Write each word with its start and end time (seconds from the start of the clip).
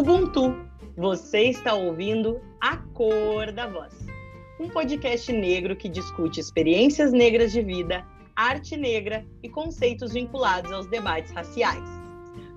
Ubuntu. 0.00 0.56
Você 0.96 1.50
está 1.50 1.74
ouvindo 1.74 2.40
A 2.58 2.78
Cor 2.94 3.52
da 3.52 3.66
Voz, 3.66 3.92
um 4.58 4.66
podcast 4.66 5.30
negro 5.30 5.76
que 5.76 5.90
discute 5.90 6.40
experiências 6.40 7.12
negras 7.12 7.52
de 7.52 7.60
vida, 7.60 8.02
arte 8.34 8.78
negra 8.78 9.26
e 9.42 9.48
conceitos 9.50 10.14
vinculados 10.14 10.72
aos 10.72 10.86
debates 10.86 11.30
raciais. 11.32 11.84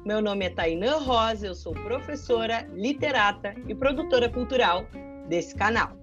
Meu 0.06 0.22
nome 0.22 0.46
é 0.46 0.52
Tainã 0.52 1.00
Rosa, 1.00 1.48
eu 1.48 1.54
sou 1.54 1.74
professora, 1.74 2.66
literata 2.72 3.54
e 3.68 3.76
produtora 3.76 4.30
cultural 4.30 4.88
desse 5.28 5.54
canal. 5.54 5.98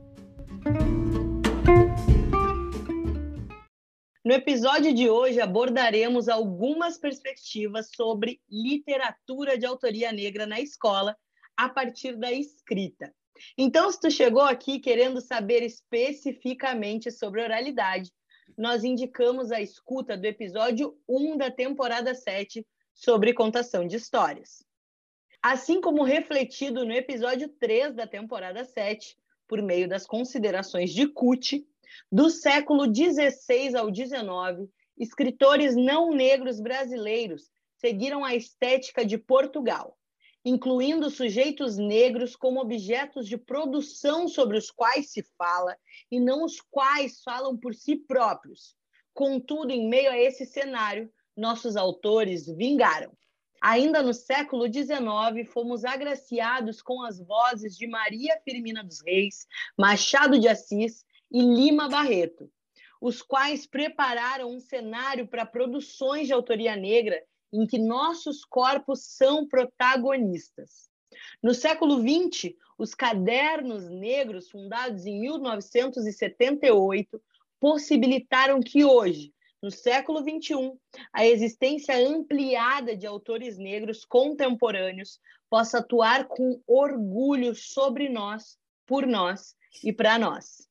No 4.23 4.35
episódio 4.35 4.95
de 4.95 5.09
hoje 5.09 5.41
abordaremos 5.41 6.29
algumas 6.29 6.99
perspectivas 6.99 7.89
sobre 7.97 8.39
literatura 8.51 9.57
de 9.57 9.65
autoria 9.65 10.13
negra 10.13 10.47
na 10.47 10.61
escola 10.61 11.17
a 11.61 11.69
partir 11.69 12.17
da 12.17 12.33
escrita. 12.33 13.15
Então, 13.57 13.93
se 13.93 14.01
tu 14.01 14.11
chegou 14.11 14.41
aqui 14.41 14.81
querendo 14.81 15.21
saber 15.21 15.63
especificamente 15.63 17.11
sobre 17.11 17.43
oralidade, 17.43 18.11
nós 18.57 18.83
indicamos 18.83 19.53
a 19.53 19.61
escuta 19.61 20.17
do 20.17 20.25
episódio 20.25 20.99
1 21.07 21.37
da 21.37 21.51
temporada 21.51 22.15
7 22.15 22.67
sobre 22.95 23.35
contação 23.35 23.87
de 23.87 23.97
histórias. 23.97 24.65
Assim 25.43 25.83
como 25.83 26.03
refletido 26.03 26.87
no 26.87 26.93
episódio 26.93 27.47
3 27.47 27.95
da 27.95 28.07
temporada 28.07 28.65
7, 28.65 29.15
por 29.47 29.61
meio 29.61 29.87
das 29.87 30.07
considerações 30.07 30.95
de 30.95 31.07
Cuti, 31.09 31.67
do 32.11 32.31
século 32.31 32.87
XVI 32.87 33.77
ao 33.77 33.95
XIX, 33.95 34.67
escritores 34.97 35.77
não 35.77 36.11
negros 36.11 36.59
brasileiros 36.59 37.51
seguiram 37.77 38.25
a 38.25 38.35
estética 38.35 39.05
de 39.05 39.19
Portugal, 39.19 39.99
incluindo 40.45 41.11
sujeitos 41.11 41.77
negros 41.77 42.35
como 42.35 42.61
objetos 42.61 43.27
de 43.29 43.37
produção 43.37 44.27
sobre 44.27 44.57
os 44.57 44.71
quais 44.71 45.11
se 45.13 45.23
fala 45.37 45.77
e 46.11 46.19
não 46.19 46.45
os 46.45 46.61
quais 46.61 47.23
falam 47.23 47.57
por 47.57 47.75
si 47.75 47.97
próprios. 47.97 48.75
Contudo, 49.13 49.71
em 49.71 49.89
meio 49.89 50.11
a 50.11 50.19
esse 50.19 50.47
cenário, 50.47 51.13
nossos 51.37 51.77
autores 51.77 52.47
vingaram. 52.47 53.13
Ainda 53.61 54.03
no 54.03 54.15
século 54.15 54.73
XIX, 54.73 55.47
fomos 55.53 55.85
agraciados 55.85 56.81
com 56.81 57.03
as 57.03 57.21
vozes 57.21 57.77
de 57.77 57.87
Maria 57.87 58.41
Firmina 58.43 58.83
dos 58.83 59.03
Reis, 59.03 59.47
Machado 59.79 60.39
de 60.39 60.49
Assis 60.49 61.05
e 61.31 61.43
Lima 61.43 61.87
Barreto, 61.87 62.51
os 63.01 63.21
quais 63.21 63.67
prepararam 63.67 64.51
um 64.51 64.61
cenário 64.61 65.29
para 65.29 65.45
produções 65.45 66.27
de 66.27 66.33
autoria 66.33 66.75
negra 66.75 67.23
em 67.53 67.67
que 67.67 67.79
nossos 67.79 68.45
corpos 68.45 69.05
são 69.05 69.47
protagonistas. 69.47 70.89
No 71.43 71.55
século 71.55 72.01
XX, 72.01 72.55
os 72.79 72.95
cadernos 72.95 73.89
negros, 73.89 74.51
fundados 74.51 75.05
em 75.05 75.21
1978, 75.21 77.21
possibilitaram 77.59 78.61
que 78.61 78.85
hoje, 78.85 79.35
no 79.63 79.71
século 79.71 80.21
XXI, 80.21 80.73
a 81.13 81.27
existência 81.27 81.97
ampliada 81.97 82.97
de 82.97 83.07
autores 83.07 83.59
negros 83.59 84.05
contemporâneos 84.05 85.21
possa 85.51 85.79
atuar 85.79 86.27
com 86.27 86.63
orgulho 86.67 87.55
sobre 87.55 88.09
nós, 88.09 88.59
por 88.87 89.07
nós 89.07 89.55
e 89.85 89.93
para 89.93 90.19
nós. 90.19 90.67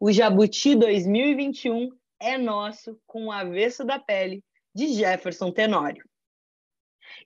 O 0.00 0.10
Jabuti 0.10 0.74
2021 0.74 1.90
é 2.18 2.36
nosso 2.36 2.98
com 3.06 3.26
o 3.26 3.32
avesso 3.32 3.84
da 3.84 3.98
pele 3.98 4.42
de 4.74 4.92
Jefferson 4.94 5.50
Tenório. 5.50 6.04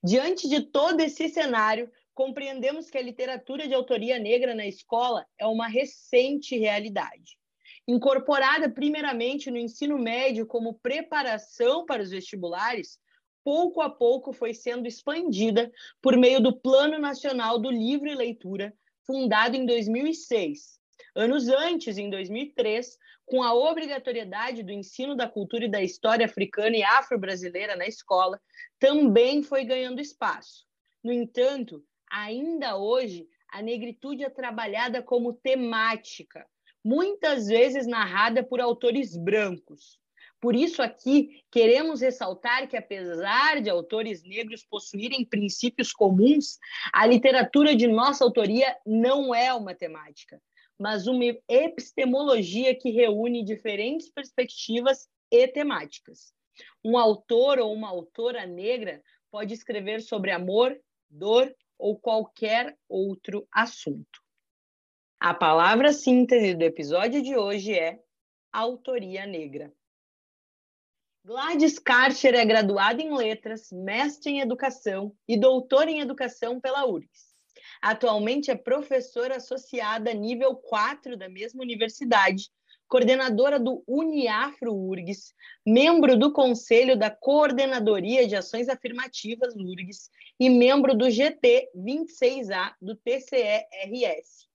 Diante 0.02 0.48
de 0.48 0.62
todo 0.62 1.00
esse 1.00 1.28
cenário, 1.28 1.90
compreendemos 2.14 2.90
que 2.90 2.98
a 2.98 3.02
literatura 3.02 3.66
de 3.66 3.74
autoria 3.74 4.18
negra 4.18 4.54
na 4.54 4.66
escola 4.66 5.26
é 5.38 5.46
uma 5.46 5.66
recente 5.66 6.56
realidade. 6.56 7.38
Incorporada 7.86 8.70
primeiramente 8.70 9.50
no 9.50 9.58
ensino 9.58 9.98
médio 9.98 10.46
como 10.46 10.74
preparação 10.74 11.84
para 11.84 12.02
os 12.02 12.10
vestibulares, 12.10 12.98
pouco 13.42 13.82
a 13.82 13.90
pouco 13.90 14.32
foi 14.32 14.54
sendo 14.54 14.86
expandida 14.86 15.70
por 16.00 16.16
meio 16.16 16.40
do 16.40 16.58
Plano 16.58 16.98
Nacional 16.98 17.58
do 17.58 17.70
Livro 17.70 18.08
e 18.08 18.14
Leitura, 18.14 18.72
fundado 19.06 19.54
em 19.54 19.66
2006, 19.66 20.80
Anos 21.14 21.48
antes, 21.48 21.96
em 21.96 22.10
2003, 22.10 22.98
com 23.26 23.42
a 23.42 23.54
obrigatoriedade 23.54 24.62
do 24.62 24.72
ensino 24.72 25.16
da 25.16 25.28
cultura 25.28 25.64
e 25.64 25.70
da 25.70 25.82
história 25.82 26.26
africana 26.26 26.76
e 26.76 26.82
afro-brasileira 26.82 27.76
na 27.76 27.86
escola, 27.86 28.40
também 28.78 29.42
foi 29.42 29.64
ganhando 29.64 30.00
espaço. 30.00 30.66
No 31.02 31.12
entanto, 31.12 31.84
ainda 32.10 32.76
hoje, 32.76 33.26
a 33.50 33.62
negritude 33.62 34.24
é 34.24 34.30
trabalhada 34.30 35.02
como 35.02 35.32
temática, 35.32 36.46
muitas 36.84 37.46
vezes 37.46 37.86
narrada 37.86 38.42
por 38.42 38.60
autores 38.60 39.16
brancos. 39.16 39.98
Por 40.40 40.54
isso, 40.54 40.82
aqui, 40.82 41.42
queremos 41.50 42.02
ressaltar 42.02 42.68
que, 42.68 42.76
apesar 42.76 43.62
de 43.62 43.70
autores 43.70 44.22
negros 44.22 44.62
possuírem 44.62 45.24
princípios 45.24 45.90
comuns, 45.90 46.58
a 46.92 47.06
literatura 47.06 47.74
de 47.74 47.86
nossa 47.86 48.24
autoria 48.24 48.76
não 48.84 49.34
é 49.34 49.54
uma 49.54 49.74
temática 49.74 50.38
mas 50.78 51.06
uma 51.06 51.24
epistemologia 51.48 52.74
que 52.74 52.90
reúne 52.90 53.44
diferentes 53.44 54.10
perspectivas 54.10 55.08
e 55.30 55.46
temáticas. 55.48 56.32
Um 56.84 56.96
autor 56.98 57.58
ou 57.58 57.72
uma 57.72 57.88
autora 57.88 58.46
negra 58.46 59.02
pode 59.30 59.54
escrever 59.54 60.00
sobre 60.00 60.30
amor, 60.30 60.78
dor 61.10 61.54
ou 61.78 61.98
qualquer 61.98 62.76
outro 62.88 63.46
assunto. 63.52 64.22
A 65.18 65.34
palavra 65.34 65.92
síntese 65.92 66.54
do 66.54 66.62
episódio 66.62 67.22
de 67.22 67.36
hoje 67.36 67.72
é 67.72 67.98
autoria 68.52 69.26
negra. 69.26 69.72
Gladys 71.24 71.78
Karcher 71.78 72.34
é 72.34 72.44
graduada 72.44 73.00
em 73.00 73.16
letras, 73.16 73.72
mestre 73.72 74.32
em 74.32 74.40
educação 74.40 75.16
e 75.26 75.38
doutora 75.38 75.90
em 75.90 76.00
educação 76.00 76.60
pela 76.60 76.84
URGS. 76.84 77.33
Atualmente 77.84 78.50
é 78.50 78.56
professora 78.56 79.36
associada 79.36 80.10
nível 80.14 80.56
4 80.56 81.18
da 81.18 81.28
mesma 81.28 81.62
universidade, 81.62 82.48
coordenadora 82.88 83.60
do 83.60 83.84
Uniafro 83.86 84.74
URGS, 84.74 85.34
membro 85.66 86.18
do 86.18 86.32
Conselho 86.32 86.98
da 86.98 87.10
Coordenadoria 87.10 88.26
de 88.26 88.34
Ações 88.34 88.70
Afirmativas 88.70 89.54
URGS 89.54 90.08
e 90.40 90.48
membro 90.48 90.96
do 90.96 91.10
GT 91.10 91.72
26A 91.76 92.72
do 92.80 92.96
TCE-RS. 92.96 94.48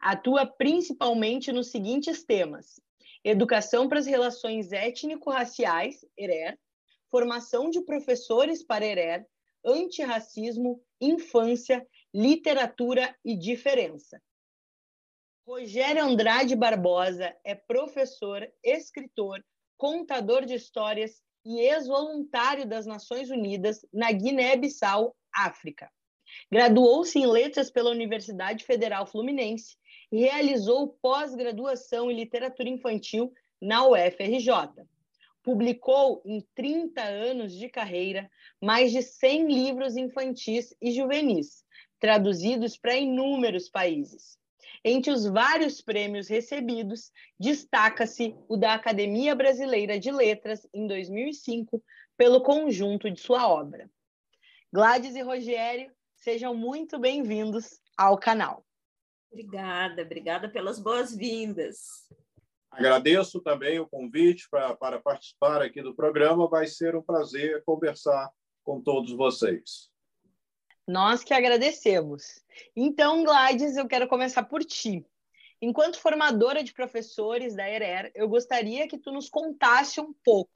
Atua 0.00 0.46
principalmente 0.46 1.50
nos 1.50 1.72
seguintes 1.72 2.22
temas: 2.22 2.80
educação 3.24 3.88
para 3.88 3.98
as 3.98 4.06
relações 4.06 4.70
étnico-raciais, 4.70 6.06
ERER, 6.16 6.56
formação 7.10 7.70
de 7.70 7.80
professores 7.80 8.62
para 8.62 8.86
ERER, 8.86 9.26
antirracismo, 9.64 10.80
infância 11.00 11.84
Literatura 12.14 13.14
e 13.24 13.36
Diferença. 13.36 14.20
Rogério 15.46 16.04
Andrade 16.04 16.56
Barbosa 16.56 17.34
é 17.44 17.54
professor, 17.54 18.46
escritor, 18.62 19.44
contador 19.76 20.44
de 20.44 20.54
histórias 20.54 21.22
e 21.44 21.60
ex-voluntário 21.60 22.66
das 22.66 22.86
Nações 22.86 23.30
Unidas 23.30 23.84
na 23.92 24.10
Guiné-Bissau, 24.12 25.16
África. 25.34 25.90
Graduou-se 26.50 27.18
em 27.18 27.26
Letras 27.26 27.70
pela 27.70 27.90
Universidade 27.90 28.64
Federal 28.64 29.06
Fluminense 29.06 29.76
e 30.10 30.20
realizou 30.20 30.98
pós-graduação 31.00 32.10
em 32.10 32.16
Literatura 32.16 32.68
Infantil 32.68 33.32
na 33.60 33.86
UFRJ. 33.86 34.50
Publicou, 35.42 36.22
em 36.26 36.46
30 36.54 37.02
anos 37.02 37.54
de 37.54 37.68
carreira, 37.68 38.30
mais 38.60 38.92
de 38.92 39.02
100 39.02 39.46
livros 39.46 39.96
infantis 39.96 40.74
e 40.82 40.90
juvenis, 40.90 41.64
traduzidos 41.98 42.76
para 42.76 42.96
inúmeros 42.96 43.68
países. 43.68 44.38
Entre 44.84 45.10
os 45.10 45.26
vários 45.26 45.80
prêmios 45.80 46.28
recebidos, 46.28 47.10
destaca-se 47.38 48.36
o 48.48 48.56
da 48.56 48.74
Academia 48.74 49.34
Brasileira 49.34 49.98
de 49.98 50.10
Letras, 50.10 50.66
em 50.72 50.86
2005, 50.86 51.82
pelo 52.16 52.42
conjunto 52.42 53.10
de 53.10 53.20
sua 53.20 53.48
obra. 53.48 53.90
Gladys 54.72 55.16
e 55.16 55.22
Rogério, 55.22 55.90
sejam 56.14 56.54
muito 56.54 56.98
bem-vindos 56.98 57.80
ao 57.96 58.18
canal. 58.18 58.64
Obrigada, 59.30 60.02
obrigada 60.02 60.48
pelas 60.48 60.78
boas-vindas. 60.78 62.08
Agradeço 62.70 63.40
também 63.40 63.80
o 63.80 63.88
convite 63.88 64.48
para, 64.50 64.76
para 64.76 65.00
participar 65.00 65.62
aqui 65.62 65.82
do 65.82 65.94
programa. 65.94 66.48
Vai 66.48 66.66
ser 66.66 66.94
um 66.94 67.02
prazer 67.02 67.62
conversar 67.64 68.30
com 68.62 68.80
todos 68.80 69.12
vocês. 69.12 69.90
Nós 70.88 71.22
que 71.22 71.34
agradecemos. 71.34 72.40
Então, 72.74 73.22
Gladys, 73.22 73.76
eu 73.76 73.86
quero 73.86 74.08
começar 74.08 74.44
por 74.44 74.64
ti. 74.64 75.04
Enquanto 75.60 76.00
formadora 76.00 76.64
de 76.64 76.72
professores 76.72 77.54
da 77.54 77.68
ERER, 77.68 78.10
eu 78.14 78.26
gostaria 78.26 78.88
que 78.88 78.96
tu 78.96 79.12
nos 79.12 79.28
contasse 79.28 80.00
um 80.00 80.14
pouco 80.24 80.50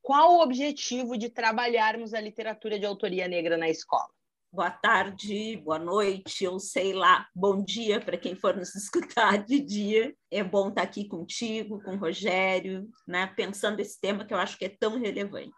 qual 0.00 0.34
o 0.34 0.42
objetivo 0.42 1.18
de 1.18 1.28
trabalharmos 1.28 2.14
a 2.14 2.20
literatura 2.20 2.78
de 2.78 2.86
autoria 2.86 3.26
negra 3.26 3.56
na 3.56 3.68
escola. 3.68 4.08
boa 4.52 4.70
tarde, 4.70 5.56
boa 5.56 5.80
noite, 5.80 6.46
ou 6.46 6.60
sei 6.60 6.92
lá, 6.92 7.26
bom 7.34 7.60
dia 7.60 8.00
para 8.00 8.16
quem 8.16 8.36
for 8.36 8.56
nos 8.56 8.72
escutar 8.76 9.44
de 9.44 9.58
dia. 9.58 10.14
É 10.30 10.44
bom 10.44 10.68
estar 10.68 10.82
aqui 10.82 11.08
contigo, 11.08 11.82
com 11.82 11.96
o 11.96 11.98
Rogério, 11.98 12.88
né, 13.08 13.26
pensando 13.26 13.80
esse 13.80 14.00
tema 14.00 14.24
que 14.24 14.32
eu 14.32 14.38
acho 14.38 14.56
que 14.56 14.66
é 14.66 14.68
tão 14.68 15.00
relevante. 15.00 15.50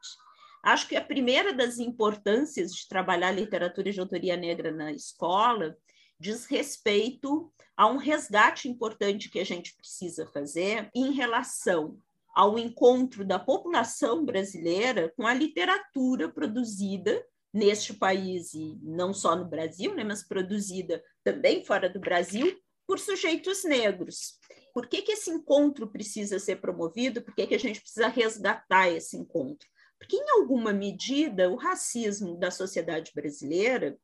Acho 0.67 0.89
que 0.89 0.97
a 0.97 1.01
primeira 1.01 1.53
das 1.53 1.79
importâncias 1.79 2.75
de 2.75 2.89
trabalhar 2.89 3.31
literatura 3.31 3.93
de 3.93 4.01
autoria 4.01 4.37
negra 4.37 4.73
na 4.73 4.91
escola 4.91 5.79
diz 6.19 6.45
respeito 6.47 7.53
a 7.77 7.87
um 7.87 7.99
resgate 7.99 8.69
importante 8.69 9.31
que 9.31 9.39
a 9.39 9.45
gente 9.45 9.77
precisa 9.77 10.27
fazer 10.27 10.91
em 10.93 11.13
relação 11.13 11.97
ao 12.35 12.59
encontro 12.59 13.25
da 13.25 13.39
população 13.39 14.25
brasileira 14.25 15.13
com 15.17 15.25
a 15.25 15.33
literatura 15.33 16.29
produzida 16.29 17.25
neste 17.55 17.95
país, 17.95 18.53
e 18.53 18.77
não 18.83 19.15
só 19.15 19.37
no 19.37 19.45
Brasil, 19.45 19.95
né, 19.95 20.03
mas 20.03 20.27
produzida 20.27 21.01
também 21.23 21.65
fora 21.65 21.89
do 21.89 22.01
Brasil, 22.01 22.59
por 22.89 22.99
sujeitos 22.99 23.63
negros. 23.63 24.41
Por 24.75 24.89
que, 24.89 25.01
que 25.03 25.13
esse 25.13 25.31
encontro 25.31 25.87
precisa 25.87 26.41
ser 26.41 26.57
promovido? 26.57 27.23
Por 27.23 27.37
que, 27.37 27.47
que 27.47 27.55
a 27.55 27.61
gente 27.61 27.81
precisa 27.81 28.09
resgatar 28.09 28.89
esse 28.89 29.17
encontro? 29.17 29.69
Porque, 29.99 30.17
em 30.17 30.31
alguma 30.31 30.73
medida, 30.73 31.51
o 31.51 31.57
racismo 31.57 32.39
da 32.39 32.51
sociedade 32.51 33.13
brasileira 33.15 33.99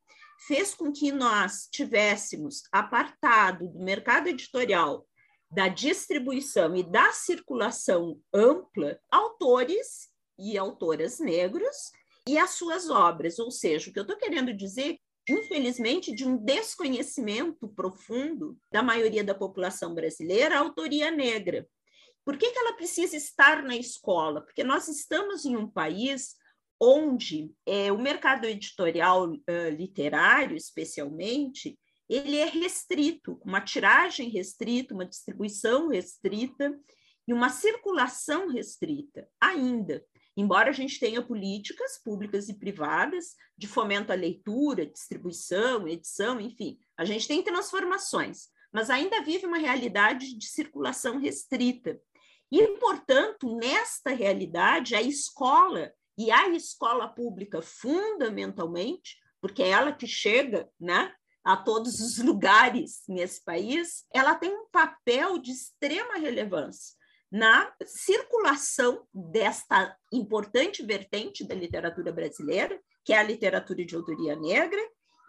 fez 0.46 0.74
com 0.74 0.92
que 0.92 1.12
nós 1.12 1.68
tivéssemos 1.70 2.62
apartado 2.72 3.68
do 3.68 3.78
mercado 3.78 4.28
editorial, 4.28 5.06
da 5.50 5.68
distribuição 5.68 6.74
e 6.74 6.82
da 6.82 7.12
circulação 7.12 8.18
ampla 8.34 8.98
autores 9.10 10.08
e 10.38 10.56
autoras 10.56 11.18
negros 11.20 11.92
e 12.26 12.38
as 12.38 12.50
suas 12.50 12.88
obras. 12.88 13.38
Ou 13.38 13.50
seja, 13.50 13.90
o 13.90 13.92
que 13.92 13.98
eu 13.98 14.04
estou 14.04 14.16
querendo 14.16 14.52
dizer, 14.54 14.98
infelizmente, 15.28 16.14
de 16.14 16.26
um 16.26 16.36
desconhecimento 16.36 17.68
profundo 17.68 18.56
da 18.72 18.82
maioria 18.82 19.22
da 19.22 19.34
população 19.34 19.94
brasileira, 19.94 20.56
a 20.56 20.60
autoria 20.60 21.10
negra. 21.10 21.68
Por 22.24 22.36
que, 22.36 22.50
que 22.50 22.58
ela 22.58 22.74
precisa 22.74 23.16
estar 23.16 23.62
na 23.62 23.76
escola? 23.76 24.40
Porque 24.40 24.62
nós 24.62 24.88
estamos 24.88 25.44
em 25.44 25.56
um 25.56 25.68
país 25.68 26.36
onde 26.80 27.54
é, 27.64 27.92
o 27.92 27.98
mercado 27.98 28.44
editorial 28.44 29.30
uh, 29.30 29.70
literário, 29.70 30.56
especialmente, 30.56 31.78
ele 32.08 32.36
é 32.36 32.44
restrito, 32.44 33.40
uma 33.44 33.60
tiragem 33.60 34.28
restrita, 34.28 34.94
uma 34.94 35.06
distribuição 35.06 35.88
restrita 35.88 36.78
e 37.26 37.32
uma 37.32 37.48
circulação 37.48 38.48
restrita 38.48 39.28
ainda. 39.40 40.04
Embora 40.36 40.70
a 40.70 40.72
gente 40.72 40.98
tenha 40.98 41.22
políticas 41.22 42.02
públicas 42.02 42.48
e 42.48 42.58
privadas 42.58 43.34
de 43.56 43.68
fomento 43.68 44.12
à 44.12 44.14
leitura, 44.14 44.86
distribuição, 44.86 45.86
edição, 45.86 46.40
enfim, 46.40 46.78
a 46.96 47.04
gente 47.04 47.28
tem 47.28 47.42
transformações, 47.42 48.48
mas 48.72 48.90
ainda 48.90 49.22
vive 49.22 49.46
uma 49.46 49.58
realidade 49.58 50.36
de 50.36 50.46
circulação 50.46 51.18
restrita. 51.18 52.00
E, 52.52 52.68
portanto, 52.76 53.56
nesta 53.56 54.10
realidade, 54.10 54.94
a 54.94 55.00
escola 55.00 55.90
e 56.18 56.30
a 56.30 56.50
escola 56.50 57.08
pública, 57.08 57.62
fundamentalmente, 57.62 59.16
porque 59.40 59.62
é 59.62 59.70
ela 59.70 59.90
que 59.90 60.06
chega 60.06 60.68
né, 60.78 61.14
a 61.42 61.56
todos 61.56 61.98
os 61.98 62.18
lugares 62.22 63.04
nesse 63.08 63.42
país, 63.42 64.04
ela 64.12 64.34
tem 64.34 64.54
um 64.54 64.68
papel 64.70 65.38
de 65.38 65.50
extrema 65.50 66.18
relevância 66.18 66.94
na 67.30 67.72
circulação 67.86 69.06
desta 69.14 69.96
importante 70.12 70.82
vertente 70.82 71.44
da 71.44 71.54
literatura 71.54 72.12
brasileira, 72.12 72.78
que 73.02 73.14
é 73.14 73.18
a 73.18 73.22
literatura 73.22 73.82
de 73.82 73.96
autoria 73.96 74.36
negra, 74.36 74.80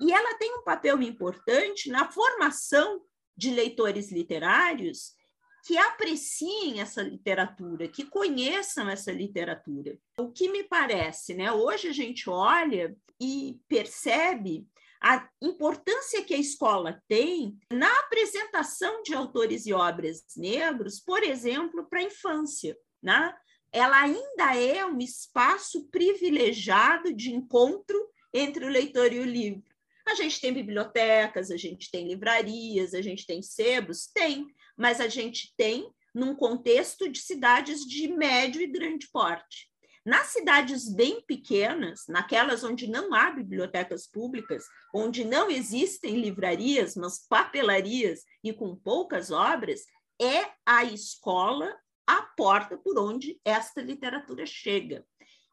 e 0.01 0.11
ela 0.11 0.37
tem 0.37 0.53
um 0.57 0.63
papel 0.65 1.01
importante 1.01 1.89
na 1.89 2.11
formação 2.11 3.01
de 3.37 3.49
leitores 3.51 4.11
literários 4.11 5.13
que 5.63 5.77
apreciem 5.77 6.81
essa 6.81 7.01
literatura, 7.01 7.87
que 7.87 8.05
conheçam 8.05 8.89
essa 8.89 9.11
literatura. 9.11 9.97
O 10.19 10.29
que 10.29 10.49
me 10.49 10.63
parece, 10.63 11.33
né? 11.33 11.51
Hoje 11.51 11.87
a 11.87 11.93
gente 11.93 12.29
olha 12.29 12.95
e 13.19 13.59
percebe 13.69 14.67
a 15.01 15.27
importância 15.41 16.23
que 16.23 16.33
a 16.33 16.37
escola 16.37 17.01
tem 17.07 17.57
na 17.71 17.91
apresentação 17.99 19.03
de 19.03 19.13
autores 19.13 19.65
e 19.65 19.73
obras 19.73 20.23
negros, 20.35 20.99
por 20.99 21.23
exemplo, 21.23 21.85
para 21.89 21.99
a 21.99 22.03
infância. 22.03 22.77
Né? 23.01 23.33
Ela 23.71 24.01
ainda 24.01 24.55
é 24.55 24.85
um 24.85 24.99
espaço 24.99 25.89
privilegiado 25.89 27.13
de 27.13 27.33
encontro 27.33 28.09
entre 28.33 28.65
o 28.65 28.69
leitor 28.69 29.11
e 29.11 29.19
o 29.19 29.25
livro. 29.25 29.73
A 30.05 30.15
gente 30.15 30.39
tem 30.39 30.53
bibliotecas, 30.53 31.51
a 31.51 31.57
gente 31.57 31.89
tem 31.89 32.07
livrarias, 32.07 32.93
a 32.93 33.01
gente 33.01 33.25
tem 33.25 33.41
sebos? 33.41 34.07
Tem, 34.07 34.47
mas 34.77 34.99
a 34.99 35.07
gente 35.07 35.53
tem 35.57 35.91
num 36.13 36.35
contexto 36.35 37.09
de 37.09 37.19
cidades 37.19 37.81
de 37.85 38.07
médio 38.07 38.61
e 38.61 38.67
grande 38.67 39.07
porte. 39.11 39.71
Nas 40.05 40.27
cidades 40.27 40.93
bem 40.93 41.21
pequenas, 41.21 42.03
naquelas 42.09 42.63
onde 42.63 42.87
não 42.87 43.13
há 43.13 43.31
bibliotecas 43.31 44.05
públicas, 44.05 44.65
onde 44.93 45.23
não 45.23 45.49
existem 45.49 46.19
livrarias, 46.19 46.95
mas 46.95 47.25
papelarias 47.27 48.23
e 48.43 48.51
com 48.51 48.75
poucas 48.75 49.31
obras, 49.31 49.85
é 50.21 50.51
a 50.65 50.83
escola 50.83 51.73
a 52.05 52.21
porta 52.21 52.77
por 52.77 52.99
onde 52.99 53.39
esta 53.45 53.81
literatura 53.81 54.45
chega. 54.45 55.05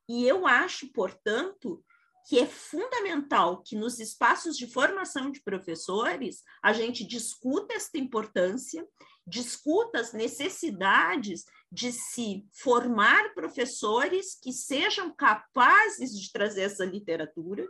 E 0.09 0.27
eu 0.27 0.47
acho, 0.47 0.89
portanto, 0.89 1.85
que 2.29 2.39
é 2.39 2.47
fundamental 2.47 3.63
que 3.63 3.77
nos 3.77 3.99
espaços 3.99 4.57
de 4.57 4.67
formação 4.67 5.31
de 5.31 5.41
professores 5.41 6.43
a 6.63 6.73
gente 6.73 7.05
discuta 7.05 7.75
esta 7.75 7.99
importância, 7.99 8.87
discuta 9.27 10.01
as 10.01 10.13
necessidades 10.13 11.45
de 11.71 11.93
se 11.93 12.47
formar 12.53 13.33
professores 13.35 14.35
que 14.35 14.53
sejam 14.53 15.15
capazes 15.15 16.19
de 16.19 16.33
trazer 16.33 16.63
essa 16.63 16.85
literatura, 16.85 17.67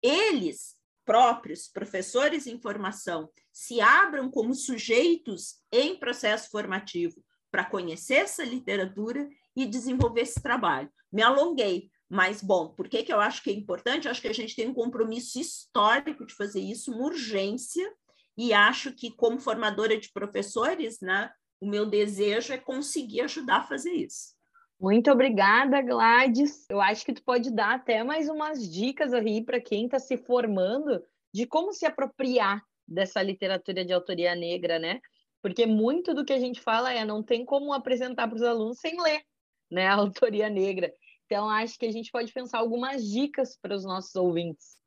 eles 0.00 0.76
próprios, 1.04 1.68
professores 1.68 2.46
em 2.46 2.60
formação, 2.60 3.28
se 3.52 3.80
abram 3.80 4.30
como 4.30 4.54
sujeitos 4.54 5.56
em 5.72 5.98
processo 5.98 6.48
formativo 6.50 7.22
para 7.50 7.64
conhecer 7.64 8.14
essa 8.14 8.44
literatura 8.44 9.28
e 9.54 9.66
desenvolver 9.66 10.22
esse 10.22 10.40
trabalho. 10.40 10.90
Me 11.12 11.22
alonguei, 11.22 11.90
mas, 12.08 12.42
bom, 12.42 12.68
por 12.68 12.88
que, 12.88 13.02
que 13.02 13.12
eu 13.12 13.20
acho 13.20 13.42
que 13.42 13.50
é 13.50 13.54
importante? 13.54 14.06
Eu 14.06 14.10
acho 14.10 14.20
que 14.20 14.28
a 14.28 14.34
gente 14.34 14.54
tem 14.54 14.68
um 14.68 14.74
compromisso 14.74 15.38
histórico 15.38 16.24
de 16.26 16.34
fazer 16.34 16.60
isso, 16.60 16.92
uma 16.92 17.04
urgência, 17.04 17.90
e 18.36 18.52
acho 18.52 18.92
que, 18.92 19.10
como 19.10 19.38
formadora 19.38 19.98
de 19.98 20.10
professores, 20.12 21.00
né, 21.00 21.30
o 21.60 21.66
meu 21.66 21.86
desejo 21.86 22.52
é 22.52 22.58
conseguir 22.58 23.22
ajudar 23.22 23.58
a 23.58 23.62
fazer 23.62 23.92
isso. 23.92 24.34
Muito 24.80 25.10
obrigada, 25.12 25.80
Gladys. 25.80 26.66
Eu 26.68 26.80
acho 26.80 27.04
que 27.04 27.12
tu 27.12 27.22
pode 27.22 27.54
dar 27.54 27.74
até 27.74 28.02
mais 28.02 28.28
umas 28.28 28.68
dicas 28.68 29.12
aí 29.12 29.44
para 29.44 29.60
quem 29.60 29.84
está 29.84 29.98
se 29.98 30.16
formando 30.16 31.00
de 31.32 31.46
como 31.46 31.72
se 31.72 31.86
apropriar 31.86 32.60
dessa 32.86 33.22
literatura 33.22 33.84
de 33.84 33.92
autoria 33.92 34.34
negra, 34.34 34.80
né? 34.80 35.00
Porque 35.40 35.66
muito 35.66 36.12
do 36.12 36.24
que 36.24 36.32
a 36.32 36.38
gente 36.38 36.60
fala 36.60 36.92
é 36.92 37.04
não 37.04 37.22
tem 37.22 37.44
como 37.44 37.72
apresentar 37.72 38.26
para 38.26 38.36
os 38.36 38.42
alunos 38.42 38.80
sem 38.80 39.00
ler, 39.00 39.22
né? 39.70 39.86
A 39.86 39.94
autoria 39.94 40.50
negra. 40.50 40.92
Então 41.26 41.48
acho 41.48 41.78
que 41.78 41.86
a 41.86 41.92
gente 41.92 42.10
pode 42.10 42.32
pensar 42.32 42.58
algumas 42.58 43.08
dicas 43.08 43.56
para 43.56 43.76
os 43.76 43.84
nossos 43.84 44.14
ouvintes. 44.16 44.81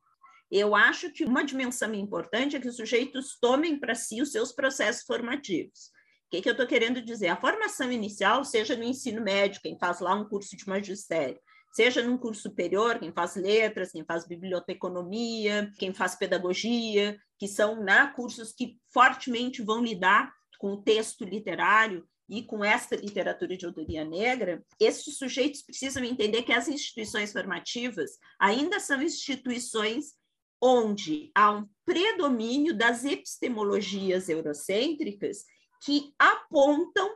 Eu 0.52 0.76
acho 0.76 1.12
que 1.12 1.26
uma 1.26 1.44
dimensão 1.44 1.94
importante 1.94 2.56
é 2.56 2.60
que 2.60 2.68
os 2.68 2.76
sujeitos 2.76 3.38
tomem 3.40 3.80
para 3.80 3.96
si 3.96 4.22
os 4.22 4.32
seus 4.32 4.52
processos 4.52 5.04
formativos. 5.04 5.88
O 6.28 6.30
que, 6.32 6.42
que 6.42 6.50
eu 6.50 6.54
estou 6.54 6.68
querendo 6.68 7.02
dizer? 7.02 7.28
A 7.28 7.40
formação 7.40 7.92
inicial, 7.92 8.44
seja 8.44 8.76
no 8.76 8.84
ensino 8.84 9.22
médio, 9.22 9.62
quem 9.62 9.78
faz 9.78 10.00
lá 10.00 10.14
um 10.16 10.28
curso 10.28 10.56
de 10.56 10.68
magistério, 10.68 11.40
seja 11.74 12.02
num 12.02 12.18
curso 12.18 12.44
superior, 12.44 13.00
quem 13.00 13.12
faz 13.12 13.36
letras, 13.36 13.92
quem 13.92 14.04
faz 14.06 14.28
biblioteconomia, 14.28 15.72
quem 15.78 15.94
faz 15.94 16.16
pedagogia, 16.16 17.18
que 17.38 17.48
são 17.48 17.84
né, 17.84 18.12
cursos 18.16 18.54
que 18.54 18.78
fortemente 18.94 19.62
vão 19.62 19.84
lidar 19.84 20.32
com 20.58 20.74
o 20.74 20.82
texto 20.82 21.26
literário 21.26 22.08
e 22.28 22.44
com 22.44 22.64
esta 22.64 22.96
literatura 22.96 23.56
de 23.56 23.66
autoria 23.66 24.04
negra, 24.04 24.64
esses 24.80 25.18
sujeitos 25.18 25.62
precisam 25.62 26.04
entender 26.04 26.44
que 26.44 26.54
as 26.54 26.68
instituições 26.68 27.32
formativas 27.32 28.12
ainda 28.40 28.80
são 28.80 29.02
instituições 29.02 30.16
onde 30.62 31.32
há 31.36 31.52
um 31.52 31.68
predomínio 31.86 32.76
das 32.76 33.06
epistemologias 33.06 34.30
eurocêntricas 34.30 35.46
que 35.84 36.14
apontam 36.18 37.16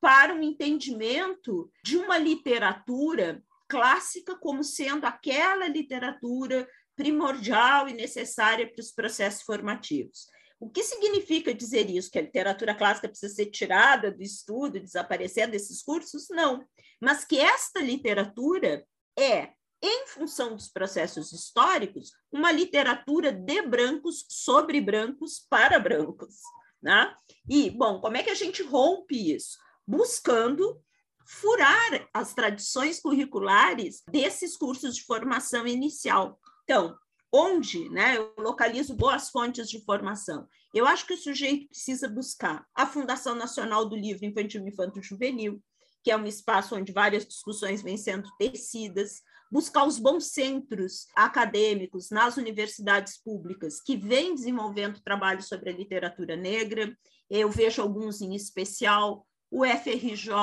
para 0.00 0.34
um 0.34 0.42
entendimento 0.42 1.70
de 1.82 1.96
uma 1.96 2.18
literatura 2.18 3.42
clássica 3.68 4.36
como 4.36 4.62
sendo 4.62 5.04
aquela 5.06 5.66
literatura 5.66 6.68
primordial 6.94 7.88
e 7.88 7.92
necessária 7.92 8.70
para 8.70 8.80
os 8.80 8.92
processos 8.92 9.42
formativos. 9.42 10.26
O 10.60 10.70
que 10.70 10.82
significa 10.82 11.52
dizer 11.52 11.90
isso? 11.90 12.10
Que 12.10 12.18
a 12.18 12.22
literatura 12.22 12.74
clássica 12.74 13.08
precisa 13.08 13.34
ser 13.34 13.46
tirada 13.46 14.10
do 14.10 14.22
estudo, 14.22 14.80
desaparecer 14.80 15.50
desses 15.50 15.82
cursos? 15.82 16.28
Não. 16.30 16.64
Mas 17.00 17.24
que 17.24 17.38
esta 17.38 17.80
literatura 17.80 18.86
é, 19.18 19.50
em 19.86 20.06
função 20.06 20.56
dos 20.56 20.68
processos 20.68 21.30
históricos, 21.30 22.12
uma 22.32 22.50
literatura 22.50 23.30
de 23.30 23.60
brancos 23.60 24.24
sobre 24.30 24.80
brancos 24.80 25.44
para 25.50 25.78
brancos. 25.78 26.36
Né? 26.82 27.14
E, 27.48 27.70
bom, 27.70 28.00
como 28.00 28.16
é 28.16 28.22
que 28.22 28.30
a 28.30 28.34
gente 28.34 28.62
rompe 28.62 29.34
isso? 29.34 29.58
Buscando 29.86 30.80
furar 31.26 32.08
as 32.14 32.32
tradições 32.32 32.98
curriculares 32.98 34.02
desses 34.10 34.56
cursos 34.56 34.96
de 34.96 35.04
formação 35.04 35.66
inicial. 35.66 36.40
Então, 36.62 36.96
onde 37.30 37.86
né, 37.90 38.16
eu 38.16 38.32
localizo 38.38 38.94
boas 38.94 39.28
fontes 39.28 39.68
de 39.68 39.84
formação? 39.84 40.48
Eu 40.72 40.86
acho 40.86 41.06
que 41.06 41.12
o 41.12 41.18
sujeito 41.18 41.68
precisa 41.68 42.08
buscar 42.08 42.66
a 42.74 42.86
Fundação 42.86 43.34
Nacional 43.34 43.84
do 43.84 43.96
Livro 43.96 44.24
Infantil 44.24 44.64
e 44.64 44.70
Infanto 44.70 45.02
Juvenil, 45.02 45.62
que 46.02 46.10
é 46.10 46.16
um 46.16 46.26
espaço 46.26 46.74
onde 46.74 46.92
várias 46.92 47.26
discussões 47.26 47.82
vêm 47.82 47.96
sendo 47.98 48.30
tecidas, 48.38 49.22
buscar 49.54 49.86
os 49.86 50.00
bons 50.00 50.32
centros 50.32 51.06
acadêmicos 51.14 52.10
nas 52.10 52.36
universidades 52.36 53.16
públicas 53.16 53.80
que 53.80 53.96
vêm 53.96 54.34
desenvolvendo 54.34 55.00
trabalho 55.00 55.44
sobre 55.44 55.70
a 55.70 55.72
literatura 55.72 56.34
negra. 56.34 56.92
Eu 57.30 57.48
vejo 57.48 57.80
alguns 57.80 58.20
em 58.20 58.34
especial, 58.34 59.24
o 59.48 59.64
FRJ, 59.64 60.34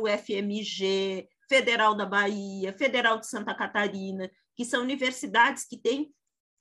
o 0.00 0.06
FMG, 0.06 1.28
Federal 1.48 1.96
da 1.96 2.06
Bahia, 2.06 2.72
Federal 2.72 3.18
de 3.18 3.26
Santa 3.26 3.52
Catarina, 3.52 4.30
que 4.54 4.64
são 4.64 4.82
universidades 4.82 5.64
que 5.64 5.76
têm 5.76 6.14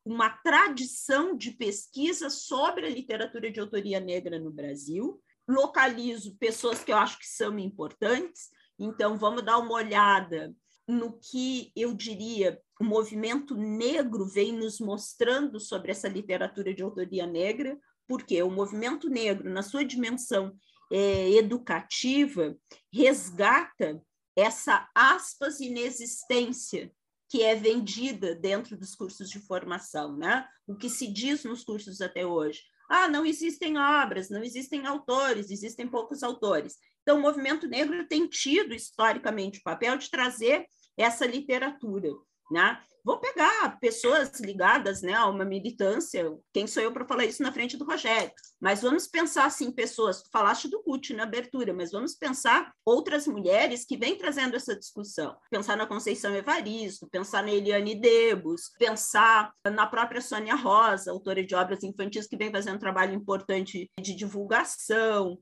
uma 0.03 0.31
tradição 0.43 1.37
de 1.37 1.51
pesquisa 1.51 2.31
sobre 2.31 2.87
a 2.87 2.89
literatura 2.89 3.51
de 3.51 3.59
autoria 3.59 3.99
negra 3.99 4.39
no 4.39 4.49
Brasil. 4.49 5.21
Localizo 5.47 6.35
pessoas 6.37 6.83
que 6.83 6.91
eu 6.91 6.97
acho 6.97 7.19
que 7.19 7.27
são 7.27 7.59
importantes, 7.59 8.49
então 8.79 9.19
vamos 9.19 9.43
dar 9.43 9.59
uma 9.59 9.73
olhada 9.75 10.51
no 10.91 11.17
que 11.19 11.71
eu 11.75 11.93
diria 11.93 12.61
o 12.81 12.83
movimento 12.83 13.55
negro 13.55 14.25
vem 14.25 14.51
nos 14.51 14.79
mostrando 14.79 15.59
sobre 15.59 15.91
essa 15.91 16.07
literatura 16.07 16.73
de 16.73 16.81
autoria 16.81 17.27
negra, 17.27 17.79
porque 18.07 18.41
o 18.41 18.49
movimento 18.49 19.07
negro, 19.07 19.47
na 19.51 19.61
sua 19.61 19.85
dimensão 19.85 20.57
é, 20.91 21.29
educativa, 21.33 22.57
resgata 22.91 24.01
essa 24.35 24.89
aspas 24.95 25.59
inexistência 25.59 26.91
que 27.29 27.43
é 27.43 27.55
vendida 27.55 28.33
dentro 28.33 28.75
dos 28.75 28.95
cursos 28.95 29.29
de 29.29 29.39
formação, 29.39 30.17
né? 30.17 30.45
O 30.65 30.75
que 30.75 30.89
se 30.89 31.07
diz 31.07 31.43
nos 31.43 31.63
cursos 31.63 32.01
até 32.01 32.25
hoje. 32.25 32.63
Ah, 32.89 33.07
não 33.07 33.25
existem 33.25 33.77
obras, 33.77 34.29
não 34.29 34.43
existem 34.43 34.87
autores, 34.87 35.51
existem 35.51 35.87
poucos 35.87 36.23
autores. 36.23 36.75
Então, 37.03 37.19
o 37.19 37.21
movimento 37.21 37.67
negro 37.67 38.07
tem 38.07 38.27
tido, 38.27 38.73
historicamente, 38.73 39.59
o 39.59 39.63
papel 39.63 39.97
de 39.97 40.09
trazer 40.09 40.65
essa 40.97 41.25
literatura. 41.25 42.09
Né? 42.51 42.77
Vou 43.03 43.17
pegar 43.17 43.79
pessoas 43.79 44.39
ligadas 44.41 45.01
né, 45.01 45.13
a 45.13 45.25
uma 45.25 45.43
militância, 45.43 46.37
quem 46.53 46.67
sou 46.67 46.83
eu 46.83 46.91
para 46.91 47.05
falar 47.05 47.25
isso 47.25 47.41
na 47.41 47.51
frente 47.51 47.75
do 47.75 47.85
Rogério? 47.85 48.31
Mas 48.59 48.81
vamos 48.81 49.07
pensar 49.07 49.45
assim, 49.45 49.71
pessoas, 49.71 50.21
tu 50.21 50.29
falaste 50.29 50.67
do 50.67 50.83
CUT 50.83 51.13
na 51.13 51.23
abertura, 51.23 51.73
mas 51.73 51.91
vamos 51.91 52.13
pensar 52.13 52.71
outras 52.85 53.25
mulheres 53.25 53.85
que 53.85 53.97
vêm 53.97 54.17
trazendo 54.17 54.55
essa 54.55 54.75
discussão. 54.75 55.35
Pensar 55.49 55.75
na 55.75 55.87
Conceição 55.87 56.35
Evaristo, 56.35 57.09
pensar 57.09 57.41
na 57.41 57.51
Eliane 57.51 57.95
Debus, 57.95 58.69
pensar 58.77 59.51
na 59.65 59.87
própria 59.87 60.21
Sônia 60.21 60.55
Rosa, 60.55 61.11
autora 61.11 61.43
de 61.43 61.55
obras 61.55 61.83
infantis 61.83 62.27
que 62.27 62.37
vem 62.37 62.51
fazendo 62.51 62.75
um 62.75 62.79
trabalho 62.79 63.15
importante 63.15 63.89
de 63.99 64.13
divulgação. 64.13 65.39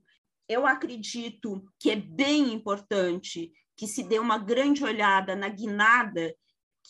Eu 0.48 0.66
acredito 0.66 1.62
que 1.78 1.90
é 1.90 1.96
bem 1.96 2.54
importante 2.54 3.52
que 3.80 3.86
se 3.86 4.02
dê 4.02 4.18
uma 4.18 4.36
grande 4.36 4.84
olhada 4.84 5.34
na 5.34 5.48
guinada 5.48 6.36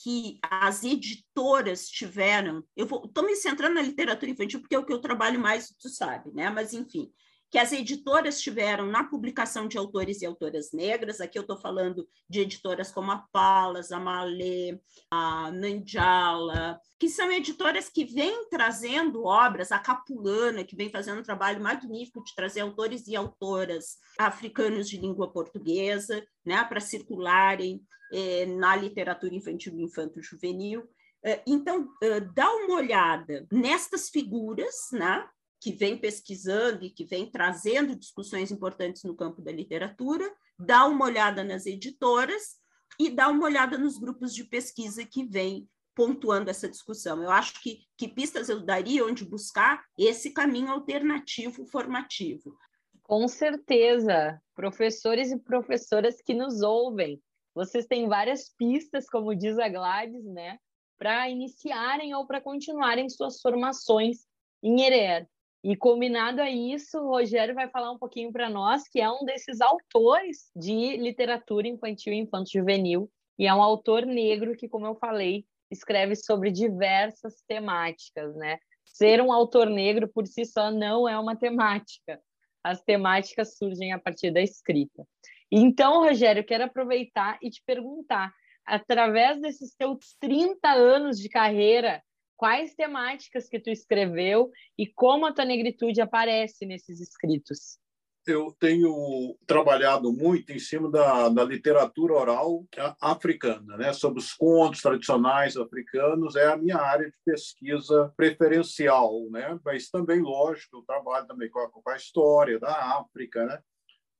que 0.02 0.40
as 0.42 0.82
editoras 0.82 1.86
tiveram. 1.88 2.64
Eu 2.76 2.84
estou 2.84 3.24
me 3.24 3.36
centrando 3.36 3.76
na 3.76 3.82
literatura 3.82 4.28
infantil 4.28 4.58
porque 4.58 4.74
é 4.74 4.78
o 4.80 4.84
que 4.84 4.92
eu 4.92 5.00
trabalho 5.00 5.38
mais, 5.38 5.72
tu 5.78 5.88
sabe, 5.88 6.32
né? 6.32 6.50
Mas 6.50 6.72
enfim, 6.72 7.08
que 7.50 7.58
as 7.58 7.72
editoras 7.72 8.40
tiveram 8.40 8.86
na 8.86 9.02
publicação 9.02 9.66
de 9.66 9.76
autores 9.76 10.22
e 10.22 10.26
autoras 10.26 10.70
negras. 10.72 11.20
Aqui 11.20 11.36
eu 11.36 11.42
estou 11.42 11.58
falando 11.58 12.08
de 12.28 12.40
editoras 12.40 12.92
como 12.92 13.10
a 13.10 13.18
Palas, 13.32 13.90
a 13.90 13.98
Malê, 13.98 14.80
a 15.10 15.50
Nanjala, 15.50 16.80
que 16.98 17.08
são 17.08 17.30
editoras 17.32 17.88
que 17.88 18.04
vêm 18.04 18.48
trazendo 18.48 19.24
obras, 19.24 19.72
a 19.72 19.80
Capulana, 19.80 20.62
que 20.62 20.76
vem 20.76 20.90
fazendo 20.90 21.18
um 21.18 21.24
trabalho 21.24 21.60
magnífico 21.60 22.22
de 22.22 22.34
trazer 22.36 22.60
autores 22.60 23.08
e 23.08 23.16
autoras 23.16 23.96
africanos 24.16 24.88
de 24.88 24.98
língua 24.98 25.32
portuguesa, 25.32 26.24
né, 26.44 26.62
para 26.64 26.80
circularem 26.80 27.82
eh, 28.12 28.46
na 28.46 28.76
literatura 28.76 29.34
infantil 29.34 29.76
e 29.76 29.82
infanto-juvenil. 29.82 30.84
Eh, 31.24 31.42
então, 31.46 31.88
eh, 32.00 32.20
dá 32.20 32.48
uma 32.48 32.76
olhada 32.76 33.46
nestas 33.50 34.08
figuras, 34.08 34.88
né, 34.92 35.28
que 35.60 35.72
vem 35.72 35.98
pesquisando 35.98 36.84
e 36.84 36.90
que 36.90 37.04
vem 37.04 37.30
trazendo 37.30 37.94
discussões 37.94 38.50
importantes 38.50 39.04
no 39.04 39.14
campo 39.14 39.42
da 39.42 39.52
literatura, 39.52 40.24
dá 40.58 40.86
uma 40.86 41.04
olhada 41.04 41.44
nas 41.44 41.66
editoras 41.66 42.58
e 42.98 43.10
dá 43.10 43.28
uma 43.28 43.44
olhada 43.44 43.76
nos 43.76 43.98
grupos 43.98 44.34
de 44.34 44.44
pesquisa 44.44 45.04
que 45.04 45.24
vêm 45.24 45.68
pontuando 45.94 46.50
essa 46.50 46.68
discussão. 46.68 47.22
Eu 47.22 47.30
acho 47.30 47.60
que, 47.62 47.80
que 47.96 48.08
pistas 48.08 48.48
eu 48.48 48.60
daria 48.60 49.04
onde 49.04 49.24
buscar 49.24 49.84
esse 49.98 50.32
caminho 50.32 50.70
alternativo 50.70 51.66
formativo. 51.66 52.56
Com 53.02 53.26
certeza, 53.28 54.40
professores 54.54 55.30
e 55.30 55.38
professoras 55.38 56.22
que 56.22 56.32
nos 56.32 56.62
ouvem, 56.62 57.20
vocês 57.54 57.86
têm 57.86 58.08
várias 58.08 58.48
pistas, 58.56 59.06
como 59.08 59.34
diz 59.34 59.58
a 59.58 59.68
Gladys, 59.68 60.24
né, 60.24 60.58
para 60.98 61.28
iniciarem 61.28 62.14
ou 62.14 62.26
para 62.26 62.40
continuarem 62.40 63.08
suas 63.08 63.40
formações 63.40 64.18
em 64.62 64.82
Herer. 64.82 65.26
E 65.62 65.76
combinado 65.76 66.40
a 66.40 66.50
isso, 66.50 66.98
o 66.98 67.08
Rogério 67.08 67.54
vai 67.54 67.68
falar 67.68 67.90
um 67.90 67.98
pouquinho 67.98 68.32
para 68.32 68.48
nós, 68.48 68.88
que 68.88 69.00
é 69.00 69.10
um 69.10 69.24
desses 69.24 69.60
autores 69.60 70.50
de 70.56 70.96
literatura 70.96 71.68
infantil 71.68 72.14
e 72.14 72.18
infanto-juvenil, 72.18 73.10
e 73.38 73.46
é 73.46 73.54
um 73.54 73.62
autor 73.62 74.06
negro 74.06 74.56
que, 74.56 74.68
como 74.68 74.86
eu 74.86 74.94
falei, 74.94 75.44
escreve 75.70 76.16
sobre 76.16 76.50
diversas 76.50 77.42
temáticas, 77.46 78.34
né? 78.36 78.58
Ser 78.86 79.20
um 79.20 79.32
autor 79.32 79.68
negro 79.68 80.08
por 80.08 80.26
si 80.26 80.44
só 80.44 80.70
não 80.70 81.08
é 81.08 81.18
uma 81.18 81.36
temática. 81.36 82.20
As 82.64 82.82
temáticas 82.82 83.56
surgem 83.56 83.92
a 83.92 83.98
partir 83.98 84.30
da 84.30 84.40
escrita. 84.40 85.06
Então, 85.50 86.00
Rogério, 86.00 86.44
quero 86.44 86.64
aproveitar 86.64 87.38
e 87.42 87.50
te 87.50 87.62
perguntar, 87.64 88.32
através 88.64 89.40
desses 89.40 89.74
teus 89.74 90.16
30 90.20 90.70
anos 90.70 91.18
de 91.18 91.28
carreira 91.28 92.02
quais 92.40 92.74
temáticas 92.74 93.50
que 93.50 93.60
tu 93.60 93.68
escreveu 93.68 94.50
e 94.78 94.86
como 94.86 95.26
a 95.26 95.32
tua 95.32 95.44
negritude 95.44 96.00
aparece 96.00 96.64
nesses 96.64 96.98
escritos. 96.98 97.78
Eu 98.26 98.56
tenho 98.58 99.36
trabalhado 99.46 100.10
muito 100.10 100.50
em 100.50 100.58
cima 100.58 100.90
da, 100.90 101.28
da 101.28 101.44
literatura 101.44 102.14
oral 102.14 102.64
africana, 102.98 103.76
né? 103.76 103.92
sobre 103.92 104.20
os 104.20 104.32
contos 104.32 104.80
tradicionais 104.80 105.54
africanos, 105.54 106.34
é 106.34 106.46
a 106.46 106.56
minha 106.56 106.78
área 106.78 107.10
de 107.10 107.16
pesquisa 107.22 108.10
preferencial, 108.16 109.28
né? 109.30 109.60
mas 109.62 109.90
também, 109.90 110.22
lógico, 110.22 110.78
eu 110.78 110.82
trabalho 110.82 111.26
também 111.26 111.50
com 111.50 111.58
a, 111.60 111.70
com 111.70 111.90
a 111.90 111.96
história 111.96 112.58
da 112.58 112.98
África, 112.98 113.44
né? 113.44 113.58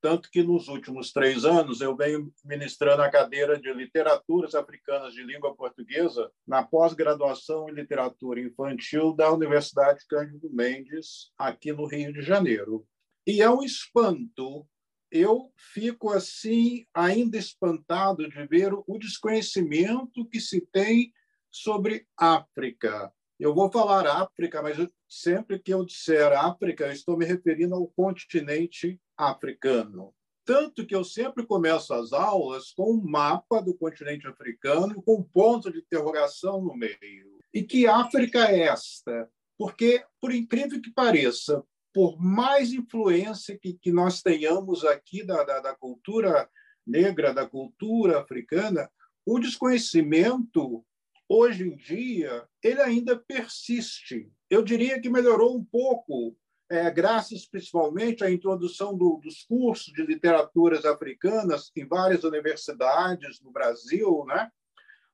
Tanto 0.01 0.31
que 0.31 0.43
nos 0.43 0.69
últimos 0.69 1.13
três 1.13 1.45
anos 1.45 1.81
eu 1.81 1.95
venho 1.95 2.33
ministrando 2.45 3.03
a 3.03 3.11
cadeira 3.11 3.61
de 3.61 3.73
Literaturas 3.73 4.55
Africanas 4.55 5.13
de 5.13 5.23
Língua 5.23 5.55
Portuguesa 5.55 6.31
na 6.47 6.63
pós-graduação 6.63 7.69
em 7.69 7.73
Literatura 7.73 8.41
Infantil 8.41 9.15
da 9.15 9.33
Universidade 9.33 10.05
Cândido 10.09 10.49
Mendes, 10.51 11.31
aqui 11.37 11.73
no 11.73 11.87
Rio 11.87 12.13
de 12.13 12.23
Janeiro. 12.23 12.87
E 13.27 13.43
é 13.43 13.51
um 13.51 13.63
espanto, 13.63 14.67
eu 15.11 15.53
fico 15.57 16.11
assim 16.11 16.87
ainda 16.95 17.37
espantado 17.37 18.29
de 18.29 18.47
ver 18.47 18.73
o 18.73 18.99
desconhecimento 18.99 20.27
que 20.29 20.41
se 20.41 20.61
tem 20.61 21.13
sobre 21.51 22.07
África. 22.17 23.13
Eu 23.41 23.55
vou 23.55 23.73
falar 23.73 24.07
África, 24.07 24.61
mas 24.61 24.77
sempre 25.09 25.59
que 25.59 25.73
eu 25.73 25.83
disser 25.83 26.31
África, 26.31 26.85
eu 26.85 26.93
estou 26.93 27.17
me 27.17 27.25
referindo 27.25 27.75
ao 27.75 27.87
continente 27.87 29.01
africano. 29.17 30.13
Tanto 30.45 30.87
que 30.87 30.95
eu 30.95 31.03
sempre 31.03 31.47
começo 31.47 31.95
as 31.95 32.13
aulas 32.13 32.71
com 32.73 32.93
um 32.93 33.03
mapa 33.03 33.63
do 33.63 33.73
continente 33.73 34.27
africano, 34.27 35.03
com 35.03 35.15
um 35.15 35.23
ponto 35.23 35.73
de 35.73 35.79
interrogação 35.79 36.61
no 36.61 36.77
meio. 36.77 37.39
E 37.55 37.63
que 37.63 37.87
África 37.87 38.45
é 38.45 38.65
esta? 38.65 39.27
Porque, 39.57 40.05
por 40.21 40.35
incrível 40.35 40.79
que 40.79 40.93
pareça, 40.93 41.65
por 41.95 42.21
mais 42.21 42.75
influência 42.75 43.59
que, 43.59 43.73
que 43.73 43.91
nós 43.91 44.21
tenhamos 44.21 44.85
aqui 44.85 45.25
da, 45.25 45.43
da, 45.45 45.61
da 45.61 45.75
cultura 45.75 46.47
negra, 46.87 47.33
da 47.33 47.49
cultura 47.49 48.21
africana, 48.21 48.91
o 49.25 49.39
desconhecimento, 49.39 50.85
hoje 51.31 51.69
em 51.69 51.77
dia, 51.77 52.45
ele 52.61 52.81
ainda 52.81 53.17
persiste. 53.17 54.29
Eu 54.51 54.65
diria 54.65 55.01
que 55.01 55.09
melhorou 55.09 55.57
um 55.57 55.65
pouco 55.65 56.37
é, 56.69 56.91
graças 56.91 57.47
principalmente 57.47 58.25
à 58.25 58.31
introdução 58.31 58.97
do, 58.97 59.21
dos 59.23 59.45
cursos 59.45 59.93
de 59.93 60.03
literaturas 60.03 60.85
africanas 60.85 61.71
em 61.77 61.87
várias 61.87 62.25
universidades 62.25 63.41
no 63.43 63.53
Brasil, 63.53 64.25
né? 64.27 64.51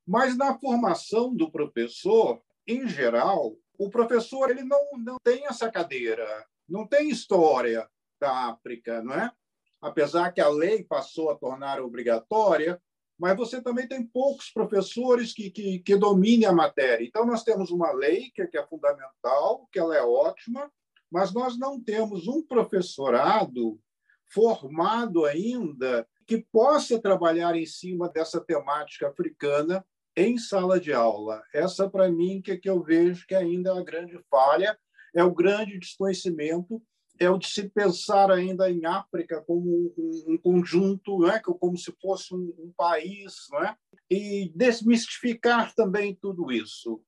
Mas 0.07 0.37
na 0.37 0.59
formação 0.59 1.35
do 1.35 1.51
professor, 1.51 2.41
em 2.67 2.89
geral, 2.89 3.55
o 3.79 3.91
professor 3.91 4.51
ele 4.51 4.63
não, 4.63 4.81
não 4.99 5.19
tem 5.23 5.47
essa 5.47 5.71
cadeira, 5.71 6.27
não 6.67 6.87
tem 6.87 7.11
história 7.11 7.87
da 8.19 8.51
África, 8.51 9.03
não 9.03 9.13
é? 9.13 9.31
Apesar 9.83 10.33
que 10.33 10.41
a 10.41 10.49
lei 10.49 10.83
passou 10.83 11.31
a 11.31 11.37
tornar 11.37 11.81
obrigatória, 11.81 12.81
mas 13.19 13.37
você 13.37 13.63
também 13.63 13.89
tem 13.89 14.07
poucos 14.07 14.51
professores 14.51 15.33
que, 15.33 15.51
que, 15.51 15.79
que 15.79 15.97
dominem 15.97 16.47
a 16.47 16.53
matéria. 16.53 17.05
Então, 17.05 17.25
nós 17.25 17.43
temos 17.43 17.71
uma 17.71 17.93
lei 17.93 18.31
que, 18.35 18.47
que 18.47 18.59
é 18.59 18.67
fundamental, 18.67 19.69
que 19.73 19.79
ela 19.79 19.97
é 19.97 20.03
ótima, 20.03 20.71
mas 21.11 21.33
nós 21.33 21.59
não 21.59 21.81
temos 21.81 22.29
um 22.29 22.43
professorado 22.43 23.81
formado 24.27 25.25
ainda 25.25 26.07
que 26.27 26.45
possa 26.53 27.01
trabalhar 27.01 27.55
em 27.55 27.65
cima 27.65 28.09
dessa 28.09 28.41
temática 28.41 29.09
africana 29.09 29.85
em 30.17 30.37
sala 30.39 30.81
de 30.81 30.93
aula. 30.93 31.43
Essa, 31.55 31.89
para 31.89 32.11
mim, 32.11 32.43
que, 32.43 32.57
que 32.57 32.69
eu 32.69 32.83
vejo 32.83 33.27
que 33.27 33.35
ainda 33.35 33.71
é 33.71 33.79
a 33.79 33.85
grande 33.85 34.19
falha, 34.31 34.77
é 35.15 35.23
o 35.23 35.33
grande 35.33 35.79
desconhecimento, 35.79 36.83
é 37.19 37.31
o 37.31 37.39
de 37.39 37.49
se 37.49 37.69
pensar 37.69 38.31
ainda 38.31 38.71
em 38.71 38.85
África 38.85 39.43
como 39.43 39.93
um, 39.97 40.25
um 40.29 40.39
conjunto, 40.39 41.21
né? 41.21 41.41
como 41.41 41.77
se 41.77 41.93
fosse 42.01 42.35
um, 42.35 42.55
um 42.59 42.73
país, 42.77 43.47
né? 43.53 43.77
e 44.11 44.53
desmistificar 44.55 45.75
também 45.75 46.15
tudo 46.15 46.53
isso. 46.53 47.01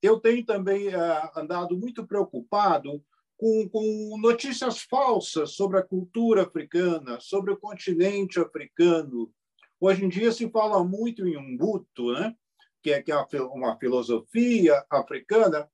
Eu 0.00 0.18
tenho 0.18 0.44
também 0.44 0.88
uh, 0.88 1.30
andado 1.36 1.76
muito 1.76 2.06
preocupado 2.06 3.02
com, 3.36 3.68
com, 3.68 4.18
notícias 4.20 4.80
falsas 4.82 5.52
sobre 5.52 5.78
a 5.78 5.82
cultura 5.82 6.42
africana, 6.42 7.18
sobre 7.20 7.52
o 7.52 7.56
continente 7.56 8.40
africano. 8.40 9.32
Hoje 9.80 10.04
em 10.04 10.08
dia 10.08 10.32
se 10.32 10.48
fala 10.50 10.82
muito 10.84 11.26
em 11.26 11.36
Ubuntu, 11.36 12.12
né? 12.12 12.34
que 12.82 12.92
é, 12.92 13.00
que 13.00 13.12
é 13.12 13.42
uma 13.42 13.78
filosofia 13.78 14.84
africana, 14.90 15.68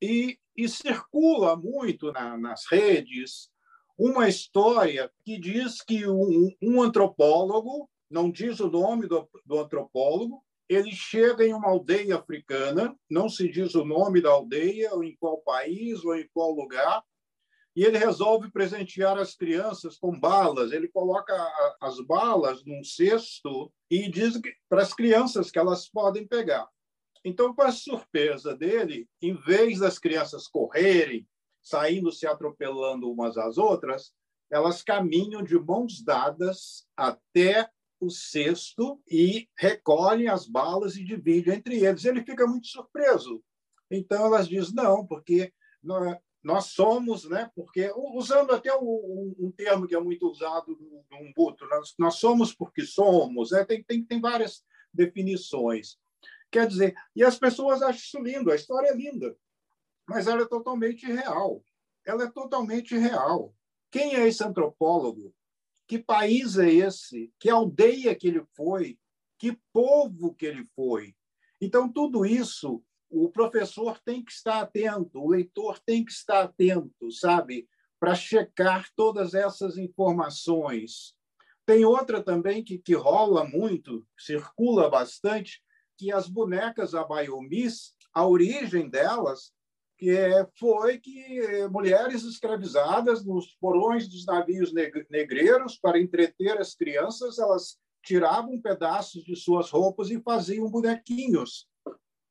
e, 0.00 0.38
e 0.56 0.68
circula 0.68 1.56
muito 1.56 2.12
na, 2.12 2.36
nas 2.36 2.64
redes 2.70 3.50
uma 3.98 4.28
história 4.28 5.10
que 5.24 5.38
diz 5.38 5.82
que 5.82 6.06
um, 6.08 6.50
um 6.60 6.82
antropólogo, 6.82 7.88
não 8.10 8.30
diz 8.30 8.60
o 8.60 8.70
nome 8.70 9.06
do, 9.06 9.28
do 9.44 9.58
antropólogo, 9.58 10.42
ele 10.68 10.90
chega 10.92 11.44
em 11.44 11.52
uma 11.52 11.68
aldeia 11.68 12.16
africana, 12.16 12.96
não 13.08 13.28
se 13.28 13.48
diz 13.48 13.74
o 13.74 13.84
nome 13.84 14.20
da 14.20 14.30
aldeia, 14.30 14.94
ou 14.94 15.04
em 15.04 15.14
qual 15.16 15.38
país, 15.38 16.04
ou 16.04 16.16
em 16.16 16.28
qual 16.32 16.50
lugar, 16.50 17.02
e 17.74 17.84
ele 17.84 17.98
resolve 17.98 18.50
presentear 18.50 19.18
as 19.18 19.34
crianças 19.34 19.96
com 19.98 20.18
balas. 20.18 20.72
Ele 20.72 20.88
coloca 20.88 21.34
as 21.80 21.98
balas 22.00 22.64
num 22.64 22.84
cesto 22.84 23.72
e 23.90 24.10
diz 24.10 24.38
para 24.68 24.82
as 24.82 24.92
crianças 24.92 25.50
que 25.50 25.58
elas 25.58 25.88
podem 25.88 26.26
pegar. 26.26 26.68
Então, 27.24 27.54
para 27.54 27.70
surpresa 27.70 28.56
dele, 28.56 29.08
em 29.20 29.34
vez 29.34 29.78
das 29.78 29.98
crianças 29.98 30.48
correrem, 30.48 31.28
saindo 31.62 32.10
se 32.10 32.26
atropelando 32.26 33.10
umas 33.10 33.38
às 33.38 33.58
outras, 33.58 34.12
elas 34.50 34.82
caminham 34.82 35.42
de 35.42 35.58
mãos 35.58 36.02
dadas 36.02 36.86
até 36.96 37.70
o 38.00 38.10
cesto 38.10 39.00
e 39.08 39.48
recolhem 39.56 40.28
as 40.28 40.46
balas 40.46 40.96
e 40.96 41.04
dividem 41.04 41.54
entre 41.54 41.84
eles. 41.84 42.04
Ele 42.04 42.24
fica 42.24 42.46
muito 42.46 42.66
surpreso. 42.66 43.42
Então, 43.90 44.26
elas 44.26 44.48
dizem: 44.48 44.74
não, 44.74 45.06
porque 45.06 45.52
nós 46.42 46.66
somos, 46.66 47.28
né? 47.28 47.50
Porque 47.54 47.92
usando 47.96 48.52
até 48.52 48.76
um, 48.76 49.34
um 49.38 49.52
termo 49.52 49.86
que 49.86 49.94
é 49.94 50.00
muito 50.00 50.28
usado 50.28 50.76
no 51.10 51.18
Umbuto, 51.18 51.64
nós, 51.66 51.94
nós, 51.98 52.14
somos 52.16 52.52
porque 52.52 52.84
somos, 52.84 53.52
né? 53.52 53.64
Tem, 53.64 53.82
tem, 53.82 54.04
tem 54.04 54.20
várias 54.20 54.64
definições. 54.92 55.96
Quer 56.52 56.68
dizer, 56.68 56.94
e 57.16 57.24
as 57.24 57.38
pessoas 57.38 57.80
acham 57.80 57.96
isso 57.98 58.20
lindo, 58.20 58.52
a 58.52 58.54
história 58.54 58.88
é 58.88 58.94
linda, 58.94 59.34
mas 60.06 60.26
ela 60.26 60.42
é 60.42 60.46
totalmente 60.46 61.06
real. 61.06 61.64
Ela 62.04 62.24
é 62.24 62.30
totalmente 62.30 62.94
real. 62.94 63.54
Quem 63.90 64.14
é 64.16 64.28
esse 64.28 64.44
antropólogo? 64.44 65.34
Que 65.88 65.98
país 65.98 66.58
é 66.58 66.70
esse? 66.70 67.32
Que 67.40 67.48
aldeia 67.48 68.14
que 68.14 68.28
ele 68.28 68.44
foi? 68.54 68.98
Que 69.38 69.58
povo 69.72 70.34
que 70.34 70.44
ele 70.44 70.66
foi? 70.76 71.16
Então, 71.58 71.90
tudo 71.90 72.26
isso 72.26 72.84
o 73.08 73.30
professor 73.30 73.98
tem 74.04 74.22
que 74.22 74.32
estar 74.32 74.60
atento, 74.60 75.20
o 75.20 75.30
leitor 75.30 75.78
tem 75.78 76.04
que 76.04 76.12
estar 76.12 76.42
atento, 76.42 77.10
sabe, 77.10 77.66
para 77.98 78.14
checar 78.14 78.90
todas 78.94 79.32
essas 79.32 79.78
informações. 79.78 81.14
Tem 81.64 81.84
outra 81.84 82.22
também 82.22 82.62
que, 82.62 82.78
que 82.78 82.94
rola 82.94 83.44
muito, 83.44 84.06
circula 84.18 84.90
bastante, 84.90 85.62
que 85.96 86.12
as 86.12 86.28
bonecas 86.28 86.94
abaiomis, 86.94 87.94
a 88.12 88.26
origem 88.26 88.88
delas 88.88 89.52
que 89.98 90.10
é, 90.10 90.46
foi 90.58 90.98
que 90.98 91.68
mulheres 91.70 92.24
escravizadas 92.24 93.24
nos 93.24 93.54
porões 93.60 94.08
dos 94.08 94.26
navios 94.26 94.72
negreiros 95.08 95.78
para 95.78 96.00
entreter 96.00 96.58
as 96.58 96.74
crianças, 96.74 97.38
elas 97.38 97.78
tiravam 98.04 98.60
pedaços 98.60 99.22
de 99.22 99.36
suas 99.36 99.70
roupas 99.70 100.10
e 100.10 100.20
faziam 100.20 100.68
bonequinhos 100.68 101.68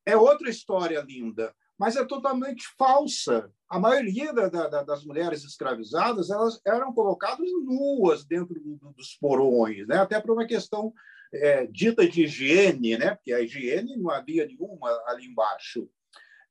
é 0.06 0.16
outra 0.16 0.50
história 0.50 1.00
linda, 1.02 1.54
mas 1.78 1.96
é 1.96 2.06
totalmente 2.06 2.64
falsa. 2.78 3.52
A 3.70 3.80
maioria 3.80 4.34
da, 4.34 4.48
da, 4.50 4.84
das 4.84 5.06
mulheres 5.06 5.44
escravizadas 5.44 6.30
elas 6.30 6.60
eram 6.66 6.94
colocadas 6.94 7.48
nuas 7.64 8.26
dentro 8.26 8.56
do, 8.60 8.94
dos 8.94 9.16
porões, 9.20 9.88
né? 9.88 9.98
até 9.98 10.20
por 10.20 10.32
uma 10.32 10.46
questão 10.46 10.94
é, 11.34 11.66
dita 11.68 12.08
de 12.08 12.24
higiene, 12.24 12.98
né? 12.98 13.16
porque 13.16 13.34
a 13.34 13.42
higiene 13.42 13.96
não 13.98 14.10
havia 14.10 14.46
nenhuma 14.46 14.90
ali 15.08 15.26
embaixo. 15.26 15.90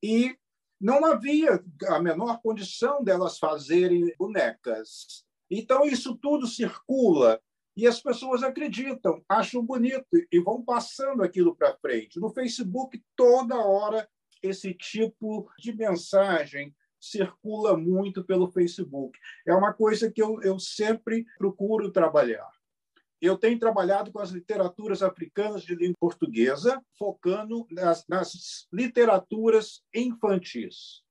E 0.02 0.36
não 0.80 1.04
havia 1.04 1.62
a 1.88 2.00
menor 2.00 2.40
condição 2.40 3.04
delas 3.04 3.38
fazerem 3.38 4.14
bonecas. 4.18 5.24
Então, 5.50 5.84
isso 5.84 6.16
tudo 6.16 6.46
circula 6.46 7.40
e 7.76 7.86
as 7.86 8.00
pessoas 8.00 8.42
acreditam, 8.42 9.22
acham 9.28 9.64
bonito 9.64 10.06
e 10.30 10.40
vão 10.40 10.62
passando 10.62 11.22
aquilo 11.22 11.54
para 11.54 11.76
frente. 11.76 12.18
No 12.18 12.30
Facebook, 12.30 13.02
toda 13.14 13.56
hora, 13.56 14.08
esse 14.42 14.72
tipo 14.72 15.50
de 15.58 15.72
mensagem 15.74 16.74
circula 17.00 17.76
muito 17.76 18.24
pelo 18.24 18.50
Facebook. 18.50 19.18
É 19.46 19.54
uma 19.54 19.72
coisa 19.72 20.10
que 20.10 20.22
eu, 20.22 20.40
eu 20.42 20.58
sempre 20.58 21.24
procuro 21.38 21.90
trabalhar. 21.90 22.50
Eu 23.20 23.36
tenho 23.36 23.58
trabalhado 23.58 24.10
com 24.10 24.18
as 24.18 24.30
literaturas 24.30 25.02
africanas 25.02 25.62
de 25.62 25.74
língua 25.74 25.96
portuguesa, 26.00 26.82
focando 26.98 27.66
nas, 27.70 28.04
nas 28.08 28.66
literaturas 28.72 29.82
infantis 29.94 31.02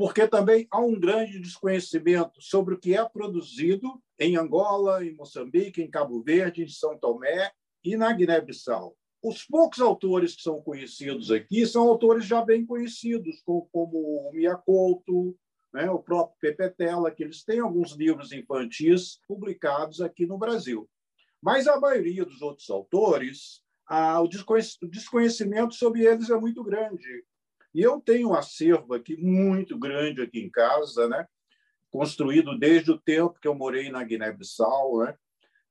porque 0.00 0.26
também 0.26 0.66
há 0.70 0.80
um 0.80 0.98
grande 0.98 1.38
desconhecimento 1.38 2.40
sobre 2.40 2.72
o 2.72 2.78
que 2.78 2.96
é 2.96 3.04
produzido 3.06 4.02
em 4.18 4.34
Angola, 4.34 5.04
em 5.04 5.14
Moçambique, 5.14 5.82
em 5.82 5.90
Cabo 5.90 6.22
Verde, 6.22 6.62
em 6.62 6.68
São 6.68 6.96
Tomé 6.96 7.52
e 7.84 7.98
na 7.98 8.10
Guiné-Bissau. 8.10 8.96
Os 9.22 9.44
poucos 9.44 9.78
autores 9.78 10.34
que 10.34 10.40
são 10.40 10.62
conhecidos 10.62 11.30
aqui 11.30 11.66
são 11.66 11.86
autores 11.86 12.24
já 12.24 12.42
bem 12.42 12.64
conhecidos, 12.64 13.42
como, 13.44 13.68
como 13.70 13.98
o 13.98 14.32
Mia 14.32 14.56
Couto, 14.56 15.36
né, 15.70 15.90
o 15.90 15.98
próprio 15.98 16.34
Pepe 16.40 16.70
Tela, 16.70 17.10
que 17.10 17.22
eles 17.22 17.44
têm 17.44 17.60
alguns 17.60 17.92
livros 17.92 18.32
infantis 18.32 19.20
publicados 19.28 20.00
aqui 20.00 20.24
no 20.24 20.38
Brasil. 20.38 20.88
Mas 21.42 21.66
a 21.66 21.78
maioria 21.80 22.24
dos 22.24 22.42
outros 22.42 22.68
autores, 22.70 23.62
o 24.22 24.86
desconhecimento 24.88 25.74
sobre 25.74 26.04
eles 26.04 26.30
é 26.30 26.36
muito 26.36 26.62
grande. 26.62 27.24
E 27.74 27.80
eu 27.80 28.00
tenho 28.00 28.30
um 28.30 28.34
acervo 28.34 28.94
aqui 28.94 29.16
muito 29.16 29.78
grande 29.78 30.22
aqui 30.22 30.40
em 30.40 30.50
casa, 30.50 31.08
né? 31.08 31.26
construído 31.90 32.56
desde 32.58 32.90
o 32.92 33.00
tempo 33.00 33.38
que 33.40 33.48
eu 33.48 33.54
morei 33.54 33.90
na 33.90 34.04
Guiné-Bissau, 34.04 35.04
né? 35.04 35.16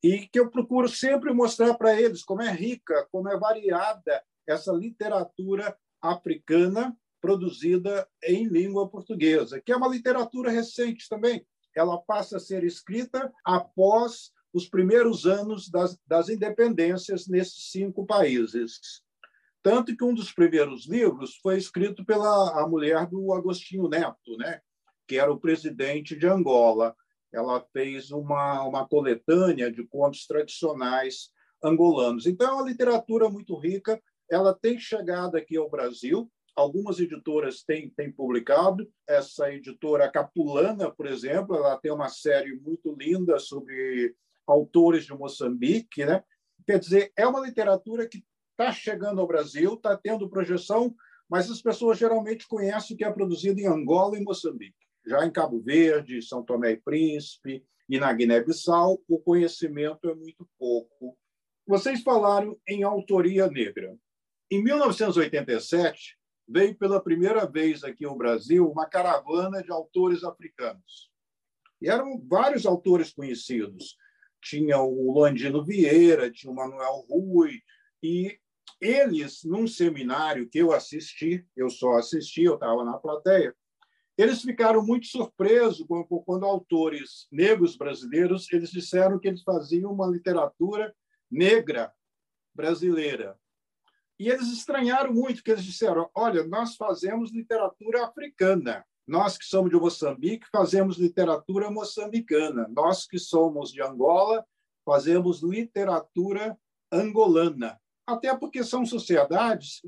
e 0.02 0.26
que 0.26 0.40
eu 0.40 0.50
procuro 0.50 0.88
sempre 0.88 1.32
mostrar 1.32 1.74
para 1.74 1.98
eles 1.98 2.22
como 2.22 2.42
é 2.42 2.50
rica, 2.50 3.06
como 3.12 3.28
é 3.28 3.38
variada 3.38 4.22
essa 4.46 4.72
literatura 4.72 5.76
africana 6.00 6.96
produzida 7.20 8.08
em 8.24 8.46
língua 8.46 8.88
portuguesa, 8.88 9.60
que 9.60 9.70
é 9.70 9.76
uma 9.76 9.88
literatura 9.88 10.50
recente 10.50 11.06
também. 11.08 11.46
Ela 11.76 11.98
passa 11.98 12.38
a 12.38 12.40
ser 12.40 12.64
escrita 12.64 13.30
após 13.44 14.32
os 14.52 14.68
primeiros 14.68 15.26
anos 15.26 15.68
das, 15.68 15.98
das 16.06 16.28
independências 16.28 17.26
nesses 17.26 17.70
cinco 17.70 18.04
países. 18.04 19.02
Tanto 19.62 19.96
que 19.96 20.04
um 20.04 20.14
dos 20.14 20.32
primeiros 20.32 20.88
livros 20.88 21.36
foi 21.36 21.58
escrito 21.58 22.04
pela 22.04 22.62
a 22.62 22.66
mulher 22.66 23.06
do 23.06 23.32
Agostinho 23.32 23.88
Neto, 23.88 24.36
né? 24.38 24.60
que 25.06 25.18
era 25.18 25.32
o 25.32 25.40
presidente 25.40 26.16
de 26.16 26.26
Angola. 26.26 26.94
Ela 27.32 27.64
fez 27.72 28.10
uma, 28.10 28.62
uma 28.64 28.86
coletânea 28.86 29.70
de 29.70 29.84
contos 29.86 30.26
tradicionais 30.26 31.30
angolanos. 31.62 32.26
Então, 32.26 32.48
é 32.48 32.54
uma 32.54 32.68
literatura 32.68 33.28
muito 33.28 33.56
rica. 33.58 34.00
Ela 34.30 34.54
tem 34.54 34.78
chegado 34.78 35.36
aqui 35.36 35.56
ao 35.56 35.68
Brasil. 35.68 36.30
Algumas 36.56 36.98
editoras 36.98 37.62
têm, 37.62 37.90
têm 37.90 38.10
publicado. 38.12 38.90
Essa 39.06 39.52
editora 39.52 40.10
Capulana, 40.10 40.90
por 40.90 41.06
exemplo, 41.06 41.56
ela 41.56 41.76
tem 41.76 41.92
uma 41.92 42.08
série 42.08 42.54
muito 42.60 42.94
linda 42.98 43.38
sobre 43.38 44.14
autores 44.46 45.04
de 45.04 45.12
Moçambique. 45.12 46.04
Né? 46.04 46.22
Quer 46.66 46.78
dizer, 46.78 47.12
é 47.16 47.26
uma 47.26 47.40
literatura 47.40 48.08
que 48.08 48.24
está 48.50 48.72
chegando 48.72 49.20
ao 49.20 49.26
Brasil, 49.26 49.74
está 49.74 49.96
tendo 49.96 50.28
projeção, 50.28 50.94
mas 51.28 51.50
as 51.50 51.62
pessoas 51.62 51.98
geralmente 51.98 52.46
conhecem 52.46 52.96
que 52.96 53.04
é 53.04 53.10
produzido 53.10 53.60
em 53.60 53.66
Angola 53.66 54.18
e 54.18 54.22
Moçambique. 54.22 54.76
Já 55.06 55.24
em 55.24 55.30
Cabo 55.30 55.60
Verde, 55.60 56.22
São 56.22 56.42
Tomé 56.42 56.72
e 56.72 56.76
Príncipe 56.76 57.64
e 57.88 57.98
na 57.98 58.12
Guiné-Bissau, 58.12 59.02
o 59.08 59.18
conhecimento 59.18 60.08
é 60.08 60.14
muito 60.14 60.48
pouco. 60.58 61.16
Vocês 61.66 62.02
falaram 62.02 62.58
em 62.68 62.82
autoria 62.82 63.48
negra. 63.48 63.96
Em 64.50 64.62
1987, 64.62 66.16
veio 66.48 66.76
pela 66.76 67.02
primeira 67.02 67.46
vez 67.46 67.84
aqui 67.84 68.04
ao 68.04 68.16
Brasil 68.16 68.68
uma 68.68 68.86
caravana 68.86 69.62
de 69.62 69.70
autores 69.70 70.24
africanos. 70.24 71.10
E 71.80 71.88
eram 71.88 72.20
vários 72.28 72.66
autores 72.66 73.12
conhecidos. 73.12 73.96
Tinha 74.42 74.78
o 74.78 75.18
Landino 75.18 75.64
Vieira, 75.64 76.30
tinha 76.30 76.52
o 76.52 76.56
Manuel 76.56 77.04
Rui, 77.08 77.60
e 78.02 78.38
eles, 78.80 79.44
num 79.44 79.66
seminário 79.66 80.48
que 80.48 80.58
eu 80.58 80.72
assisti, 80.72 81.46
eu 81.56 81.68
só 81.68 81.98
assisti, 81.98 82.44
eu 82.44 82.54
estava 82.54 82.84
na 82.84 82.96
plateia, 82.96 83.54
eles 84.16 84.42
ficaram 84.42 84.84
muito 84.84 85.06
surpresos 85.06 85.86
quando, 85.86 86.04
quando 86.04 86.44
autores 86.44 87.26
negros 87.32 87.76
brasileiros 87.76 88.50
eles 88.52 88.70
disseram 88.70 89.18
que 89.18 89.28
eles 89.28 89.42
faziam 89.42 89.92
uma 89.92 90.06
literatura 90.06 90.94
negra 91.30 91.92
brasileira. 92.54 93.38
E 94.18 94.28
eles 94.28 94.52
estranharam 94.52 95.14
muito, 95.14 95.36
porque 95.36 95.52
eles 95.52 95.64
disseram: 95.64 96.10
olha, 96.14 96.46
nós 96.46 96.76
fazemos 96.76 97.32
literatura 97.32 98.04
africana. 98.04 98.84
Nós 99.10 99.36
que 99.36 99.44
somos 99.44 99.70
de 99.70 99.76
Moçambique 99.76 100.46
fazemos 100.52 100.96
literatura 100.96 101.68
moçambicana. 101.68 102.68
Nós 102.68 103.08
que 103.08 103.18
somos 103.18 103.72
de 103.72 103.82
Angola 103.82 104.46
fazemos 104.86 105.42
literatura 105.42 106.56
angolana. 106.92 107.76
Até 108.06 108.36
porque 108.36 108.62
são 108.62 108.86
sociedades 108.86 109.82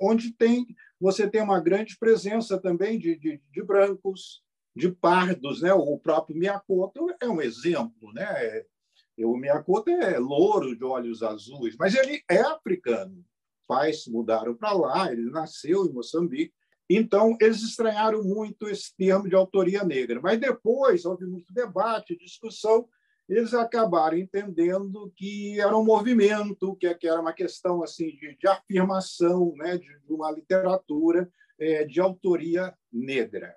onde 0.00 0.32
tem 0.32 0.66
você 0.98 1.28
tem 1.28 1.42
uma 1.42 1.60
grande 1.60 1.98
presença 1.98 2.58
também 2.58 2.98
de, 2.98 3.14
de, 3.18 3.42
de 3.50 3.62
brancos, 3.62 4.42
de 4.74 4.90
pardos, 4.90 5.60
né? 5.60 5.74
O 5.74 5.98
próprio 5.98 6.38
Miyakoto 6.38 7.14
é 7.20 7.28
um 7.28 7.42
exemplo, 7.42 8.10
né? 8.14 8.64
O 9.18 9.36
Miyakoto 9.36 9.90
é 9.90 10.18
louro 10.18 10.74
de 10.74 10.84
olhos 10.84 11.22
azuis, 11.22 11.76
mas 11.78 11.94
ele 11.94 12.22
é 12.26 12.40
africano 12.40 13.22
pais 13.72 14.06
mudaram 14.06 14.54
para 14.54 14.72
lá, 14.72 15.10
ele 15.10 15.30
nasceu 15.30 15.86
em 15.86 15.92
Moçambique. 15.92 16.52
Então, 16.94 17.36
eles 17.40 17.62
estranharam 17.62 18.22
muito 18.22 18.68
esse 18.68 18.94
termo 18.96 19.28
de 19.28 19.34
autoria 19.34 19.82
negra. 19.82 20.20
Mas 20.20 20.38
depois 20.38 21.04
houve 21.04 21.24
muito 21.24 21.52
debate, 21.54 22.18
discussão, 22.18 22.86
eles 23.28 23.54
acabaram 23.54 24.18
entendendo 24.18 25.10
que 25.16 25.58
era 25.58 25.76
um 25.76 25.84
movimento, 25.84 26.76
que 26.76 27.06
era 27.06 27.20
uma 27.20 27.32
questão 27.32 27.82
assim 27.82 28.08
de, 28.16 28.36
de 28.36 28.46
afirmação 28.46 29.54
né, 29.56 29.78
de, 29.78 29.88
uma 30.08 30.30
literatura 30.30 31.30
é, 31.58 31.84
de 31.84 32.00
autoria 32.00 32.74
negra. 32.92 33.56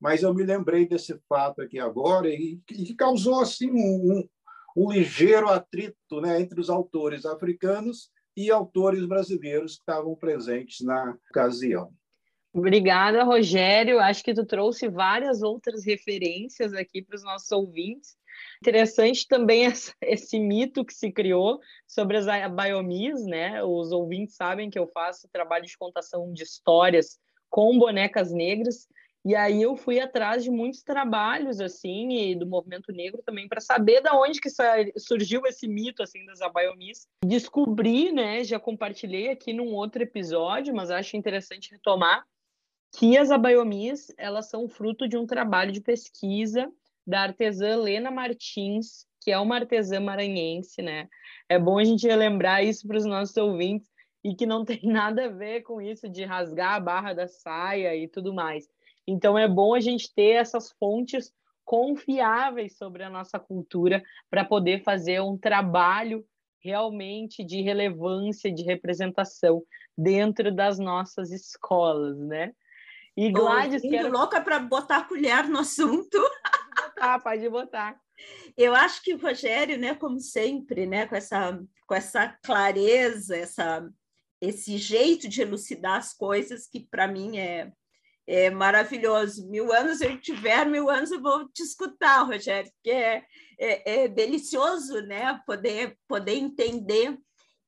Mas 0.00 0.22
eu 0.22 0.34
me 0.34 0.44
lembrei 0.44 0.86
desse 0.86 1.18
fato 1.28 1.62
aqui 1.62 1.78
agora 1.78 2.28
e, 2.28 2.60
que 2.66 2.94
causou 2.94 3.40
assim 3.40 3.70
um, 3.70 4.28
um, 4.76 4.92
ligeiro 4.92 5.48
atrito 5.48 6.20
né, 6.20 6.40
entre 6.40 6.60
os 6.60 6.68
autores 6.68 7.24
africanos 7.24 8.10
e 8.36 8.50
autores 8.50 9.06
brasileiros 9.06 9.76
que 9.76 9.80
estavam 9.80 10.14
presentes 10.14 10.84
na 10.84 11.16
ocasião. 11.30 11.92
Obrigada, 12.58 13.22
Rogério. 13.22 14.00
Acho 14.00 14.24
que 14.24 14.34
tu 14.34 14.44
trouxe 14.44 14.88
várias 14.88 15.42
outras 15.42 15.84
referências 15.86 16.72
aqui 16.72 17.00
para 17.00 17.14
os 17.14 17.22
nossos 17.22 17.50
ouvintes. 17.52 18.16
Interessante 18.60 19.28
também 19.28 19.62
esse 20.02 20.40
mito 20.40 20.84
que 20.84 20.92
se 20.92 21.12
criou 21.12 21.60
sobre 21.86 22.16
as 22.16 22.26
biomis, 22.50 23.24
né? 23.24 23.62
Os 23.62 23.92
ouvintes 23.92 24.34
sabem 24.34 24.70
que 24.70 24.78
eu 24.78 24.88
faço 24.88 25.28
trabalho 25.32 25.66
de 25.66 25.78
contação 25.78 26.32
de 26.32 26.42
histórias 26.42 27.20
com 27.48 27.78
bonecas 27.78 28.32
negras 28.32 28.88
e 29.24 29.34
aí 29.34 29.62
eu 29.62 29.76
fui 29.76 30.00
atrás 30.00 30.42
de 30.42 30.50
muitos 30.50 30.82
trabalhos 30.82 31.60
assim 31.60 32.30
e 32.30 32.34
do 32.34 32.46
movimento 32.46 32.92
negro 32.92 33.22
também 33.24 33.48
para 33.48 33.60
saber 33.60 34.00
da 34.00 34.14
onde 34.14 34.40
que 34.40 34.48
surgiu 34.96 35.42
esse 35.46 35.68
mito 35.68 36.02
assim 36.02 36.24
das 36.24 36.40
abaiomis. 36.40 37.06
Descobri, 37.24 38.12
né, 38.12 38.42
já 38.42 38.58
compartilhei 38.58 39.28
aqui 39.28 39.52
num 39.52 39.74
outro 39.74 40.02
episódio, 40.02 40.74
mas 40.74 40.90
acho 40.90 41.16
interessante 41.16 41.70
retomar 41.70 42.24
que 42.96 43.16
as 43.16 43.30
abaiomis, 43.30 44.12
elas 44.16 44.48
são 44.48 44.68
fruto 44.68 45.08
de 45.08 45.16
um 45.16 45.26
trabalho 45.26 45.72
de 45.72 45.80
pesquisa 45.80 46.70
da 47.06 47.22
artesã 47.22 47.76
Lena 47.76 48.10
Martins, 48.10 49.06
que 49.20 49.30
é 49.30 49.38
uma 49.38 49.56
artesã 49.56 50.00
maranhense, 50.00 50.82
né? 50.82 51.08
É 51.48 51.58
bom 51.58 51.78
a 51.78 51.84
gente 51.84 52.06
relembrar 52.06 52.64
isso 52.64 52.86
para 52.86 52.96
os 52.96 53.04
nossos 53.04 53.36
ouvintes 53.36 53.88
e 54.22 54.34
que 54.34 54.46
não 54.46 54.64
tem 54.66 54.80
nada 54.84 55.26
a 55.26 55.28
ver 55.28 55.62
com 55.62 55.80
isso 55.80 56.08
de 56.08 56.24
rasgar 56.24 56.74
a 56.74 56.80
barra 56.80 57.12
da 57.12 57.28
saia 57.28 57.94
e 57.96 58.08
tudo 58.08 58.34
mais. 58.34 58.68
Então 59.06 59.38
é 59.38 59.48
bom 59.48 59.74
a 59.74 59.80
gente 59.80 60.12
ter 60.14 60.32
essas 60.32 60.70
fontes 60.72 61.32
confiáveis 61.64 62.76
sobre 62.76 63.02
a 63.02 63.10
nossa 63.10 63.38
cultura 63.38 64.02
para 64.30 64.44
poder 64.44 64.82
fazer 64.82 65.20
um 65.20 65.36
trabalho 65.36 66.24
realmente 66.60 67.44
de 67.44 67.62
relevância, 67.62 68.52
de 68.52 68.62
representação 68.62 69.62
dentro 69.96 70.54
das 70.54 70.78
nossas 70.78 71.30
escolas, 71.30 72.18
né? 72.18 72.52
E 73.18 73.32
Gladys, 73.32 73.82
Tô 73.82 73.90
quero... 73.90 74.12
louca 74.12 74.40
para 74.40 74.60
botar 74.60 74.98
a 74.98 75.04
colher 75.04 75.48
no 75.48 75.58
assunto. 75.58 76.16
Pode 76.78 76.94
botar, 76.94 77.20
pode 77.20 77.48
botar. 77.48 78.00
Eu 78.56 78.74
acho 78.74 79.02
que 79.02 79.12
o 79.12 79.18
Rogério, 79.18 79.76
né, 79.76 79.94
como 79.94 80.20
sempre, 80.20 80.86
né, 80.86 81.06
com 81.06 81.16
essa 81.16 81.60
com 81.86 81.94
essa 81.94 82.28
clareza, 82.44 83.36
essa 83.36 83.88
esse 84.40 84.78
jeito 84.78 85.28
de 85.28 85.42
elucidar 85.42 85.96
as 85.96 86.14
coisas 86.14 86.68
que 86.68 86.80
para 86.88 87.08
mim 87.08 87.38
é 87.38 87.72
é 88.24 88.50
maravilhoso. 88.50 89.48
Mil 89.48 89.72
anos 89.72 90.00
eu 90.00 90.20
tiver, 90.20 90.64
mil 90.66 90.88
anos 90.88 91.10
eu 91.10 91.20
vou 91.20 91.48
te 91.48 91.62
escutar, 91.62 92.22
Rogério, 92.22 92.70
porque 92.72 92.90
é, 92.90 93.24
é, 93.58 94.02
é, 94.04 94.08
delicioso, 94.08 95.00
né? 95.02 95.40
Poder, 95.44 95.96
poder 96.06 96.34
entender. 96.34 97.18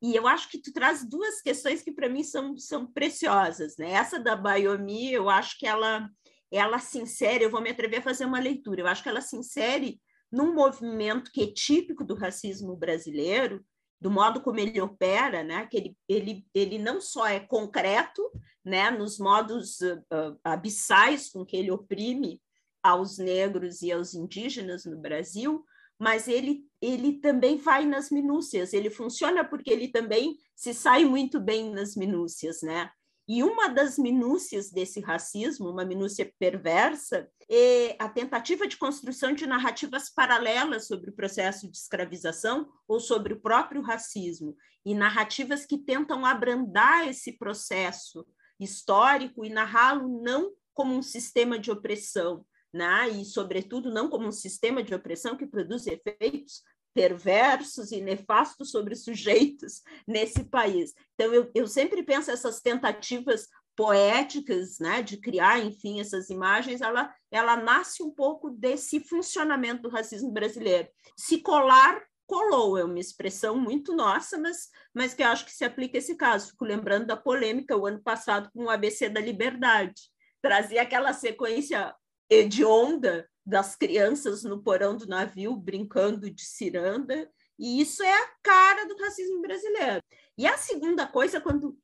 E 0.03 0.15
eu 0.15 0.27
acho 0.27 0.49
que 0.49 0.59
tu 0.59 0.73
traz 0.73 1.07
duas 1.07 1.43
questões 1.43 1.83
que 1.83 1.93
para 1.93 2.09
mim 2.09 2.23
são, 2.23 2.57
são 2.57 2.87
preciosas, 2.87 3.77
né? 3.77 3.91
Essa 3.91 4.19
da 4.19 4.35
Biomi, 4.35 5.13
eu 5.13 5.29
acho 5.29 5.59
que 5.59 5.67
ela, 5.67 6.09
ela 6.51 6.79
se 6.79 6.99
insere, 6.99 7.45
eu 7.45 7.51
vou 7.51 7.61
me 7.61 7.71
atrever 7.71 8.01
a 8.01 8.03
fazer 8.03 8.25
uma 8.25 8.41
leitura, 8.41 8.81
eu 8.81 8.87
acho 8.87 9.03
que 9.03 9.09
ela 9.09 9.21
se 9.21 9.37
insere 9.37 10.01
num 10.33 10.55
movimento 10.55 11.31
que 11.33 11.43
é 11.43 11.53
típico 11.53 12.05
do 12.05 12.15
racismo 12.15 12.77
brasileiro, 12.77 13.65
do 14.01 14.11
modo 14.11 14.41
como 14.41 14.59
ele 14.59 14.81
opera, 14.81 15.43
né? 15.43 15.67
que 15.67 15.77
ele, 15.77 15.97
ele, 16.09 16.47
ele 16.55 16.79
não 16.79 17.01
só 17.01 17.27
é 17.27 17.41
concreto 17.41 18.23
né? 18.65 18.91
nos 18.91 19.19
modos 19.19 19.81
uh, 19.81 20.41
abissais 20.43 21.31
com 21.31 21.45
que 21.45 21.57
ele 21.57 21.71
oprime 21.71 22.41
aos 22.83 23.19
negros 23.19 23.83
e 23.83 23.93
aos 23.93 24.15
indígenas 24.15 24.87
no 24.87 24.97
Brasil, 24.97 25.63
mas 26.01 26.27
ele, 26.27 26.65
ele 26.81 27.21
também 27.21 27.59
vai 27.59 27.85
nas 27.85 28.11
minúcias, 28.11 28.73
ele 28.73 28.89
funciona 28.89 29.45
porque 29.45 29.71
ele 29.71 29.89
também 29.89 30.39
se 30.57 30.73
sai 30.73 31.05
muito 31.05 31.39
bem 31.39 31.71
nas 31.71 31.95
minúcias, 31.95 32.63
né? 32.63 32.91
E 33.29 33.45
uma 33.45 33.69
das 33.69 33.99
minúcias 33.99 34.71
desse 34.71 34.99
racismo, 34.99 35.69
uma 35.69 35.85
minúcia 35.85 36.33
perversa, 36.39 37.31
é 37.49 37.97
a 37.99 38.09
tentativa 38.09 38.67
de 38.67 38.79
construção 38.79 39.35
de 39.35 39.47
narrativas 39.47 40.09
paralelas 40.09 40.87
sobre 40.87 41.11
o 41.11 41.13
processo 41.13 41.71
de 41.71 41.77
escravização 41.77 42.69
ou 42.89 42.99
sobre 42.99 43.35
o 43.35 43.41
próprio 43.41 43.83
racismo, 43.83 44.57
e 44.85 44.95
narrativas 44.95 45.67
que 45.67 45.77
tentam 45.77 46.25
abrandar 46.25 47.09
esse 47.09 47.37
processo 47.37 48.27
histórico 48.59 49.45
e 49.45 49.51
narrá-lo 49.51 50.23
não 50.23 50.53
como 50.73 50.95
um 50.95 51.03
sistema 51.03 51.59
de 51.59 51.71
opressão, 51.71 52.45
né? 52.73 53.09
e, 53.09 53.25
sobretudo, 53.25 53.91
não 53.91 54.09
como 54.09 54.29
um 54.29 54.33
sistema 54.33 54.83
de 54.83 54.95
opressão 54.95 55.37
que 55.37 55.47
produz 55.47 55.87
efeitos 55.87 56.63
perversos 56.93 57.93
e 57.93 58.01
nefastos 58.01 58.71
sobre 58.71 58.97
sujeitos 58.97 59.83
nesse 60.07 60.45
país. 60.45 60.93
Então, 61.15 61.33
eu, 61.33 61.51
eu 61.55 61.67
sempre 61.67 62.03
penso 62.03 62.31
essas 62.31 62.61
tentativas 62.61 63.47
poéticas, 63.77 64.79
né, 64.79 65.01
de 65.01 65.17
criar, 65.17 65.59
enfim, 65.65 66.01
essas 66.01 66.29
imagens, 66.29 66.81
ela, 66.81 67.15
ela 67.31 67.57
nasce 67.57 68.03
um 68.03 68.11
pouco 68.11 68.51
desse 68.51 69.01
funcionamento 69.01 69.83
do 69.83 69.89
racismo 69.89 70.31
brasileiro. 70.31 70.89
Se 71.17 71.39
colar, 71.39 72.03
colou, 72.27 72.77
é 72.77 72.85
uma 72.85 72.99
expressão 72.99 73.57
muito 73.59 73.95
nossa, 73.95 74.37
mas, 74.37 74.69
mas 74.95 75.15
que 75.15 75.23
eu 75.23 75.29
acho 75.29 75.47
que 75.47 75.53
se 75.53 75.65
aplica 75.65 75.97
a 75.97 76.01
esse 76.01 76.15
caso. 76.15 76.51
Fico 76.51 76.65
lembrando 76.65 77.07
da 77.07 77.17
polêmica 77.17 77.77
o 77.77 77.87
ano 77.87 78.03
passado 78.03 78.51
com 78.53 78.65
o 78.65 78.71
ABC 78.71 79.09
da 79.09 79.21
Liberdade. 79.21 80.03
Trazia 80.43 80.83
aquela 80.83 81.13
sequência 81.13 81.95
hedionda 82.31 83.29
das 83.45 83.75
crianças 83.75 84.45
no 84.45 84.63
porão 84.63 84.97
do 84.97 85.07
navio 85.07 85.57
brincando 85.57 86.31
de 86.31 86.45
ciranda, 86.45 87.29
e 87.59 87.81
isso 87.81 88.03
é 88.03 88.13
a 88.13 88.31
cara 88.43 88.87
do 88.87 88.97
racismo 88.97 89.43
brasileiro. 89.43 90.03
E 90.39 90.47
a 90.47 90.57
segunda 90.57 91.07
coisa, 91.07 91.41
quando 91.41 91.77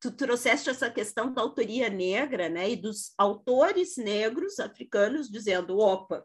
tu 0.00 0.10
trouxeste 0.10 0.70
essa 0.70 0.90
questão 0.90 1.32
da 1.32 1.42
autoria 1.42 1.90
negra, 1.90 2.48
né, 2.48 2.70
e 2.70 2.76
dos 2.76 3.12
autores 3.18 3.96
negros 3.96 4.58
africanos 4.58 5.28
dizendo, 5.30 5.78
opa, 5.78 6.24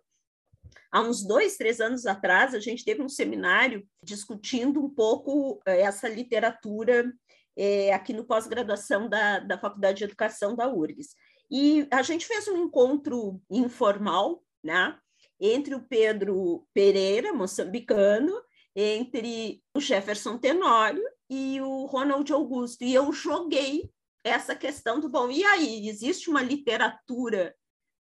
há 0.92 1.02
uns 1.02 1.28
dois, 1.28 1.58
três 1.58 1.82
anos 1.82 2.06
atrás, 2.06 2.56
a 2.56 2.60
gente 2.60 2.86
teve 2.86 3.04
um 3.04 3.10
seminário 3.10 3.86
discutindo 4.02 4.84
um 4.84 4.90
pouco 4.90 5.62
eh, 5.66 5.82
essa 5.82 6.08
literatura 6.08 7.14
é, 7.58 7.94
aqui 7.94 8.14
no 8.14 8.26
pós-graduação 8.26 9.08
da, 9.08 9.40
da 9.40 9.58
Faculdade 9.58 10.00
de 10.00 10.04
Educação 10.06 10.56
da 10.56 10.68
URGS. 10.68 11.16
E 11.50 11.88
a 11.92 12.02
gente 12.02 12.26
fez 12.26 12.48
um 12.48 12.58
encontro 12.64 13.42
informal, 13.50 14.44
né? 14.64 14.98
Entre 15.40 15.76
o 15.76 15.82
Pedro 15.82 16.68
Pereira, 16.74 17.34
moçambicano, 17.34 18.42
entre 18.76 19.62
o 19.74 19.80
Jefferson 19.80 20.38
Tenório 20.38 21.04
e 21.30 21.62
o 21.62 21.86
Ronald 21.86 22.32
Augusto. 22.32 22.84
E 22.84 22.94
eu 22.94 23.12
joguei 23.12 23.90
essa 24.24 24.56
questão 24.56 25.00
do 25.00 25.08
bom. 25.08 25.30
E 25.30 25.44
aí, 25.44 25.88
existe 25.88 26.30
uma 26.30 26.42
literatura 26.42 27.56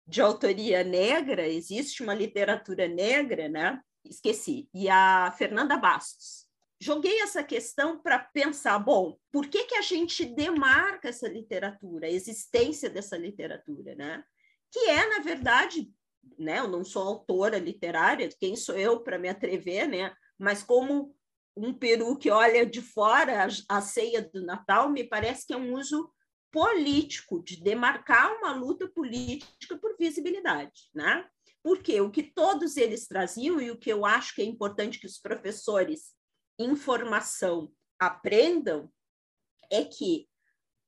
de 0.07 0.21
autoria 0.21 0.85
negra? 0.85 1.49
Existe 1.49 2.03
uma 2.03 2.15
literatura 2.15 2.87
negra, 2.87 3.49
né? 3.49 3.81
Esqueci. 4.05 4.69
E 4.73 4.89
a 4.89 5.33
Fernanda 5.37 5.77
Bastos. 5.77 6.47
Joguei 6.83 7.21
essa 7.21 7.45
questão 7.45 7.97
para 7.97 8.19
pensar, 8.19 8.77
bom, 8.77 9.17
por 9.31 9.47
que, 9.47 9.67
que 9.67 9.77
a 9.77 9.83
gente 9.83 10.25
demarca 10.25 11.11
essa 11.11 11.29
literatura, 11.29 12.09
a 12.09 12.11
existência 12.11 12.91
dessa 12.91 13.17
literatura, 13.17 13.95
né? 13.95 14.25
Que 14.69 14.81
é, 14.89 15.09
na 15.09 15.21
verdade, 15.21 15.89
né? 16.37 16.59
Eu 16.59 16.67
não 16.67 16.85
sou 16.85 17.05
autora 17.05 17.57
literária, 17.57 18.29
quem 18.37 18.57
sou 18.57 18.75
eu 18.75 18.99
para 18.99 19.17
me 19.17 19.29
atrever, 19.29 19.87
né? 19.87 20.13
Mas 20.37 20.65
como 20.65 21.15
um 21.57 21.73
peru 21.73 22.19
que 22.19 22.33
olha 22.33 22.67
de 22.67 22.83
fora 22.83 23.45
a, 23.45 23.77
a 23.77 23.81
ceia 23.81 24.21
do 24.21 24.45
Natal, 24.45 24.91
me 24.91 25.05
parece 25.05 25.47
que 25.47 25.53
é 25.53 25.57
um 25.57 25.75
uso 25.75 26.13
político 26.51 27.41
de 27.45 27.63
demarcar 27.63 28.39
uma 28.39 28.57
luta 28.57 28.89
política 28.89 29.79
por 29.79 29.97
visibilidade, 29.97 30.91
né? 30.93 31.29
Porque 31.63 32.01
o 32.01 32.11
que 32.11 32.25
todos 32.25 32.77
eles 32.77 33.07
traziam 33.07 33.61
e 33.61 33.71
o 33.71 33.79
que 33.79 33.93
eu 33.93 34.05
acho 34.05 34.35
que 34.35 34.43
é 34.43 34.45
importante 34.45 34.99
que 34.99 35.07
os 35.07 35.19
professores 35.19 36.21
em 36.59 36.77
formação 36.77 37.73
aprendam 37.99 38.91
é 39.71 39.85
que 39.85 40.29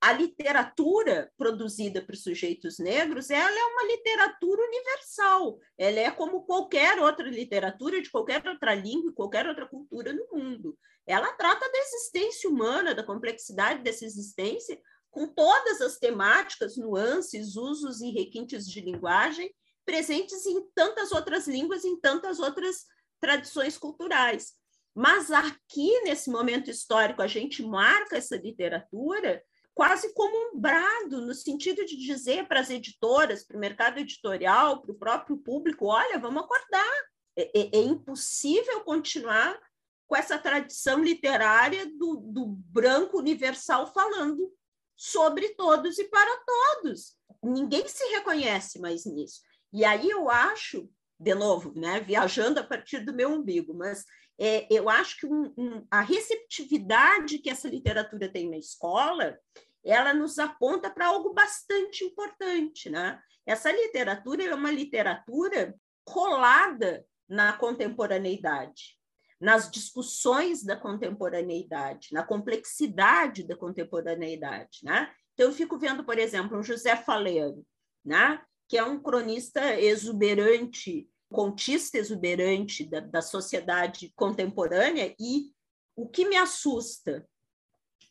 a 0.01 0.13
literatura 0.13 1.31
produzida 1.35 1.99
por 1.99 2.15
sujeitos 2.15 2.77
negros, 2.77 3.31
ela 3.31 3.57
é 3.57 3.65
uma 3.65 3.83
literatura 3.83 4.61
universal. 4.61 5.59
Ela 5.77 5.99
é 5.99 6.11
como 6.11 6.43
qualquer 6.45 6.99
outra 6.99 7.27
literatura 7.27 7.99
de 7.99 8.11
qualquer 8.11 8.45
outra 8.47 8.75
língua, 8.75 9.13
qualquer 9.13 9.47
outra 9.47 9.65
cultura 9.65 10.13
no 10.13 10.27
mundo. 10.31 10.77
Ela 11.07 11.33
trata 11.33 11.67
da 11.71 11.77
existência 11.79 12.49
humana, 12.49 12.93
da 12.93 13.03
complexidade 13.03 13.81
dessa 13.81 14.05
existência, 14.05 14.79
com 15.09 15.27
todas 15.27 15.81
as 15.81 15.97
temáticas, 15.97 16.77
nuances, 16.77 17.55
usos 17.55 18.01
e 18.01 18.11
requintes 18.11 18.69
de 18.69 18.81
linguagem 18.81 19.51
presentes 19.85 20.45
em 20.45 20.67
tantas 20.75 21.11
outras 21.11 21.47
línguas, 21.47 21.85
em 21.85 21.99
tantas 21.99 22.39
outras 22.39 22.85
tradições 23.19 23.77
culturais. 23.77 24.53
Mas 24.95 25.29
aqui, 25.29 26.01
nesse 26.03 26.29
momento 26.29 26.71
histórico, 26.71 27.21
a 27.21 27.27
gente 27.27 27.61
marca 27.61 28.15
essa 28.15 28.37
literatura 28.37 29.43
quase 29.73 30.13
como 30.13 30.55
um 30.55 30.59
brado, 30.59 31.19
no 31.25 31.33
sentido 31.33 31.85
de 31.85 31.97
dizer 31.97 32.47
para 32.47 32.61
as 32.61 32.69
editoras, 32.69 33.43
para 33.43 33.57
o 33.57 33.59
mercado 33.59 33.99
editorial, 33.99 34.81
para 34.81 34.91
o 34.93 34.97
próprio 34.97 35.37
público: 35.37 35.87
olha, 35.87 36.17
vamos 36.17 36.43
acordar. 36.43 36.93
É, 37.37 37.59
é, 37.59 37.69
é, 37.73 37.81
impossível 37.81 38.79
continuar 38.85 39.59
com 40.07 40.15
essa 40.15 40.37
tradição 40.37 41.03
literária 41.03 41.85
do, 41.85 42.15
do 42.15 42.45
branco 42.45 43.17
universal 43.17 43.91
falando 43.91 44.49
sobre 44.95 45.49
todos 45.49 45.99
e 45.99 46.05
para 46.05 46.43
todos. 46.45 47.17
Ninguém 47.43 47.85
se 47.89 48.05
reconhece 48.13 48.79
mais 48.79 49.05
nisso. 49.05 49.41
E 49.73 49.83
aí 49.83 50.09
eu 50.09 50.29
acho, 50.29 50.89
de 51.19 51.35
novo, 51.35 51.73
né, 51.77 51.99
viajando 51.99 52.61
a 52.61 52.63
partir 52.63 52.99
do 52.99 53.13
meu 53.13 53.29
umbigo, 53.33 53.73
mas 53.73 54.05
é, 54.37 54.67
eu 54.69 54.89
acho 54.89 55.17
que 55.17 55.25
um, 55.25 55.53
um, 55.57 55.87
a 55.89 56.01
receptividade 56.01 57.37
que 57.39 57.49
essa 57.49 57.69
literatura 57.69 58.29
tem 58.29 58.49
na 58.49 58.57
escola 58.57 59.37
ela 59.85 60.13
nos 60.13 60.39
aponta 60.39 60.89
para 60.89 61.07
algo 61.07 61.33
bastante 61.33 62.03
importante. 62.03 62.89
Né? 62.89 63.21
Essa 63.45 63.71
literatura 63.71 64.43
é 64.43 64.55
uma 64.55 64.71
literatura 64.71 65.75
colada 66.03 67.05
na 67.29 67.53
contemporaneidade, 67.53 68.97
nas 69.39 69.69
discussões 69.69 70.63
da 70.63 70.75
contemporaneidade, 70.75 72.09
na 72.11 72.23
complexidade 72.23 73.43
da 73.43 73.55
contemporaneidade. 73.55 74.79
Né? 74.83 75.13
Então, 75.33 75.47
eu 75.47 75.53
fico 75.53 75.77
vendo, 75.77 76.03
por 76.03 76.17
exemplo, 76.17 76.57
um 76.57 76.63
José 76.63 76.95
Faleiro, 76.95 77.63
né? 78.03 78.41
que 78.67 78.77
é 78.77 78.83
um 78.83 78.99
cronista 78.99 79.79
exuberante, 79.79 81.07
contista 81.29 81.97
exuberante 81.97 82.85
da, 82.85 82.99
da 82.99 83.21
sociedade 83.21 84.11
contemporânea, 84.15 85.15
e 85.19 85.51
o 85.95 86.07
que 86.07 86.25
me 86.27 86.35
assusta 86.35 87.27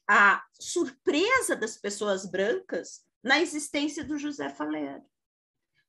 a 0.08 0.42
surpresa 0.58 1.56
das 1.56 1.76
pessoas 1.76 2.26
brancas 2.26 3.04
na 3.22 3.40
existência 3.40 4.04
do 4.04 4.18
José 4.18 4.50
Faleiro. 4.50 5.02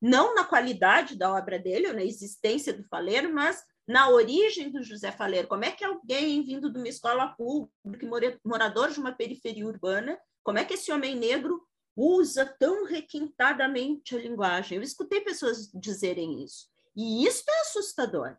Não 0.01 0.35
na 0.35 0.43
qualidade 0.43 1.17
da 1.17 1.33
obra 1.33 1.59
dele, 1.59 1.87
ou 1.87 1.93
na 1.93 2.03
existência 2.03 2.73
do 2.73 2.83
Faleiro, 2.85 3.33
mas 3.33 3.63
na 3.87 4.09
origem 4.09 4.71
do 4.71 4.83
José 4.83 5.11
Faleiro. 5.11 5.47
Como 5.47 5.65
é 5.65 5.71
que 5.71 5.83
alguém 5.83 6.43
vindo 6.43 6.71
de 6.71 6.77
uma 6.77 6.87
escola 6.87 7.27
pública, 7.29 8.39
morador 8.43 8.91
de 8.91 8.99
uma 8.99 9.11
periferia 9.11 9.65
urbana, 9.65 10.19
como 10.43 10.57
é 10.59 10.65
que 10.65 10.75
esse 10.75 10.91
homem 10.91 11.15
negro 11.15 11.65
usa 11.95 12.45
tão 12.45 12.85
requintadamente 12.85 14.15
a 14.15 14.19
linguagem? 14.19 14.77
Eu 14.77 14.83
escutei 14.83 15.21
pessoas 15.21 15.71
dizerem 15.73 16.43
isso. 16.43 16.69
E 16.95 17.25
isso 17.25 17.43
é 17.47 17.61
assustador. 17.61 18.37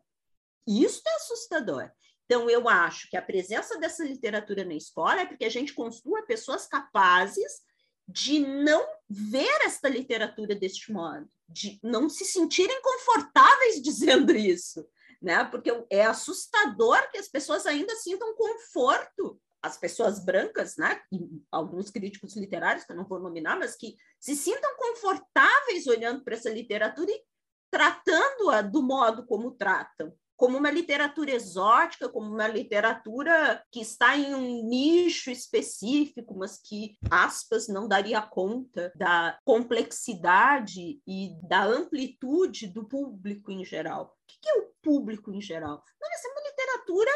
Isso 0.67 1.01
é 1.05 1.15
assustador. 1.15 1.91
Então, 2.25 2.49
eu 2.49 2.67
acho 2.67 3.09
que 3.09 3.15
a 3.15 3.21
presença 3.21 3.79
dessa 3.79 4.03
literatura 4.03 4.65
na 4.65 4.73
escola 4.73 5.21
é 5.21 5.25
porque 5.25 5.45
a 5.45 5.49
gente 5.49 5.73
construa 5.73 6.25
pessoas 6.25 6.67
capazes 6.67 7.61
de 8.07 8.39
não 8.39 8.85
ver 9.09 9.61
esta 9.65 9.87
literatura 9.87 10.55
deste 10.55 10.91
modo, 10.91 11.29
de 11.47 11.79
não 11.81 12.09
se 12.09 12.25
sentirem 12.25 12.81
confortáveis 12.81 13.79
dizendo 13.83 14.35
isso, 14.35 14.87
né? 15.21 15.43
Porque 15.45 15.71
é 15.89 16.05
assustador 16.05 17.09
que 17.11 17.17
as 17.17 17.29
pessoas 17.29 17.65
ainda 17.65 17.95
sintam 17.95 18.35
conforto, 18.35 19.39
as 19.61 19.77
pessoas 19.77 20.23
brancas, 20.23 20.75
né? 20.77 21.01
E 21.11 21.41
alguns 21.49 21.89
críticos 21.89 22.35
literários 22.35 22.85
que 22.85 22.91
eu 22.91 22.97
não 22.97 23.07
vou 23.07 23.19
nominar, 23.19 23.57
mas 23.57 23.75
que 23.75 23.95
se 24.19 24.35
sintam 24.35 24.75
confortáveis 24.77 25.87
olhando 25.87 26.23
para 26.23 26.35
essa 26.35 26.49
literatura 26.49 27.09
e 27.09 27.23
tratando-a 27.69 28.61
do 28.61 28.81
modo 28.81 29.25
como 29.25 29.51
tratam, 29.51 30.13
como 30.37 30.55
uma 30.55 30.69
literatura 30.69 31.31
exótica, 31.31 32.07
como 32.07 32.31
uma 32.31 32.47
literatura 32.47 33.63
que 33.71 33.81
está 33.81 34.15
em 34.15 34.35
um 34.35 34.67
nicho 34.67 35.31
específico, 35.31 36.35
mas 36.37 36.61
que, 36.61 36.95
aspas, 37.09 37.67
não 37.67 37.87
daria 37.87 38.21
conta 38.21 38.93
da 38.95 39.37
complexidade 39.43 41.01
e 41.07 41.35
da 41.41 41.65
amplitude 41.65 42.67
do 42.67 42.87
público 42.87 43.51
em 43.51 43.65
geral. 43.65 44.15
O 44.15 44.27
que 44.27 44.47
é 44.47 44.59
o 44.59 44.71
público 44.81 45.33
em 45.33 45.41
geral? 45.41 45.83
Não, 45.99 46.13
essa 46.13 46.27
é 46.27 46.31
uma 46.31 46.49
literatura 46.49 47.11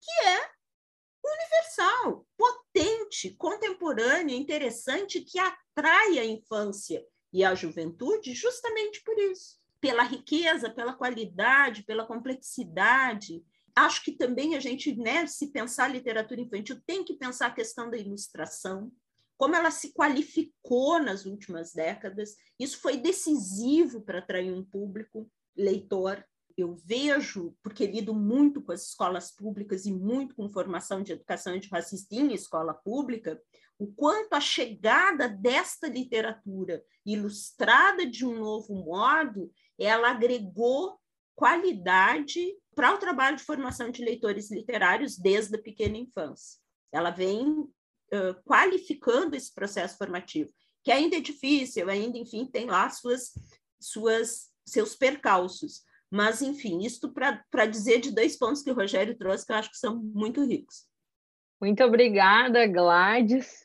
que 0.00 0.26
é 0.26 0.50
universal, 1.26 2.26
potente, 2.36 3.34
contemporânea, 3.36 4.34
interessante, 4.34 5.20
que 5.20 5.38
atrai 5.38 6.18
a 6.18 6.24
infância 6.24 7.04
e 7.30 7.44
a 7.44 7.54
juventude 7.54 8.32
justamente 8.32 9.02
por 9.02 9.18
isso 9.18 9.63
pela 9.84 10.02
riqueza, 10.02 10.70
pela 10.70 10.94
qualidade, 10.94 11.82
pela 11.82 12.06
complexidade. 12.06 13.44
Acho 13.76 14.02
que 14.02 14.12
também 14.12 14.56
a 14.56 14.60
gente, 14.60 14.96
né, 14.96 15.26
se 15.26 15.48
pensar 15.48 15.88
literatura 15.88 16.40
infantil, 16.40 16.80
tem 16.86 17.04
que 17.04 17.12
pensar 17.12 17.48
a 17.48 17.54
questão 17.54 17.90
da 17.90 17.98
ilustração, 17.98 18.90
como 19.36 19.54
ela 19.54 19.70
se 19.70 19.92
qualificou 19.92 21.02
nas 21.02 21.26
últimas 21.26 21.74
décadas. 21.74 22.34
Isso 22.58 22.80
foi 22.80 22.96
decisivo 22.96 24.00
para 24.00 24.20
atrair 24.20 24.54
um 24.54 24.64
público 24.64 25.30
leitor. 25.54 26.24
Eu 26.56 26.76
vejo, 26.76 27.54
porque 27.62 27.86
lido 27.86 28.14
muito 28.14 28.62
com 28.62 28.72
as 28.72 28.88
escolas 28.88 29.32
públicas 29.32 29.84
e 29.84 29.92
muito 29.92 30.34
com 30.34 30.48
formação 30.48 31.02
de 31.02 31.12
educação 31.12 31.52
antirracista 31.52 32.14
em 32.14 32.32
escola 32.32 32.72
pública, 32.72 33.38
o 33.78 33.88
quanto 33.88 34.32
a 34.32 34.40
chegada 34.40 35.28
desta 35.28 35.88
literatura 35.88 36.82
ilustrada 37.04 38.06
de 38.06 38.24
um 38.24 38.38
novo 38.38 38.74
modo 38.74 39.52
ela 39.78 40.10
agregou 40.10 40.98
qualidade 41.34 42.54
para 42.74 42.94
o 42.94 42.98
trabalho 42.98 43.36
de 43.36 43.42
formação 43.42 43.90
de 43.90 44.04
leitores 44.04 44.50
literários 44.50 45.16
desde 45.16 45.56
a 45.56 45.62
pequena 45.62 45.96
infância. 45.96 46.60
Ela 46.92 47.10
vem 47.10 47.48
uh, 47.48 48.42
qualificando 48.44 49.36
esse 49.36 49.52
processo 49.52 49.96
formativo, 49.96 50.52
que 50.82 50.92
ainda 50.92 51.16
é 51.16 51.20
difícil, 51.20 51.88
ainda, 51.88 52.18
enfim, 52.18 52.46
tem 52.46 52.66
lá 52.66 52.88
suas, 52.90 53.32
suas, 53.80 54.50
seus 54.64 54.94
percalços. 54.94 55.82
Mas, 56.10 56.42
enfim, 56.42 56.84
isto 56.84 57.12
para 57.12 57.66
dizer 57.66 58.00
de 58.00 58.12
dois 58.12 58.36
pontos 58.36 58.62
que 58.62 58.70
o 58.70 58.74
Rogério 58.74 59.16
trouxe, 59.16 59.44
que 59.44 59.52
eu 59.52 59.56
acho 59.56 59.70
que 59.70 59.78
são 59.78 59.96
muito 59.96 60.44
ricos. 60.44 60.86
Muito 61.60 61.82
obrigada, 61.82 62.66
Gladys 62.66 63.63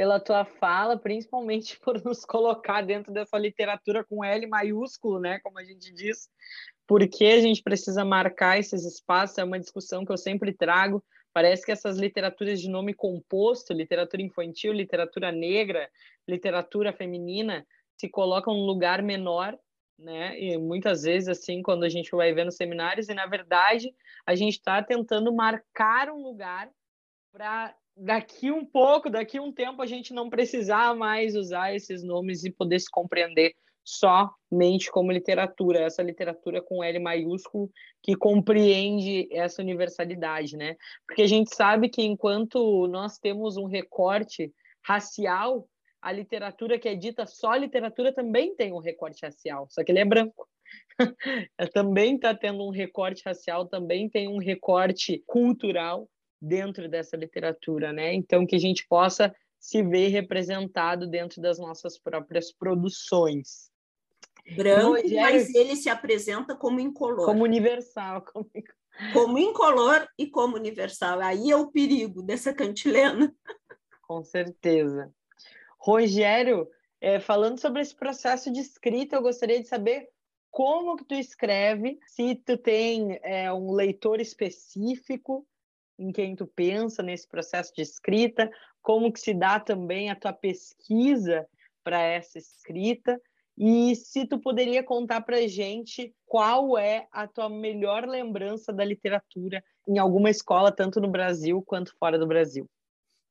pela 0.00 0.18
tua 0.18 0.46
fala, 0.46 0.98
principalmente 0.98 1.78
por 1.84 2.02
nos 2.02 2.24
colocar 2.24 2.80
dentro 2.80 3.12
dessa 3.12 3.36
literatura 3.36 4.02
com 4.02 4.24
L 4.24 4.46
maiúsculo, 4.46 5.20
né, 5.20 5.38
como 5.40 5.58
a 5.58 5.62
gente 5.62 5.92
diz, 5.92 6.26
porque 6.86 7.26
a 7.26 7.40
gente 7.42 7.62
precisa 7.62 8.02
marcar 8.02 8.58
esses 8.58 8.86
espaços, 8.86 9.36
é 9.36 9.44
uma 9.44 9.60
discussão 9.60 10.02
que 10.02 10.10
eu 10.10 10.16
sempre 10.16 10.54
trago, 10.54 11.04
Parece 11.32 11.64
que 11.64 11.70
essas 11.70 11.96
literaturas 11.96 12.60
de 12.60 12.68
nome 12.68 12.92
composto, 12.92 13.72
literatura 13.72 14.20
infantil, 14.20 14.72
literatura 14.72 15.30
negra, 15.30 15.88
literatura 16.26 16.92
feminina, 16.92 17.64
se 17.96 18.08
colocam 18.08 18.52
num 18.52 18.66
lugar 18.66 19.00
menor, 19.00 19.56
né? 19.96 20.36
E 20.40 20.58
muitas 20.58 21.02
vezes, 21.02 21.28
assim, 21.28 21.62
quando 21.62 21.84
a 21.84 21.88
gente 21.88 22.10
vai 22.10 22.32
ver 22.32 22.44
nos 22.44 22.56
seminários, 22.56 23.08
e 23.08 23.14
na 23.14 23.26
verdade 23.26 23.94
a 24.26 24.34
gente 24.34 24.54
está 24.54 24.82
tentando 24.82 25.32
marcar 25.32 26.10
um 26.10 26.20
lugar 26.20 26.68
para 27.30 27.76
daqui 28.00 28.50
um 28.50 28.64
pouco, 28.64 29.10
daqui 29.10 29.38
um 29.38 29.52
tempo, 29.52 29.82
a 29.82 29.86
gente 29.86 30.14
não 30.14 30.30
precisar 30.30 30.96
mais 30.96 31.36
usar 31.36 31.74
esses 31.74 32.02
nomes 32.02 32.44
e 32.44 32.50
poder 32.50 32.80
se 32.80 32.90
compreender 32.90 33.54
somente 33.84 34.90
como 34.90 35.12
literatura, 35.12 35.80
essa 35.80 36.02
literatura 36.02 36.62
com 36.62 36.82
L 36.82 36.98
maiúsculo 36.98 37.70
que 38.02 38.16
compreende 38.16 39.28
essa 39.30 39.60
universalidade, 39.60 40.56
né? 40.56 40.76
Porque 41.06 41.22
a 41.22 41.26
gente 41.26 41.54
sabe 41.54 41.88
que 41.88 42.02
enquanto 42.02 42.86
nós 42.88 43.18
temos 43.18 43.56
um 43.56 43.66
recorte 43.66 44.52
racial, 44.82 45.68
a 46.00 46.10
literatura 46.10 46.78
que 46.78 46.88
é 46.88 46.94
dita 46.94 47.26
só 47.26 47.54
literatura 47.54 48.14
também 48.14 48.54
tem 48.54 48.72
um 48.72 48.78
recorte 48.78 49.24
racial, 49.24 49.66
só 49.68 49.84
que 49.84 49.92
ele 49.92 49.98
é 49.98 50.04
branco. 50.04 50.48
também 51.74 52.14
está 52.14 52.34
tendo 52.34 52.64
um 52.64 52.70
recorte 52.70 53.22
racial, 53.26 53.66
também 53.66 54.08
tem 54.08 54.28
um 54.28 54.38
recorte 54.38 55.22
cultural 55.26 56.08
dentro 56.40 56.88
dessa 56.88 57.16
literatura, 57.16 57.92
né? 57.92 58.14
Então 58.14 58.46
que 58.46 58.56
a 58.56 58.60
gente 58.60 58.86
possa 58.88 59.34
se 59.58 59.82
ver 59.82 60.08
representado 60.08 61.06
dentro 61.06 61.40
das 61.40 61.58
nossas 61.58 61.98
próprias 61.98 62.50
produções 62.52 63.70
branco, 64.56 64.92
Rogério... 64.92 65.20
mas 65.20 65.54
ele 65.54 65.76
se 65.76 65.88
apresenta 65.88 66.54
como 66.56 66.80
incolor. 66.80 67.24
Como 67.24 67.44
universal. 67.44 68.22
Como... 68.32 68.50
como 69.12 69.38
incolor 69.38 70.06
e 70.18 70.26
como 70.26 70.56
universal. 70.56 71.20
Aí 71.20 71.50
é 71.50 71.56
o 71.56 71.70
perigo 71.70 72.22
dessa 72.22 72.52
cantilena. 72.52 73.34
Com 74.02 74.22
certeza. 74.22 75.14
Rogério, 75.78 76.68
é, 77.00 77.18
falando 77.18 77.58
sobre 77.58 77.80
esse 77.80 77.94
processo 77.94 78.52
de 78.52 78.60
escrita, 78.60 79.16
eu 79.16 79.22
gostaria 79.22 79.60
de 79.60 79.68
saber 79.68 80.08
como 80.50 80.96
que 80.96 81.04
tu 81.04 81.14
escreve, 81.14 81.98
se 82.08 82.34
tu 82.34 82.58
tem 82.58 83.18
é, 83.22 83.50
um 83.52 83.72
leitor 83.72 84.20
específico 84.20 85.46
em 86.00 86.10
quem 86.10 86.34
tu 86.34 86.46
pensa 86.46 87.02
nesse 87.02 87.28
processo 87.28 87.72
de 87.74 87.82
escrita, 87.82 88.50
como 88.80 89.12
que 89.12 89.20
se 89.20 89.34
dá 89.34 89.60
também 89.60 90.08
a 90.10 90.16
tua 90.16 90.32
pesquisa 90.32 91.46
para 91.84 92.00
essa 92.00 92.38
escrita 92.38 93.20
e 93.58 93.94
se 93.94 94.26
tu 94.26 94.38
poderia 94.38 94.82
contar 94.82 95.20
para 95.20 95.46
gente 95.46 96.14
qual 96.24 96.78
é 96.78 97.06
a 97.12 97.26
tua 97.26 97.50
melhor 97.50 98.08
lembrança 98.08 98.72
da 98.72 98.82
literatura 98.82 99.62
em 99.86 99.98
alguma 99.98 100.30
escola, 100.30 100.72
tanto 100.72 100.98
no 100.98 101.10
Brasil 101.10 101.62
quanto 101.66 101.94
fora 101.98 102.18
do 102.18 102.26
Brasil. 102.26 102.66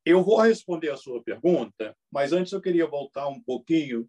Eu 0.06 0.24
vou 0.24 0.40
responder 0.40 0.92
a 0.92 0.98
sua 0.98 1.24
pergunta, 1.24 1.96
mas 2.12 2.32
antes 2.32 2.52
eu 2.54 2.62
queria 2.62 2.86
voltar 2.86 3.28
um 3.28 3.42
pouquinho 3.42 4.08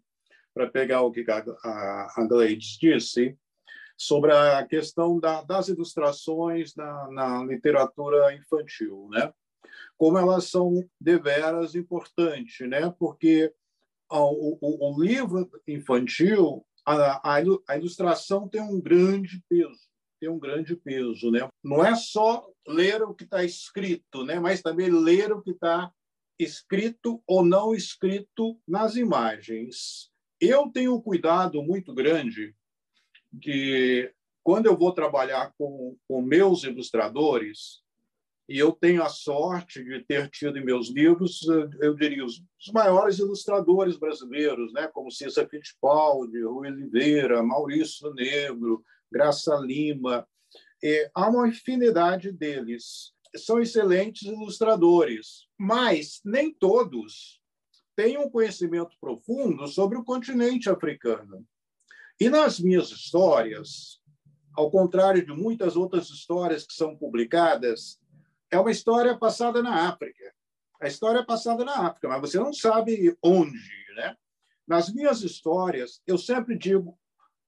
para 0.53 0.69
pegar 0.69 1.01
o 1.01 1.11
que 1.11 1.25
a, 1.29 2.27
Gleides 2.29 2.77
disse 2.79 3.35
sobre 4.01 4.31
a 4.31 4.65
questão 4.65 5.19
da, 5.19 5.43
das 5.43 5.67
ilustrações 5.67 6.75
na, 6.75 7.11
na, 7.11 7.43
literatura 7.43 8.33
infantil, 8.33 9.07
né? 9.11 9.31
Como 9.95 10.17
elas 10.17 10.45
são 10.45 10.83
deveras 10.99 11.75
importantes, 11.75 12.67
né? 12.67 12.91
Porque 12.97 13.53
o, 14.09 14.57
o, 14.59 14.91
o 14.91 15.03
livro 15.03 15.47
infantil, 15.67 16.65
a, 16.83 17.35
a, 17.35 17.77
ilustração 17.77 18.49
tem 18.49 18.59
um 18.59 18.81
grande 18.81 19.39
peso, 19.47 19.79
tem 20.19 20.29
um 20.29 20.39
grande 20.39 20.75
peso, 20.75 21.29
né? 21.29 21.47
Não 21.63 21.85
é 21.85 21.95
só 21.95 22.49
ler 22.67 23.03
o 23.03 23.13
que 23.13 23.23
está 23.23 23.43
escrito, 23.43 24.23
né? 24.25 24.39
Mas 24.39 24.63
também 24.63 24.89
ler 24.89 25.31
o 25.31 25.43
que 25.43 25.51
está 25.51 25.91
escrito 26.39 27.21
ou 27.27 27.45
não 27.45 27.75
escrito 27.75 28.59
nas 28.67 28.95
imagens. 28.95 30.09
Eu 30.39 30.71
tenho 30.71 30.95
um 30.95 31.01
cuidado 31.01 31.61
muito 31.61 31.93
grande 31.93 32.55
de 33.31 34.11
quando 34.43 34.65
eu 34.65 34.77
vou 34.77 34.91
trabalhar 34.91 35.53
com, 35.57 35.95
com 36.07 36.21
meus 36.21 36.63
ilustradores, 36.63 37.81
e 38.51 38.57
eu 38.59 38.73
tenho 38.73 39.01
a 39.01 39.07
sorte 39.07 39.81
de 39.81 40.03
ter 40.03 40.29
tido 40.29 40.57
em 40.57 40.65
meus 40.65 40.89
livros, 40.89 41.41
eu 41.79 41.95
diria, 41.95 42.25
os, 42.25 42.43
maiores 42.73 43.17
ilustradores 43.19 43.97
brasileiros, 43.97 44.73
né? 44.73 44.87
como 44.87 45.09
César 45.09 45.47
Fittipaldi, 45.47 46.43
Rui 46.43 46.67
Oliveira, 46.67 47.41
Maurício 47.41 48.13
Negro, 48.13 48.83
Graça 49.09 49.55
Lima. 49.55 50.27
É, 50.83 51.09
há 51.13 51.29
uma 51.29 51.47
infinidade 51.47 52.29
deles. 52.31 53.13
São 53.37 53.61
excelentes 53.61 54.23
ilustradores, 54.23 55.47
mas 55.57 56.19
nem 56.25 56.53
todos 56.53 57.39
têm 57.95 58.17
um 58.17 58.29
conhecimento 58.29 58.97
profundo 58.99 59.65
sobre 59.67 59.97
o 59.97 60.03
continente 60.03 60.69
africano. 60.69 61.45
E 62.21 62.29
nas 62.29 62.59
minhas 62.59 62.91
histórias, 62.91 63.99
ao 64.53 64.69
contrário 64.69 65.25
de 65.25 65.33
muitas 65.33 65.75
outras 65.75 66.07
histórias 66.11 66.67
que 66.67 66.73
são 66.75 66.95
publicadas, 66.95 67.99
é 68.51 68.59
uma 68.59 68.69
história 68.69 69.17
passada 69.17 69.63
na 69.63 69.89
África. 69.89 70.31
A 70.79 70.87
história 70.87 71.21
é 71.21 71.25
passada 71.25 71.65
na 71.65 71.87
África, 71.87 72.07
mas 72.07 72.21
você 72.21 72.37
não 72.37 72.53
sabe 72.53 73.17
onde, 73.23 73.57
né? 73.95 74.15
Nas 74.67 74.93
minhas 74.93 75.23
histórias, 75.23 75.99
eu 76.05 76.15
sempre 76.15 76.55
digo 76.55 76.95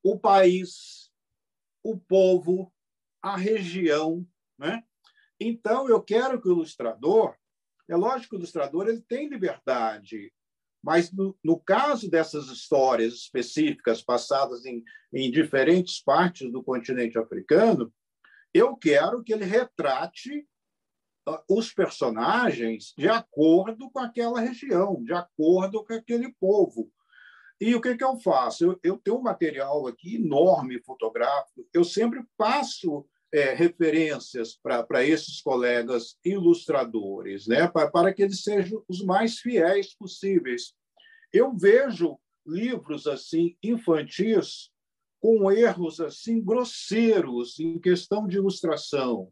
o 0.02 0.18
país, 0.18 1.12
o 1.84 1.96
povo, 1.96 2.74
a 3.22 3.38
região, 3.38 4.28
né? 4.58 4.84
Então, 5.40 5.88
eu 5.88 6.02
quero 6.02 6.42
que 6.42 6.50
o 6.50 6.52
ilustrador, 6.52 7.36
é 7.88 7.96
lógico 7.96 8.32
que 8.32 8.38
o 8.38 8.40
ilustrador 8.40 8.88
ele 8.88 9.02
tem 9.02 9.30
liberdade, 9.30 10.34
mas 10.84 11.12
no, 11.14 11.38
no 11.42 11.58
caso 11.58 12.10
dessas 12.10 12.48
histórias 12.48 13.14
específicas 13.14 14.02
passadas 14.02 14.66
em, 14.66 14.84
em 15.14 15.32
diferentes 15.32 16.04
partes 16.04 16.52
do 16.52 16.62
continente 16.62 17.18
africano, 17.18 17.92
eu 18.54 18.76
quero 18.76 19.24
que 19.24 19.32
ele 19.32 19.46
retrate 19.46 20.46
os 21.50 21.74
personagens 21.74 22.94
de 22.98 23.08
acordo 23.08 23.90
com 23.90 24.00
aquela 24.00 24.42
região, 24.42 25.02
de 25.02 25.14
acordo 25.14 25.86
com 25.86 25.94
aquele 25.94 26.34
povo. 26.34 26.92
E 27.62 27.74
o 27.74 27.80
que, 27.80 27.96
que 27.96 28.04
eu 28.04 28.20
faço? 28.20 28.66
Eu, 28.66 28.80
eu 28.84 28.98
tenho 28.98 29.20
um 29.20 29.24
material 29.24 29.88
aqui 29.88 30.16
enorme 30.16 30.82
fotográfico, 30.84 31.66
eu 31.74 31.86
sempre 31.86 32.22
passo 32.36 33.08
é, 33.34 33.54
referências 33.54 34.56
para 34.62 35.04
esses 35.04 35.42
colegas 35.42 36.18
ilustradores, 36.24 37.48
né? 37.48 37.68
para, 37.68 37.90
para 37.90 38.14
que 38.14 38.22
eles 38.22 38.44
sejam 38.44 38.84
os 38.88 39.04
mais 39.04 39.40
fiéis 39.40 39.96
possíveis. 39.96 40.74
Eu 41.32 41.56
vejo 41.56 42.20
livros 42.46 43.08
assim 43.08 43.58
infantis 43.64 44.70
com 45.20 45.52
erros 45.52 46.00
assim 46.00 46.44
grosseiros 46.44 47.60
em 47.60 47.80
questão 47.80 48.28
de 48.28 48.38
ilustração 48.38 49.32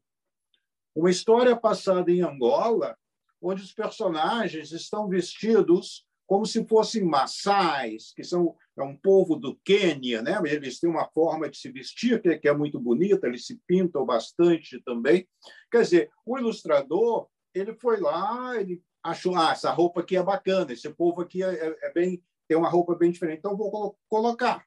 uma 0.96 1.10
história 1.10 1.56
passada 1.56 2.12
em 2.12 2.22
Angola, 2.22 2.98
onde 3.42 3.64
os 3.64 3.74
personagens 3.74 4.72
estão 4.72 5.08
vestidos 5.08 6.06
como 6.32 6.46
se 6.46 6.66
fossem 6.66 7.04
maçais, 7.04 8.14
que 8.16 8.24
são 8.24 8.56
é 8.78 8.82
um 8.82 8.96
povo 8.96 9.36
do 9.36 9.60
Quênia, 9.66 10.22
né? 10.22 10.40
Eles 10.46 10.80
têm 10.80 10.90
uma 10.90 11.06
forma 11.10 11.50
de 11.50 11.58
se 11.58 11.70
vestir 11.70 12.22
que 12.40 12.48
é 12.48 12.54
muito 12.54 12.80
bonita, 12.80 13.28
eles 13.28 13.46
se 13.46 13.60
pintam 13.68 14.06
bastante 14.06 14.82
também. 14.86 15.28
Quer 15.70 15.82
dizer, 15.82 16.10
o 16.26 16.38
ilustrador 16.38 17.28
ele 17.54 17.74
foi 17.74 18.00
lá, 18.00 18.56
ele 18.58 18.82
achou, 19.04 19.36
ah, 19.36 19.52
essa 19.52 19.72
roupa 19.72 20.00
aqui 20.00 20.16
é 20.16 20.24
bacana, 20.24 20.72
esse 20.72 20.90
povo 20.92 21.20
aqui 21.20 21.44
é, 21.44 21.50
é, 21.50 21.78
é 21.82 21.92
bem 21.92 22.24
tem 22.48 22.58
uma 22.58 22.70
roupa 22.70 22.96
bem 22.96 23.12
diferente, 23.12 23.40
então 23.40 23.58
vou 23.58 23.98
colocar. 24.08 24.66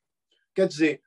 Quer 0.54 0.68
dizer, 0.68 1.00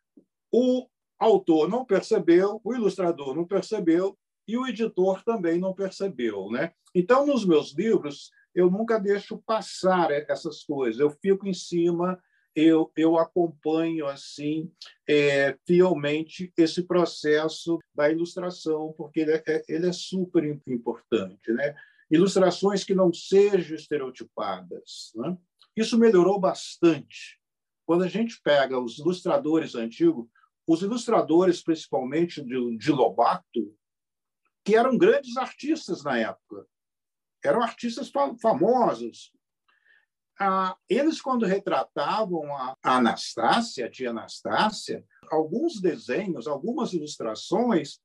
o 0.52 0.88
autor 1.20 1.70
não 1.70 1.86
percebeu, 1.86 2.60
o 2.64 2.74
ilustrador 2.74 3.36
não 3.36 3.46
percebeu, 3.46 4.18
e 4.48 4.58
o 4.58 4.66
editor 4.66 5.24
também 5.24 5.60
não 5.60 5.74
percebeu. 5.74 6.50
Né? 6.50 6.72
Então, 6.96 7.28
nos 7.28 7.46
meus 7.46 7.76
livros, 7.76 8.32
eu 8.58 8.72
nunca 8.72 9.00
deixo 9.00 9.38
passar 9.46 10.10
essas 10.10 10.64
coisas, 10.64 11.00
eu 11.00 11.12
fico 11.12 11.48
em 11.48 11.54
cima, 11.54 12.20
eu, 12.56 12.92
eu 12.98 13.16
acompanho 13.16 14.08
assim 14.08 14.72
é, 15.08 15.56
fielmente 15.64 16.52
esse 16.58 16.82
processo 16.82 17.78
da 17.94 18.10
ilustração, 18.10 18.96
porque 18.98 19.20
ele 19.20 19.34
é, 19.34 19.64
ele 19.70 19.88
é 19.88 19.94
super 19.94 20.44
importante. 20.66 21.54
Né? 21.54 21.76
Ilustrações 22.10 22.84
que 22.84 22.96
não 22.96 23.14
sejam 23.14 23.76
estereotipadas. 23.76 25.12
Né? 25.16 25.38
Isso 25.76 25.96
melhorou 25.96 26.40
bastante. 26.40 27.40
Quando 27.86 28.06
a 28.06 28.08
gente 28.08 28.42
pega 28.42 28.80
os 28.80 28.98
ilustradores 28.98 29.76
antigos, 29.76 30.26
os 30.66 30.82
ilustradores, 30.82 31.62
principalmente 31.62 32.44
de, 32.44 32.76
de 32.76 32.92
Lobato, 32.92 33.78
que 34.66 34.76
eram 34.76 34.98
grandes 34.98 35.38
artistas 35.38 36.04
na 36.04 36.18
época. 36.18 36.66
Eram 37.48 37.62
artistas 37.62 38.12
famosos. 38.42 39.32
Ah, 40.40 40.76
eles, 40.88 41.20
quando 41.20 41.46
retratavam 41.46 42.56
a 42.56 42.76
Anastácia, 42.84 43.88
a 43.88 43.90
tia 43.90 44.12
Anastácia, 44.12 45.04
alguns 45.32 45.82
desenhos, 45.82 46.48
algumas 46.48 46.94
ilustrações 46.94 48.00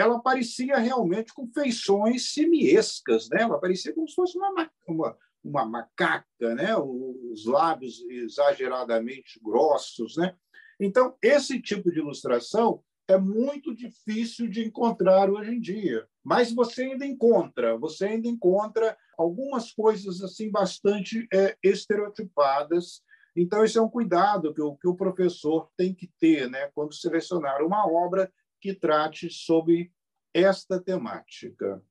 ela 0.00 0.20
parecia 0.20 0.78
realmente 0.78 1.34
com 1.34 1.48
feições 1.48 2.32
simiescas, 2.32 3.28
né? 3.30 3.42
Ela 3.42 3.58
parecia 3.58 3.92
como 3.92 4.08
se 4.08 4.14
fosse 4.14 4.38
uma, 4.38 4.70
uma, 4.86 5.18
uma 5.42 5.64
macaca, 5.64 6.54
né? 6.54 6.76
Os 6.76 7.44
lábios 7.46 8.00
exageradamente 8.08 9.40
grossos, 9.42 10.16
né? 10.16 10.36
Então, 10.78 11.16
esse 11.20 11.60
tipo 11.60 11.90
de 11.90 11.98
ilustração 11.98 12.82
é 13.08 13.16
muito 13.16 13.74
difícil 13.74 14.46
de 14.48 14.62
encontrar 14.62 15.30
hoje 15.30 15.54
em 15.54 15.60
dia, 15.60 16.06
mas 16.22 16.52
você 16.52 16.82
ainda 16.82 17.06
encontra, 17.06 17.76
você 17.78 18.04
ainda 18.04 18.28
encontra 18.28 18.96
algumas 19.16 19.72
coisas 19.72 20.22
assim 20.22 20.50
bastante 20.50 21.26
é, 21.32 21.56
estereotipadas. 21.62 23.02
Então 23.34 23.64
esse 23.64 23.78
é 23.78 23.82
um 23.82 23.88
cuidado 23.88 24.52
que 24.52 24.60
o, 24.60 24.76
que 24.76 24.86
o 24.86 24.94
professor 24.94 25.70
tem 25.76 25.94
que 25.94 26.10
ter, 26.20 26.50
né, 26.50 26.70
quando 26.74 26.94
selecionar 26.94 27.64
uma 27.64 27.86
obra 27.90 28.30
que 28.60 28.74
trate 28.74 29.30
sobre 29.30 29.90
esta 30.34 30.78
temática. 30.78 31.82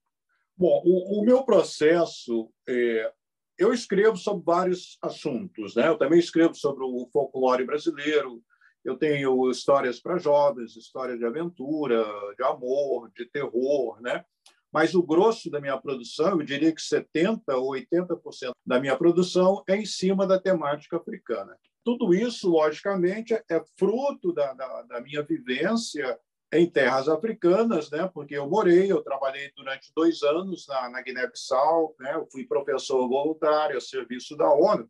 Bom, 0.56 0.84
o, 0.86 1.20
o 1.20 1.26
meu 1.26 1.44
processo 1.44 2.52
é, 2.70 3.12
eu 3.58 3.74
escrevo 3.74 4.18
sobre 4.18 4.44
vários 4.46 4.98
assuntos, 5.02 5.76
né? 5.76 5.88
Eu 5.88 5.98
também 5.98 6.20
escrevo 6.20 6.54
sobre 6.54 6.84
o 6.84 7.10
folclore 7.12 7.66
brasileiro, 7.66 8.44
eu 8.90 8.98
tenho 8.98 9.50
histórias 9.50 10.00
para 10.00 10.18
jovens, 10.18 10.76
história 10.76 11.18
de 11.18 11.26
aventura, 11.26 12.06
de 12.38 12.44
amor, 12.44 13.12
de 13.16 13.26
terror, 13.26 14.02
né? 14.02 14.24
Mas 14.72 14.96
o 14.96 15.04
grosso 15.04 15.50
da 15.50 15.60
minha 15.60 15.78
produção, 15.78 16.40
eu 16.40 16.46
diria 16.46 16.74
que 16.74 16.82
70% 16.82 17.42
ou 17.50 17.72
80% 17.74 18.52
da 18.66 18.80
minha 18.80 18.98
produção 18.98 19.64
é 19.68 19.76
em 19.76 19.86
cima 19.86 20.28
da 20.28 20.40
temática 20.40 20.98
africana. 20.98 21.58
Tudo 21.84 22.14
isso, 22.14 22.50
logicamente, 22.50 23.34
é 23.34 23.64
fruto 23.78 24.34
da, 24.34 24.54
da, 24.54 24.82
da 24.84 25.02
minha 25.02 25.24
vivência 25.24 26.20
em 26.54 26.70
terras 26.70 27.10
africanas, 27.10 27.90
né? 27.90 28.10
Porque 28.14 28.36
eu 28.36 28.50
morei, 28.50 28.92
eu 28.92 29.02
trabalhei 29.02 29.52
durante 29.56 29.92
dois 29.96 30.22
anos 30.24 30.66
na, 30.68 30.90
na 30.90 31.02
Guiné-Bissau, 31.02 31.96
né? 32.00 32.16
Eu 32.16 32.28
fui 32.32 32.46
professor 32.46 33.08
voluntário 33.08 33.78
a 33.78 33.82
serviço 33.82 34.36
da 34.36 34.50
ONU 34.54 34.90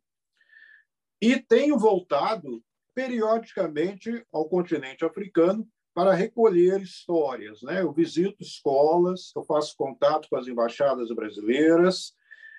e 1.22 1.40
tenho 1.40 1.78
voltado 1.78 2.64
periodicamente 2.98 4.26
ao 4.34 4.50
continente 4.50 5.06
africano 5.06 5.70
para 5.94 6.16
recolher 6.16 6.82
histórias. 6.82 7.62
Né? 7.62 7.82
Eu 7.82 7.94
visito 7.94 8.42
escolas, 8.42 9.32
eu 9.36 9.44
faço 9.44 9.76
contato 9.78 10.28
com 10.28 10.36
as 10.36 10.48
embaixadas 10.48 11.14
brasileiras, 11.14 12.16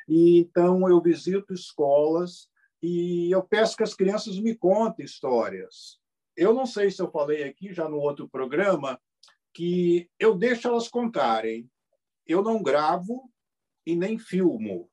e 0.09 0.39
então 0.39 0.89
eu 0.89 1.03
visito 1.03 1.53
escolas 1.53 2.49
e 2.81 3.29
eu 3.35 3.43
peço 3.43 3.77
que 3.77 3.83
as 3.83 3.95
crianças 3.95 4.39
me 4.39 4.55
contem 4.55 5.05
histórias. 5.05 5.99
Eu 6.37 6.55
não 6.55 6.67
sei 6.67 6.89
se 6.89 7.03
eu 7.03 7.11
falei 7.11 7.43
aqui 7.43 7.73
já 7.73 7.89
no 7.89 7.99
outro 7.99 8.29
programa 8.29 8.97
que 9.53 10.09
eu 10.21 10.37
deixo 10.37 10.69
elas 10.69 10.87
contarem. 10.87 11.69
Eu 12.25 12.45
não 12.45 12.63
gravo 12.63 13.29
e 13.85 13.97
nem 13.97 14.17
filmo, 14.21 14.89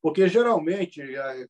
porque 0.00 0.26
geralmente 0.26 1.02
eh, 1.02 1.46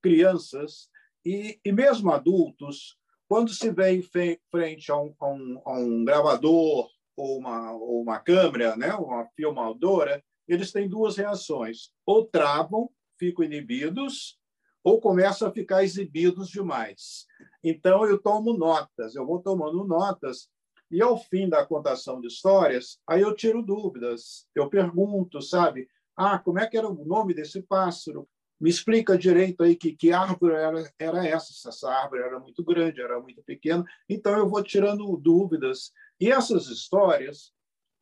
crianças 0.00 0.88
e, 1.26 1.58
e 1.64 1.72
mesmo 1.72 2.12
adultos, 2.12 2.96
quando 3.28 3.50
se 3.52 3.68
vê 3.72 3.90
em 3.96 4.02
frente 4.48 4.92
a 4.92 4.96
um, 4.96 5.12
a 5.18 5.28
um, 5.28 5.62
a 5.64 5.72
um 5.72 6.04
gravador 6.04 6.88
ou 7.16 7.38
uma, 7.38 7.72
ou 7.72 8.00
uma 8.00 8.20
câmera, 8.20 8.76
né, 8.76 8.94
uma 8.94 9.26
filmadora, 9.34 10.22
eles 10.46 10.70
têm 10.70 10.88
duas 10.88 11.16
reações: 11.16 11.90
ou 12.06 12.24
travam, 12.24 12.88
ficam 13.18 13.44
inibidos, 13.44 14.38
ou 14.84 15.00
começam 15.00 15.48
a 15.48 15.52
ficar 15.52 15.82
exibidos 15.82 16.48
demais. 16.48 17.26
Então, 17.64 18.06
eu 18.06 18.22
tomo 18.22 18.56
notas, 18.56 19.16
eu 19.16 19.26
vou 19.26 19.42
tomando 19.42 19.84
notas, 19.84 20.48
e 20.88 21.02
ao 21.02 21.18
fim 21.18 21.48
da 21.48 21.66
contação 21.66 22.20
de 22.20 22.28
histórias, 22.28 23.00
aí 23.04 23.22
eu 23.22 23.34
tiro 23.34 23.62
dúvidas, 23.62 24.46
eu 24.54 24.70
pergunto, 24.70 25.42
sabe? 25.42 25.88
Ah, 26.16 26.38
como 26.38 26.60
é 26.60 26.68
que 26.68 26.76
era 26.76 26.88
o 26.88 27.04
nome 27.04 27.34
desse 27.34 27.60
pássaro? 27.62 28.28
Me 28.58 28.70
explica 28.70 29.18
direito 29.18 29.62
aí 29.62 29.76
que, 29.76 29.94
que 29.94 30.12
árvore 30.12 30.54
era, 30.54 30.92
era 30.98 31.26
essa, 31.26 31.52
se 31.52 31.68
essa 31.68 31.90
árvore 31.90 32.22
era 32.22 32.40
muito 32.40 32.64
grande, 32.64 33.02
era 33.02 33.20
muito 33.20 33.42
pequena. 33.42 33.84
Então, 34.08 34.36
eu 34.36 34.48
vou 34.48 34.62
tirando 34.62 35.16
dúvidas. 35.16 35.92
E 36.18 36.30
essas 36.30 36.68
histórias, 36.68 37.52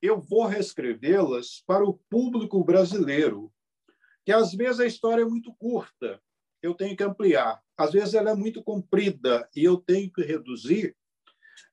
eu 0.01 0.21
vou 0.21 0.47
reescrevê-las 0.47 1.63
para 1.67 1.85
o 1.85 1.99
público 2.09 2.63
brasileiro, 2.63 3.53
que 4.25 4.33
às 4.33 4.53
vezes 4.53 4.81
a 4.81 4.87
história 4.87 5.23
é 5.23 5.27
muito 5.27 5.53
curta, 5.55 6.21
eu 6.63 6.75
tenho 6.75 6.97
que 6.97 7.03
ampliar. 7.03 7.61
Às 7.77 7.93
vezes 7.93 8.15
ela 8.15 8.31
é 8.31 8.35
muito 8.35 8.63
comprida 8.63 9.49
e 9.55 9.65
eu 9.65 9.77
tenho 9.77 10.11
que 10.11 10.23
reduzir. 10.23 10.97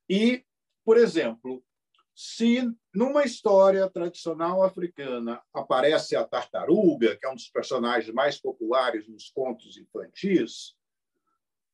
E, 0.10 0.44
por 0.84 0.98
exemplo, 0.98 1.64
se 2.24 2.72
numa 2.94 3.24
história 3.24 3.90
tradicional 3.90 4.62
africana 4.62 5.42
aparece 5.52 6.16
a 6.16 6.24
tartaruga, 6.24 7.18
que 7.18 7.26
é 7.26 7.30
um 7.32 7.34
dos 7.34 7.50
personagens 7.50 8.14
mais 8.14 8.40
populares 8.40 9.08
nos 9.08 9.32
contos 9.32 9.76
infantis, 9.76 10.76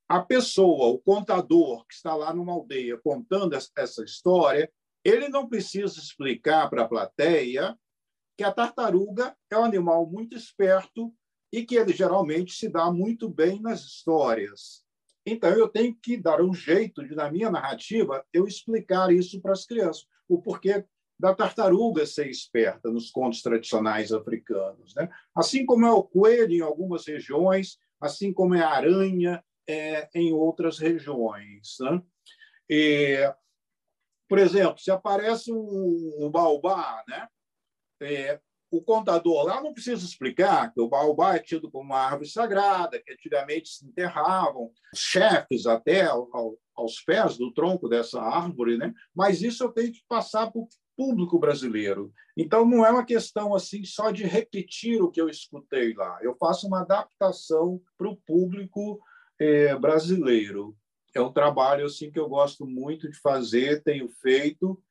a 0.07 0.21
pessoa, 0.21 0.87
o 0.87 0.99
contador 0.99 1.85
que 1.85 1.93
está 1.93 2.15
lá 2.15 2.33
numa 2.33 2.53
aldeia 2.53 2.97
contando 2.97 3.57
essa 3.75 4.05
história, 4.05 4.71
ele 5.03 5.27
não 5.27 5.49
precisa 5.49 5.99
explicar 5.99 6.69
para 6.69 6.83
a 6.83 6.87
plateia 6.87 7.77
que 8.37 8.43
a 8.45 8.53
tartaruga 8.53 9.35
é 9.49 9.57
um 9.57 9.65
animal 9.65 10.09
muito 10.09 10.37
esperto 10.37 11.13
e 11.51 11.65
que 11.65 11.75
ele 11.75 11.91
geralmente 11.91 12.53
se 12.53 12.69
dá 12.69 12.89
muito 12.89 13.27
bem 13.27 13.61
nas 13.61 13.81
histórias. 13.81 14.81
Então, 15.25 15.49
eu 15.49 15.67
tenho 15.67 15.93
que 16.01 16.15
dar 16.15 16.41
um 16.41 16.53
jeito 16.53 17.05
de, 17.05 17.13
na 17.15 17.29
minha 17.29 17.51
narrativa, 17.51 18.25
eu 18.31 18.47
explicar 18.47 19.11
isso 19.11 19.41
para 19.41 19.51
as 19.51 19.65
crianças 19.65 20.07
o 20.27 20.41
porquê 20.41 20.85
da 21.19 21.33
tartaruga 21.33 22.05
ser 22.05 22.29
esperta 22.29 22.89
nos 22.91 23.09
contos 23.09 23.41
tradicionais 23.41 24.11
africanos. 24.11 24.93
Né? 24.95 25.09
Assim 25.35 25.65
como 25.65 25.85
é 25.85 25.91
o 25.91 26.03
coelho 26.03 26.53
em 26.53 26.61
algumas 26.61 27.07
regiões, 27.07 27.77
assim 27.99 28.31
como 28.31 28.53
é 28.53 28.61
a 28.61 28.69
aranha 28.69 29.43
é, 29.67 30.07
em 30.13 30.31
outras 30.31 30.77
regiões. 30.77 31.77
Né? 31.79 32.01
E, 32.69 33.33
por 34.29 34.37
exemplo, 34.37 34.77
se 34.77 34.91
aparece 34.91 35.51
um, 35.51 36.17
um 36.19 36.29
baobá, 36.29 37.03
né? 37.07 37.27
É, 37.99 38.39
o 38.69 38.81
contador 38.81 39.45
lá 39.45 39.61
não 39.61 39.73
precisa 39.73 40.05
explicar 40.05 40.71
que 40.73 40.79
o 40.79 40.89
baobá 40.89 41.35
é 41.35 41.39
tido 41.39 41.71
como 41.71 41.85
uma 41.85 41.99
árvore 41.99 42.29
sagrada, 42.29 43.01
que 43.01 43.11
antigamente 43.13 43.69
se 43.69 43.85
enterravam 43.85 44.71
chefes 44.93 45.65
até 45.65 46.03
ao, 46.03 46.29
aos 46.77 47.01
pés 47.01 47.37
do 47.37 47.51
tronco 47.51 47.89
dessa 47.89 48.21
árvore, 48.21 48.77
né? 48.77 48.93
mas 49.13 49.41
isso 49.41 49.63
eu 49.63 49.69
tenho 49.69 49.91
que 49.91 50.03
passar 50.07 50.51
para 50.51 50.61
o 50.61 50.67
público 50.95 51.39
brasileiro. 51.39 52.13
Então, 52.35 52.65
não 52.65 52.85
é 52.85 52.91
uma 52.91 53.05
questão 53.05 53.53
assim 53.53 53.83
só 53.83 54.11
de 54.11 54.23
repetir 54.23 55.01
o 55.01 55.11
que 55.11 55.19
eu 55.19 55.29
escutei 55.29 55.93
lá. 55.93 56.19
Eu 56.21 56.35
faço 56.35 56.67
uma 56.67 56.81
adaptação 56.81 57.81
para 57.97 58.07
o 58.07 58.15
público 58.15 58.99
é, 59.39 59.75
brasileiro. 59.75 60.75
É 61.13 61.21
um 61.21 61.31
trabalho 61.31 61.85
assim 61.85 62.11
que 62.11 62.19
eu 62.19 62.29
gosto 62.29 62.65
muito 62.65 63.09
de 63.09 63.19
fazer, 63.19 63.83
tenho 63.83 64.07
feito 64.09 64.81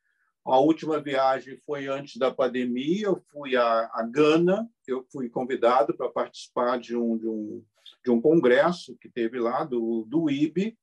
a 0.47 0.61
última 0.61 1.01
viagem 1.01 1.61
foi 1.67 1.89
antes 1.89 2.17
da 2.17 2.33
pandemia, 2.33 3.07
eu 3.07 3.21
fui 3.33 3.57
a, 3.57 3.91
a 3.93 4.09
Gana, 4.09 4.69
eu 4.87 5.05
fui 5.11 5.29
convidado 5.29 5.93
para 5.97 6.09
participar 6.09 6.79
de 6.79 6.97
um, 6.97 7.19
de, 7.19 7.27
um, 7.27 7.65
de 8.05 8.11
um 8.13 8.21
congresso 8.21 8.97
que 9.01 9.09
teve 9.09 9.41
lá, 9.41 9.65
do, 9.65 10.07
do 10.09 10.31
IB, 10.31 10.79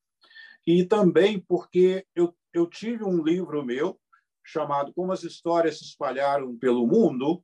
e 0.66 0.86
também 0.86 1.40
porque 1.40 2.06
eu, 2.16 2.36
eu 2.54 2.68
tive 2.68 3.04
um 3.04 3.24
livro 3.24 3.66
meu 3.66 4.00
chamado 4.44 4.94
Como 4.94 5.12
as 5.12 5.24
Histórias 5.24 5.80
se 5.80 5.86
Espalharam 5.86 6.58
pelo 6.58 6.86
Mundo, 6.86 7.44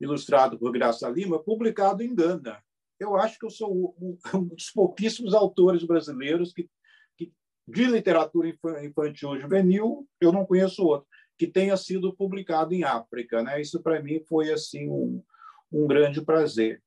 ilustrado 0.00 0.58
por 0.58 0.72
Graça 0.72 1.08
Lima, 1.08 1.42
publicado 1.42 2.02
em 2.02 2.14
Gana. 2.14 2.62
Eu 2.98 3.16
acho 3.16 3.38
que 3.38 3.46
eu 3.46 3.50
sou 3.50 3.94
um, 4.00 4.44
dos 4.44 4.70
pouquíssimos 4.70 5.34
autores 5.34 5.84
brasileiros 5.84 6.52
que, 6.52 6.68
que 7.16 7.32
de 7.66 7.84
literatura 7.84 8.48
infantil 8.82 9.38
juvenil, 9.38 10.06
eu 10.20 10.32
não 10.32 10.46
conheço 10.46 10.84
outro 10.84 11.08
que 11.38 11.46
tenha 11.46 11.76
sido 11.76 12.14
publicado 12.14 12.72
em 12.72 12.82
África. 12.82 13.42
Né? 13.42 13.60
Isso, 13.60 13.82
para 13.82 14.02
mim, 14.02 14.20
foi 14.26 14.50
assim 14.52 14.88
um, 14.88 15.22
um 15.70 15.86
grande 15.86 16.22
prazer. 16.22 16.82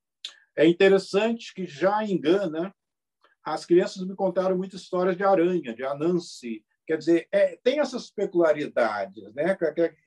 É 0.56 0.66
interessante 0.66 1.54
que 1.54 1.66
já 1.66 2.04
em 2.04 2.20
Gana, 2.20 2.74
as 3.44 3.66
crianças 3.66 4.06
me 4.06 4.16
contaram 4.16 4.58
muitas 4.58 4.82
histórias 4.82 5.16
de 5.16 5.24
aranha, 5.24 5.74
de 5.74 5.84
Anansi. 5.84 6.64
Quer 6.86 6.98
dizer, 6.98 7.28
é, 7.32 7.58
tem 7.64 7.80
essas 7.80 8.10
peculiaridades. 8.10 9.34
Né? 9.34 9.58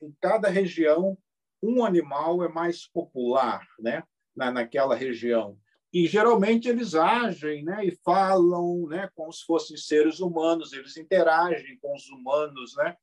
Em 0.01 0.13
cada 0.21 0.49
região, 0.49 1.17
um 1.61 1.83
animal 1.83 2.43
é 2.43 2.49
mais 2.49 2.87
popular 2.87 3.65
né? 3.79 4.03
Na, 4.35 4.51
naquela 4.51 4.95
região. 4.95 5.57
E 5.93 6.07
geralmente 6.07 6.67
eles 6.67 6.95
agem 6.95 7.63
né? 7.63 7.85
e 7.85 7.91
falam 8.03 8.87
né? 8.87 9.09
como 9.15 9.31
se 9.31 9.45
fossem 9.45 9.77
seres 9.77 10.19
humanos, 10.19 10.73
eles 10.73 10.97
interagem 10.97 11.77
com 11.81 11.93
os 11.93 12.09
humanos. 12.09 12.75
Né? 12.75 12.95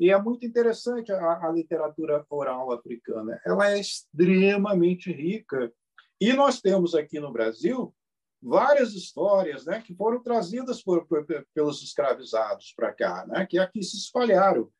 E 0.00 0.10
é 0.10 0.20
muito 0.20 0.46
interessante 0.46 1.12
a, 1.12 1.46
a 1.46 1.52
literatura 1.52 2.24
oral 2.30 2.72
africana. 2.72 3.40
Ela 3.44 3.72
é 3.72 3.78
extremamente 3.78 5.12
rica. 5.12 5.72
E 6.20 6.32
nós 6.32 6.60
temos 6.60 6.94
aqui 6.94 7.20
no 7.20 7.32
Brasil 7.32 7.94
várias 8.42 8.94
histórias 8.94 9.66
né, 9.66 9.82
que 9.82 9.94
foram 9.94 10.22
trazidas 10.22 10.82
por, 10.82 11.06
por, 11.06 11.26
pelos 11.54 11.82
escravizados 11.82 12.72
para 12.76 12.92
cá, 12.92 13.26
né, 13.26 13.46
que 13.46 13.58
aqui 13.58 13.82
se 13.82 13.96
espalharam. 13.96 14.70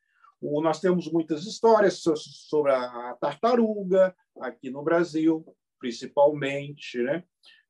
nós 0.40 0.80
temos 0.80 1.10
muitas 1.10 1.44
histórias 1.44 2.00
sobre 2.00 2.72
a 2.72 3.16
tartaruga, 3.20 4.14
aqui 4.40 4.70
no 4.70 4.82
Brasil, 4.82 5.44
principalmente. 5.78 6.98
Né? 7.02 7.24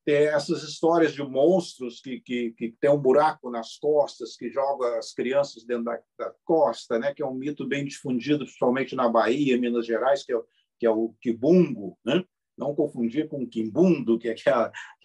Tem 0.05 0.27
essas 0.27 0.63
histórias 0.63 1.13
de 1.13 1.23
monstros 1.23 1.99
que, 2.01 2.19
que, 2.21 2.51
que 2.51 2.75
tem 2.79 2.89
um 2.89 2.97
buraco 2.97 3.49
nas 3.49 3.77
costas, 3.77 4.35
que 4.35 4.49
joga 4.49 4.97
as 4.97 5.13
crianças 5.13 5.65
dentro 5.65 5.85
da, 5.85 5.99
da 6.17 6.33
costa, 6.43 6.99
né? 6.99 7.13
que 7.13 7.23
é 7.23 7.25
um 7.25 7.33
mito 7.33 7.67
bem 7.67 7.85
difundido, 7.85 8.45
principalmente 8.45 8.95
na 8.95 9.09
Bahia, 9.09 9.57
Minas 9.57 9.85
Gerais, 9.85 10.23
que 10.23 10.33
é, 10.33 10.39
que 10.79 10.85
é 10.85 10.91
o 10.91 11.15
quibungo. 11.21 11.97
Né? 12.05 12.23
Não 12.57 12.75
confundir 12.75 13.27
com 13.27 13.43
o 13.43 13.47
quimbundo, 13.47 14.19
que 14.19 14.29
é, 14.29 14.35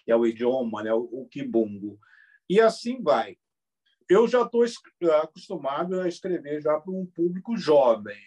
é, 0.07 0.15
o 0.15 0.25
idioma, 0.25 0.83
né? 0.83 0.93
o, 0.93 1.03
o 1.11 1.27
quibungo. 1.27 1.99
E 2.49 2.59
assim 2.59 3.01
vai 3.01 3.37
eu 4.09 4.27
já 4.27 4.43
estou 4.43 4.63
acostumado 5.23 5.99
a 5.99 6.07
escrever 6.07 6.61
já 6.61 6.79
para 6.79 6.93
um 6.93 7.05
público 7.05 7.57
jovem. 7.57 8.17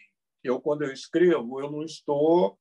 Eu, 0.43 0.61
quando 0.61 0.83
eu 0.83 0.93
escrevo, 0.93 1.61
eu 1.61 1.71
não 1.71 1.83
estou, 1.83 2.59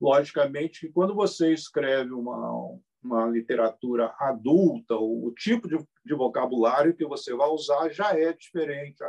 logicamente, 0.00 0.90
quando 0.90 1.14
você 1.14 1.52
escreve 1.52 2.12
uma, 2.12 2.78
uma 3.02 3.26
literatura 3.26 4.14
adulta, 4.18 4.94
o, 4.96 5.26
o 5.26 5.34
tipo 5.34 5.68
de, 5.68 5.76
de, 6.04 6.14
vocabulário 6.14 6.94
que 6.94 7.06
você 7.06 7.34
vai 7.34 7.48
usar 7.48 7.90
já 7.90 8.18
é 8.18 8.32
diferente, 8.32 9.02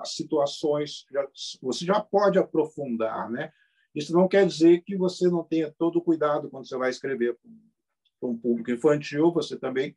as 0.00 0.14
situações, 0.14 1.04
já, 1.10 1.26
você 1.60 1.84
já 1.84 2.00
pode 2.00 2.38
aprofundar, 2.38 3.30
né? 3.30 3.52
Isso 3.94 4.12
não 4.12 4.26
quer 4.26 4.46
dizer 4.46 4.82
que 4.82 4.96
você 4.96 5.28
não 5.28 5.44
tenha 5.44 5.72
todo 5.78 5.96
o 5.96 6.02
cuidado 6.02 6.50
quando 6.50 6.66
você 6.66 6.76
vai 6.76 6.90
escrever 6.90 7.38
para 8.24 8.30
um 8.30 8.38
público 8.38 8.70
infantil, 8.70 9.30
você 9.30 9.58
também 9.58 9.94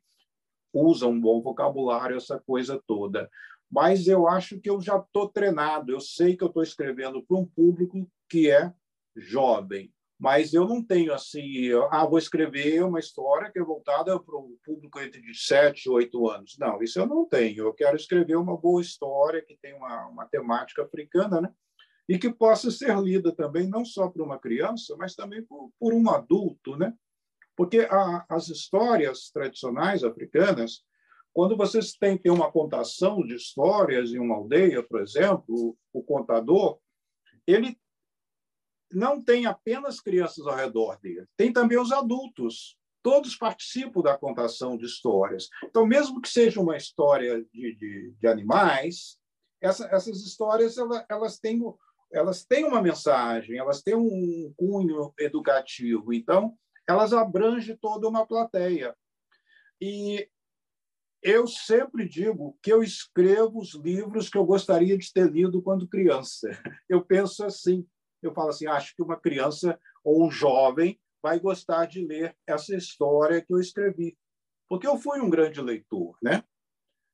usa 0.72 1.06
um 1.06 1.18
bom 1.18 1.40
vocabulário, 1.40 2.18
essa 2.18 2.38
coisa 2.38 2.82
toda. 2.86 3.30
Mas 3.70 4.06
eu 4.06 4.28
acho 4.28 4.60
que 4.60 4.68
eu 4.68 4.80
já 4.80 4.98
estou 4.98 5.28
treinado, 5.28 5.92
eu 5.92 6.00
sei 6.00 6.36
que 6.36 6.44
eu 6.44 6.48
estou 6.48 6.62
escrevendo 6.62 7.22
para 7.22 7.38
um 7.38 7.46
público 7.46 8.06
que 8.28 8.50
é 8.50 8.72
jovem, 9.16 9.92
mas 10.18 10.52
eu 10.52 10.66
não 10.66 10.82
tenho 10.82 11.14
assim, 11.14 11.70
ah, 11.90 12.04
vou 12.04 12.18
escrever 12.18 12.82
uma 12.84 12.98
história 12.98 13.50
que 13.50 13.58
é 13.58 13.62
voltada 13.62 14.18
para 14.20 14.36
um 14.36 14.56
público 14.64 15.00
entre 15.00 15.22
7 15.32 15.84
e 15.84 15.90
8 15.90 16.28
anos. 16.28 16.56
Não, 16.58 16.82
isso 16.82 16.98
eu 16.98 17.06
não 17.06 17.24
tenho. 17.24 17.64
Eu 17.64 17.72
quero 17.72 17.96
escrever 17.96 18.36
uma 18.36 18.56
boa 18.56 18.82
história 18.82 19.42
que 19.42 19.56
tem 19.56 19.74
uma, 19.74 20.06
uma 20.06 20.26
temática 20.26 20.82
africana, 20.82 21.40
né? 21.40 21.50
E 22.08 22.18
que 22.18 22.32
possa 22.32 22.70
ser 22.70 22.96
lida 22.98 23.32
também 23.32 23.68
não 23.68 23.84
só 23.84 24.08
por 24.08 24.22
uma 24.22 24.38
criança, 24.38 24.96
mas 24.98 25.14
também 25.14 25.42
por, 25.42 25.70
por 25.78 25.94
um 25.94 26.10
adulto, 26.10 26.76
né? 26.76 26.92
Porque 27.58 27.80
a, 27.90 28.24
as 28.28 28.48
histórias 28.48 29.30
tradicionais 29.32 30.04
africanas, 30.04 30.84
quando 31.32 31.56
vocês 31.56 31.92
têm, 31.94 32.20
uma 32.26 32.52
contação 32.52 33.20
de 33.20 33.34
histórias 33.34 34.12
em 34.12 34.20
uma 34.20 34.36
aldeia, 34.36 34.80
por 34.80 35.00
exemplo, 35.00 35.44
o, 35.48 35.76
o 35.92 36.04
contador, 36.04 36.78
ele 37.44 37.76
não 38.92 39.20
tem 39.20 39.44
apenas 39.44 40.00
crianças 40.00 40.46
ao 40.46 40.54
redor 40.54 41.00
dele, 41.00 41.26
tem 41.36 41.52
também 41.52 41.80
os 41.80 41.90
adultos. 41.90 42.78
Todos 43.02 43.34
participam 43.34 44.02
da 44.02 44.16
contação 44.16 44.76
de 44.76 44.86
histórias. 44.86 45.48
Então, 45.64 45.84
mesmo 45.84 46.20
que 46.20 46.28
seja 46.28 46.60
uma 46.60 46.76
história 46.76 47.44
de, 47.52 47.74
de, 47.74 48.14
de 48.20 48.26
animais, 48.28 49.18
essa, 49.60 49.88
essas 49.88 50.20
histórias 50.20 50.78
elas, 50.78 51.04
elas, 51.10 51.38
têm, 51.40 51.60
elas 52.12 52.44
têm 52.44 52.64
uma 52.64 52.80
mensagem, 52.80 53.58
elas 53.58 53.82
têm 53.82 53.96
um 53.96 54.54
cunho 54.56 55.12
educativo. 55.18 56.12
Então, 56.12 56.56
elas 56.88 57.12
abrangem 57.12 57.76
toda 57.76 58.08
uma 58.08 58.26
plateia. 58.26 58.96
E 59.80 60.28
eu 61.22 61.46
sempre 61.46 62.08
digo 62.08 62.58
que 62.62 62.72
eu 62.72 62.82
escrevo 62.82 63.60
os 63.60 63.74
livros 63.74 64.30
que 64.30 64.38
eu 64.38 64.44
gostaria 64.44 64.96
de 64.96 65.12
ter 65.12 65.30
lido 65.30 65.62
quando 65.62 65.88
criança. 65.88 66.48
Eu 66.88 67.04
penso 67.04 67.44
assim, 67.44 67.86
eu 68.22 68.32
falo 68.32 68.48
assim, 68.48 68.66
acho 68.66 68.94
que 68.96 69.02
uma 69.02 69.18
criança 69.20 69.78
ou 70.02 70.26
um 70.26 70.30
jovem 70.30 70.98
vai 71.22 71.38
gostar 71.38 71.86
de 71.86 72.04
ler 72.04 72.36
essa 72.46 72.74
história 72.74 73.40
que 73.44 73.52
eu 73.52 73.60
escrevi, 73.60 74.16
porque 74.68 74.86
eu 74.86 74.96
fui 74.96 75.20
um 75.20 75.28
grande 75.28 75.60
leitor, 75.60 76.16
né? 76.22 76.42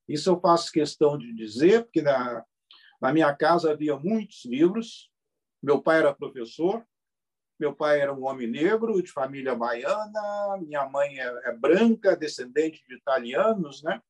Isso 0.09 0.31
eu 0.31 0.41
faço 0.41 0.71
questão 0.71 1.19
de 1.19 1.35
dizer, 1.35 1.85
porque 1.85 2.03
na, 2.03 2.45
na 3.01 3.13
minha 3.13 3.35
casa 3.35 3.73
havia 3.73 3.99
muitos 3.99 4.45
livros. 4.45 5.11
Meu 5.63 5.83
pai 5.83 5.99
era 5.99 6.15
professor, 6.15 6.87
meu 7.65 7.75
pai 7.75 8.01
era 8.01 8.13
um 8.13 8.27
homem 8.27 8.47
negro, 8.47 9.03
de 9.03 9.11
família 9.11 9.55
baiana, 9.55 10.59
minha 10.61 10.87
mãe 10.87 11.19
é, 11.19 11.49
é 11.49 11.53
branca, 11.57 12.15
descendente 12.15 12.85
de 12.87 12.95
italianos, 12.95 13.83
né? 13.83 14.03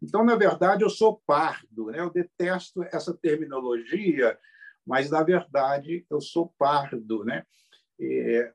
Então, 0.00 0.24
na 0.24 0.36
verdade, 0.36 0.84
eu 0.84 0.88
sou 0.88 1.20
pardo, 1.26 1.86
né? 1.86 1.98
Eu 1.98 2.10
detesto 2.10 2.84
essa 2.84 3.12
terminologia, 3.12 4.38
mas 4.86 5.10
na 5.10 5.24
verdade 5.24 6.06
eu 6.08 6.20
sou 6.20 6.54
pardo, 6.56 7.24
né? 7.24 7.44
E, 7.98 8.52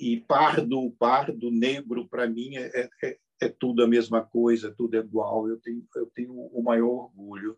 e 0.00 0.20
pardo, 0.22 0.90
pardo, 0.98 1.48
negro, 1.48 2.08
para 2.08 2.26
mim 2.26 2.56
é, 2.56 2.90
é, 3.02 3.18
é, 3.40 3.48
tudo 3.48 3.84
a 3.84 3.86
mesma 3.86 4.24
coisa, 4.24 4.74
tudo 4.76 4.96
é 4.96 5.00
igual. 5.00 5.48
Eu 5.48 5.60
tenho, 5.60 5.86
eu 5.94 6.06
tenho 6.12 6.34
o 6.34 6.62
maior 6.64 6.88
orgulho. 6.88 7.56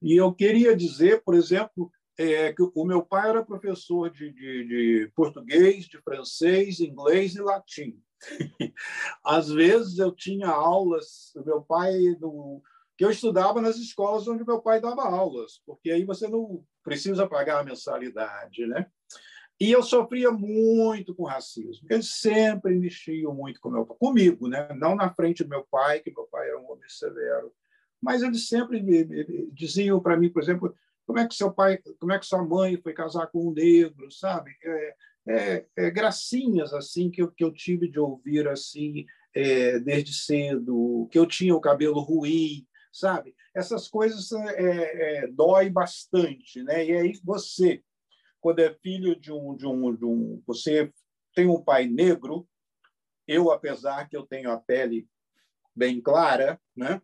E 0.00 0.14
eu 0.14 0.32
queria 0.32 0.76
dizer, 0.76 1.22
por 1.24 1.34
exemplo, 1.34 1.90
é 2.18 2.52
que 2.52 2.62
o 2.74 2.84
meu 2.84 3.02
pai 3.02 3.30
era 3.30 3.44
professor 3.44 4.10
de, 4.10 4.32
de, 4.32 4.64
de 4.66 5.12
português, 5.14 5.84
de 5.84 5.98
francês, 6.02 6.80
inglês 6.80 7.36
e 7.36 7.40
latim. 7.40 8.02
Às 9.24 9.48
vezes 9.48 9.98
eu 9.98 10.10
tinha 10.10 10.48
aulas, 10.48 11.32
meu 11.46 11.62
pai 11.62 11.92
que 12.96 13.04
eu 13.04 13.10
estudava 13.10 13.62
nas 13.62 13.76
escolas 13.76 14.26
onde 14.26 14.44
meu 14.44 14.60
pai 14.60 14.80
dava 14.80 15.02
aulas, 15.02 15.62
porque 15.64 15.92
aí 15.92 16.04
você 16.04 16.26
não 16.26 16.64
precisa 16.82 17.28
pagar 17.28 17.60
a 17.60 17.64
mensalidade, 17.64 18.66
né? 18.66 18.90
E 19.60 19.70
eu 19.70 19.82
sofria 19.82 20.32
muito 20.32 21.14
com 21.14 21.24
racismo. 21.24 21.86
Eles 21.90 22.10
sempre 22.14 22.74
mexiam 22.74 23.32
muito 23.32 23.60
com 23.60 23.70
meu 23.70 23.86
comigo, 23.86 24.48
né? 24.48 24.68
Não 24.76 24.96
na 24.96 25.12
frente 25.14 25.44
do 25.44 25.50
meu 25.50 25.64
pai, 25.70 26.00
que 26.00 26.12
meu 26.12 26.24
pai 26.24 26.48
era 26.48 26.60
um 26.60 26.70
homem 26.70 26.88
severo, 26.88 27.52
mas 28.00 28.22
eles 28.22 28.48
sempre 28.48 28.80
diziam 29.52 30.00
para 30.00 30.16
mim, 30.16 30.30
por 30.30 30.42
exemplo, 30.42 30.74
como 31.08 31.20
é 31.20 31.26
que 31.26 31.34
seu 31.34 31.50
pai, 31.50 31.78
como 31.98 32.12
é 32.12 32.18
que 32.18 32.26
sua 32.26 32.44
mãe 32.44 32.76
foi 32.76 32.92
casar 32.92 33.28
com 33.28 33.48
um 33.48 33.52
negro, 33.54 34.12
sabe? 34.12 34.54
É, 34.62 34.94
é, 35.26 35.66
é 35.74 35.90
gracinhas 35.90 36.74
assim 36.74 37.10
que 37.10 37.22
eu, 37.22 37.32
que 37.32 37.42
eu 37.42 37.50
tive 37.50 37.88
de 37.88 37.98
ouvir 37.98 38.46
assim 38.46 39.06
é, 39.34 39.78
desde 39.78 40.12
cedo, 40.12 41.08
que 41.10 41.18
eu 41.18 41.24
tinha 41.24 41.56
o 41.56 41.62
cabelo 41.62 41.98
ruim, 42.00 42.66
sabe? 42.92 43.34
Essas 43.54 43.88
coisas 43.88 44.30
é, 44.32 45.22
é, 45.22 45.26
dói 45.28 45.70
bastante, 45.70 46.62
né? 46.62 46.84
E 46.84 46.92
aí 46.92 47.18
você, 47.24 47.82
quando 48.38 48.58
é 48.58 48.74
filho 48.74 49.18
de 49.18 49.32
um, 49.32 49.56
de 49.56 49.66
um, 49.66 49.96
de 49.96 50.04
um, 50.04 50.42
você 50.46 50.92
tem 51.34 51.46
um 51.46 51.64
pai 51.64 51.86
negro, 51.86 52.46
eu 53.26 53.50
apesar 53.50 54.10
que 54.10 54.16
eu 54.16 54.26
tenho 54.26 54.50
a 54.50 54.60
pele 54.60 55.08
bem 55.74 56.02
clara, 56.02 56.60
né? 56.76 57.00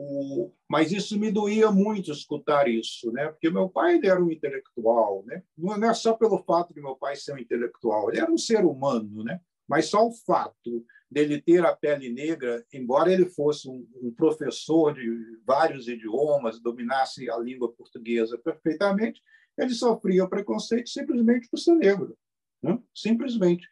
O, 0.00 0.52
mas 0.68 0.92
isso 0.92 1.18
me 1.18 1.28
doía 1.28 1.72
muito 1.72 2.12
escutar 2.12 2.68
isso, 2.68 3.10
né? 3.10 3.26
Porque 3.28 3.50
meu 3.50 3.68
pai 3.68 3.98
era 4.04 4.22
um 4.22 4.30
intelectual, 4.30 5.24
né? 5.26 5.42
Não 5.56 5.74
é 5.74 5.92
só 5.92 6.14
pelo 6.14 6.38
fato 6.44 6.72
de 6.72 6.80
meu 6.80 6.94
pai 6.94 7.16
ser 7.16 7.32
um 7.32 7.38
intelectual, 7.38 8.08
ele 8.08 8.20
era 8.20 8.30
um 8.30 8.38
ser 8.38 8.64
humano, 8.64 9.24
né? 9.24 9.40
Mas 9.66 9.86
só 9.86 10.06
o 10.06 10.12
fato 10.12 10.86
dele 11.10 11.42
ter 11.42 11.66
a 11.66 11.74
pele 11.74 12.10
negra, 12.10 12.64
embora 12.72 13.12
ele 13.12 13.26
fosse 13.26 13.68
um, 13.68 13.88
um 14.00 14.14
professor 14.14 14.94
de 14.94 15.40
vários 15.44 15.88
idiomas, 15.88 16.60
dominasse 16.60 17.28
a 17.28 17.36
língua 17.36 17.72
portuguesa 17.72 18.38
perfeitamente, 18.38 19.20
ele 19.58 19.74
sofria 19.74 20.28
preconceito 20.28 20.88
simplesmente 20.88 21.48
por 21.50 21.58
ser 21.58 21.74
negro, 21.74 22.16
né? 22.62 22.78
simplesmente. 22.94 23.66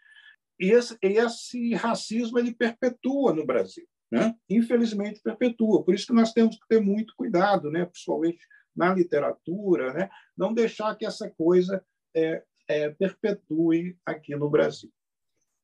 E 0.59 0.73
esse, 0.73 0.99
esse 1.01 1.75
racismo 1.75 2.37
ele 2.37 2.53
perpetua 2.53 3.33
no 3.33 3.47
Brasil 3.47 3.87
né? 4.11 4.35
infelizmente 4.49 5.21
perpetua. 5.23 5.85
Por 5.85 5.95
isso 5.95 6.07
que 6.07 6.13
nós 6.13 6.33
temos 6.33 6.57
que 6.57 6.69
ter 6.69 6.81
muito 6.81 7.15
cuidado, 7.17 7.71
né? 7.71 7.85
principalmente 7.85 8.47
na 8.75 8.95
literatura, 8.95 9.93
né? 9.93 10.09
não 10.37 10.53
deixar 10.53 10.95
que 10.97 11.07
essa 11.07 11.31
coisa 11.31 11.85
é, 12.15 12.43
é, 12.69 12.91
perpetue 12.91 13.99
aqui 14.05 14.35
no 14.37 14.51
Brasil. 14.51 14.93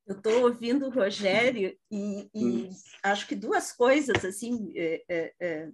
Eu 0.07 0.16
estou 0.16 0.43
ouvindo 0.43 0.86
o 0.86 0.90
Rogério 0.90 1.76
e, 1.90 2.28
e 2.34 2.45
hum. 2.45 2.70
acho 3.05 3.26
que 3.26 3.36
duas 3.36 3.72
coisas 3.72 4.24
assim, 4.24 4.72
é, 4.74 5.05
é, 5.09 5.34
é, 5.40 5.68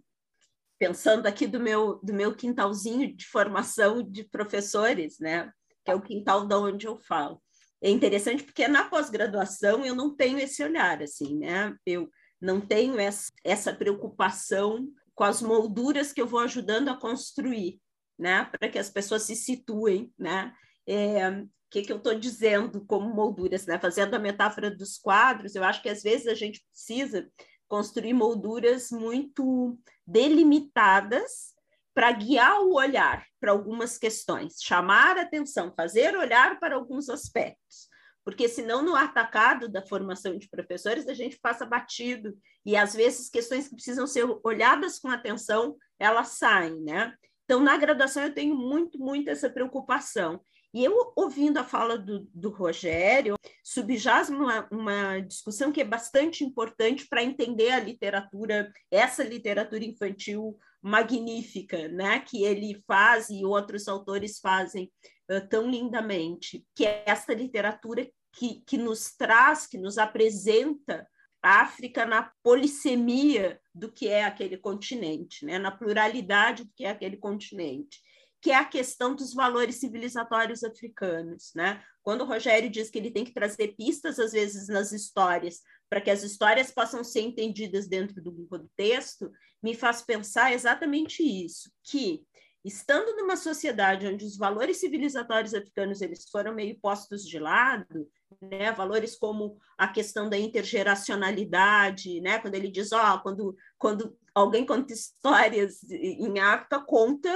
pensando 0.78 1.26
aqui 1.26 1.46
do 1.46 1.58
meu 1.58 1.98
do 2.02 2.12
meu 2.12 2.34
quintalzinho 2.34 3.14
de 3.16 3.26
formação 3.26 4.02
de 4.02 4.24
professores, 4.24 5.18
né, 5.18 5.50
que 5.82 5.90
é 5.90 5.94
o 5.94 6.02
quintal 6.02 6.46
da 6.46 6.58
onde 6.58 6.86
eu 6.86 6.98
falo. 6.98 7.42
É 7.80 7.88
interessante 7.90 8.42
porque 8.42 8.68
na 8.68 8.84
pós-graduação 8.84 9.84
eu 9.84 9.94
não 9.94 10.14
tenho 10.14 10.38
esse 10.38 10.62
olhar 10.62 11.00
assim, 11.02 11.38
né? 11.38 11.74
Eu 11.86 12.10
não 12.40 12.60
tenho 12.60 12.98
essa, 12.98 13.32
essa 13.44 13.72
preocupação 13.72 14.88
com 15.14 15.24
as 15.24 15.42
molduras 15.42 16.12
que 16.12 16.20
eu 16.20 16.26
vou 16.26 16.40
ajudando 16.40 16.88
a 16.88 16.96
construir, 16.96 17.80
né? 18.18 18.44
Para 18.44 18.68
que 18.68 18.78
as 18.78 18.88
pessoas 18.88 19.22
se 19.22 19.34
situem, 19.34 20.12
né? 20.18 20.52
É, 20.86 21.28
o 21.28 21.48
que, 21.70 21.82
que 21.82 21.92
eu 21.92 21.98
estou 21.98 22.14
dizendo 22.14 22.84
como 22.86 23.12
molduras, 23.12 23.66
né? 23.66 23.78
Fazendo 23.78 24.14
a 24.14 24.18
metáfora 24.18 24.70
dos 24.70 24.96
quadros, 24.96 25.54
eu 25.54 25.64
acho 25.64 25.82
que 25.82 25.88
às 25.88 26.02
vezes 26.02 26.26
a 26.26 26.34
gente 26.34 26.64
precisa 26.70 27.28
construir 27.66 28.14
molduras 28.14 28.90
muito 28.90 29.78
delimitadas 30.06 31.54
para 31.92 32.12
guiar 32.12 32.60
o 32.60 32.74
olhar 32.74 33.26
para 33.40 33.50
algumas 33.50 33.98
questões, 33.98 34.62
chamar 34.62 35.18
atenção, 35.18 35.74
fazer 35.76 36.16
olhar 36.16 36.58
para 36.60 36.76
alguns 36.76 37.08
aspectos. 37.08 37.88
Porque 38.28 38.46
senão 38.46 38.82
no 38.82 38.94
atacado 38.94 39.70
da 39.70 39.80
formação 39.80 40.36
de 40.36 40.50
professores 40.50 41.08
a 41.08 41.14
gente 41.14 41.38
passa 41.40 41.64
batido 41.64 42.36
e 42.62 42.76
às 42.76 42.92
vezes 42.92 43.30
questões 43.30 43.68
que 43.68 43.74
precisam 43.74 44.06
ser 44.06 44.26
olhadas 44.44 44.98
com 44.98 45.08
atenção, 45.08 45.78
elas 45.98 46.28
saem, 46.36 46.78
né? 46.82 47.14
Então 47.46 47.58
na 47.58 47.74
graduação 47.78 48.24
eu 48.24 48.34
tenho 48.34 48.54
muito, 48.54 48.98
muito 48.98 49.30
essa 49.30 49.48
preocupação. 49.48 50.42
E 50.74 50.84
eu, 50.84 51.10
ouvindo 51.16 51.56
a 51.56 51.64
fala 51.64 51.96
do, 51.96 52.28
do 52.34 52.50
Rogério, 52.50 53.34
subjaz 53.64 54.28
uma, 54.28 54.68
uma 54.70 55.20
discussão 55.20 55.72
que 55.72 55.80
é 55.80 55.84
bastante 55.84 56.44
importante 56.44 57.06
para 57.08 57.24
entender 57.24 57.70
a 57.70 57.80
literatura, 57.80 58.70
essa 58.90 59.24
literatura 59.24 59.82
infantil 59.82 60.58
magnífica, 60.82 61.88
né, 61.88 62.20
que 62.20 62.44
ele 62.44 62.82
faz 62.86 63.30
e 63.30 63.42
outros 63.42 63.88
autores 63.88 64.38
fazem 64.38 64.92
uh, 65.30 65.48
tão 65.48 65.70
lindamente, 65.70 66.62
que 66.76 66.84
é 66.84 67.04
essa 67.06 67.32
literatura 67.32 68.06
que, 68.38 68.62
que 68.66 68.78
nos 68.78 69.16
traz, 69.16 69.66
que 69.66 69.76
nos 69.76 69.98
apresenta 69.98 71.08
a 71.42 71.62
África 71.62 72.06
na 72.06 72.30
polissemia 72.42 73.60
do 73.74 73.90
que 73.90 74.08
é 74.08 74.24
aquele 74.24 74.56
continente, 74.56 75.44
né, 75.44 75.58
na 75.58 75.70
pluralidade 75.70 76.64
do 76.64 76.72
que 76.74 76.84
é 76.84 76.90
aquele 76.90 77.16
continente 77.16 78.00
que 78.40 78.50
é 78.50 78.54
a 78.54 78.64
questão 78.64 79.14
dos 79.14 79.34
valores 79.34 79.76
civilizatórios 79.76 80.62
africanos, 80.62 81.52
né? 81.54 81.82
Quando 82.02 82.22
o 82.22 82.24
Rogério 82.24 82.70
diz 82.70 82.88
que 82.88 82.98
ele 82.98 83.10
tem 83.10 83.24
que 83.24 83.34
trazer 83.34 83.74
pistas 83.76 84.18
às 84.18 84.32
vezes 84.32 84.68
nas 84.68 84.92
histórias 84.92 85.60
para 85.90 86.00
que 86.00 86.10
as 86.10 86.22
histórias 86.22 86.70
possam 86.70 87.02
ser 87.02 87.22
entendidas 87.22 87.88
dentro 87.88 88.22
do 88.22 88.46
contexto, 88.46 89.30
me 89.62 89.74
faz 89.74 90.02
pensar 90.02 90.52
exatamente 90.52 91.22
isso, 91.22 91.70
que 91.82 92.22
estando 92.64 93.16
numa 93.16 93.36
sociedade 93.36 94.06
onde 94.06 94.24
os 94.24 94.36
valores 94.36 94.78
civilizatórios 94.78 95.54
africanos 95.54 96.00
eles 96.00 96.28
foram 96.30 96.54
meio 96.54 96.78
postos 96.80 97.26
de 97.26 97.38
lado, 97.38 98.08
né, 98.40 98.72
valores 98.72 99.16
como 99.16 99.56
a 99.76 99.88
questão 99.88 100.28
da 100.28 100.38
intergeracionalidade, 100.38 102.20
né, 102.20 102.38
quando 102.38 102.54
ele 102.54 102.70
diz, 102.70 102.92
ó, 102.92 103.18
quando 103.18 103.56
quando 103.78 104.16
alguém 104.34 104.66
conta 104.66 104.92
histórias 104.96 105.82
em 105.90 106.38
África, 106.38 106.80
conta 106.80 107.34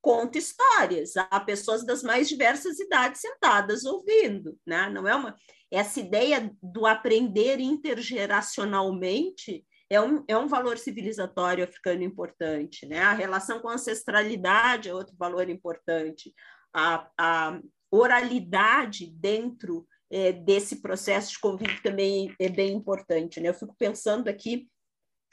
conta 0.00 0.36
histórias. 0.36 1.16
Há 1.16 1.38
pessoas 1.38 1.86
das 1.86 2.02
mais 2.02 2.28
diversas 2.28 2.80
idades 2.80 3.20
sentadas 3.20 3.84
ouvindo, 3.84 4.58
né? 4.66 4.90
Não 4.90 5.06
é 5.06 5.14
uma 5.14 5.36
essa 5.70 6.00
ideia 6.00 6.52
do 6.60 6.86
aprender 6.86 7.60
intergeracionalmente 7.60 9.64
é 9.92 10.00
um, 10.00 10.24
é 10.26 10.38
um 10.38 10.48
valor 10.48 10.78
civilizatório 10.78 11.64
africano 11.64 12.02
importante, 12.02 12.86
né? 12.86 13.00
A 13.00 13.12
relação 13.12 13.60
com 13.60 13.68
a 13.68 13.74
ancestralidade 13.74 14.88
é 14.88 14.94
outro 14.94 15.14
valor 15.18 15.50
importante. 15.50 16.32
A, 16.74 17.06
a 17.18 17.60
oralidade 17.90 19.06
dentro 19.06 19.86
é, 20.12 20.30
desse 20.30 20.82
processo 20.82 21.32
de 21.32 21.40
convívio 21.40 21.82
também 21.82 22.34
é 22.38 22.48
bem 22.48 22.74
importante, 22.74 23.40
né? 23.40 23.48
Eu 23.48 23.54
fico 23.54 23.74
pensando 23.78 24.28
aqui 24.28 24.68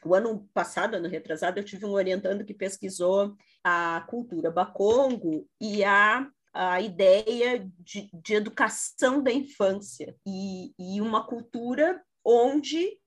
o 0.05 0.15
ano 0.15 0.47
passado, 0.53 0.95
ano 0.95 1.09
retrasado, 1.09 1.59
eu 1.59 1.65
tive 1.65 1.85
um 1.85 1.91
orientando 1.91 2.45
que 2.45 2.53
pesquisou 2.53 3.35
a 3.61 4.05
cultura 4.07 4.49
bacongo 4.49 5.45
e 5.59 5.83
a, 5.83 6.25
a 6.53 6.79
ideia 6.79 7.69
de, 7.79 8.09
de 8.13 8.33
educação 8.33 9.21
da 9.21 9.33
infância 9.33 10.15
e, 10.25 10.73
e 10.79 11.01
uma 11.01 11.27
cultura 11.27 12.01
onde 12.23 12.97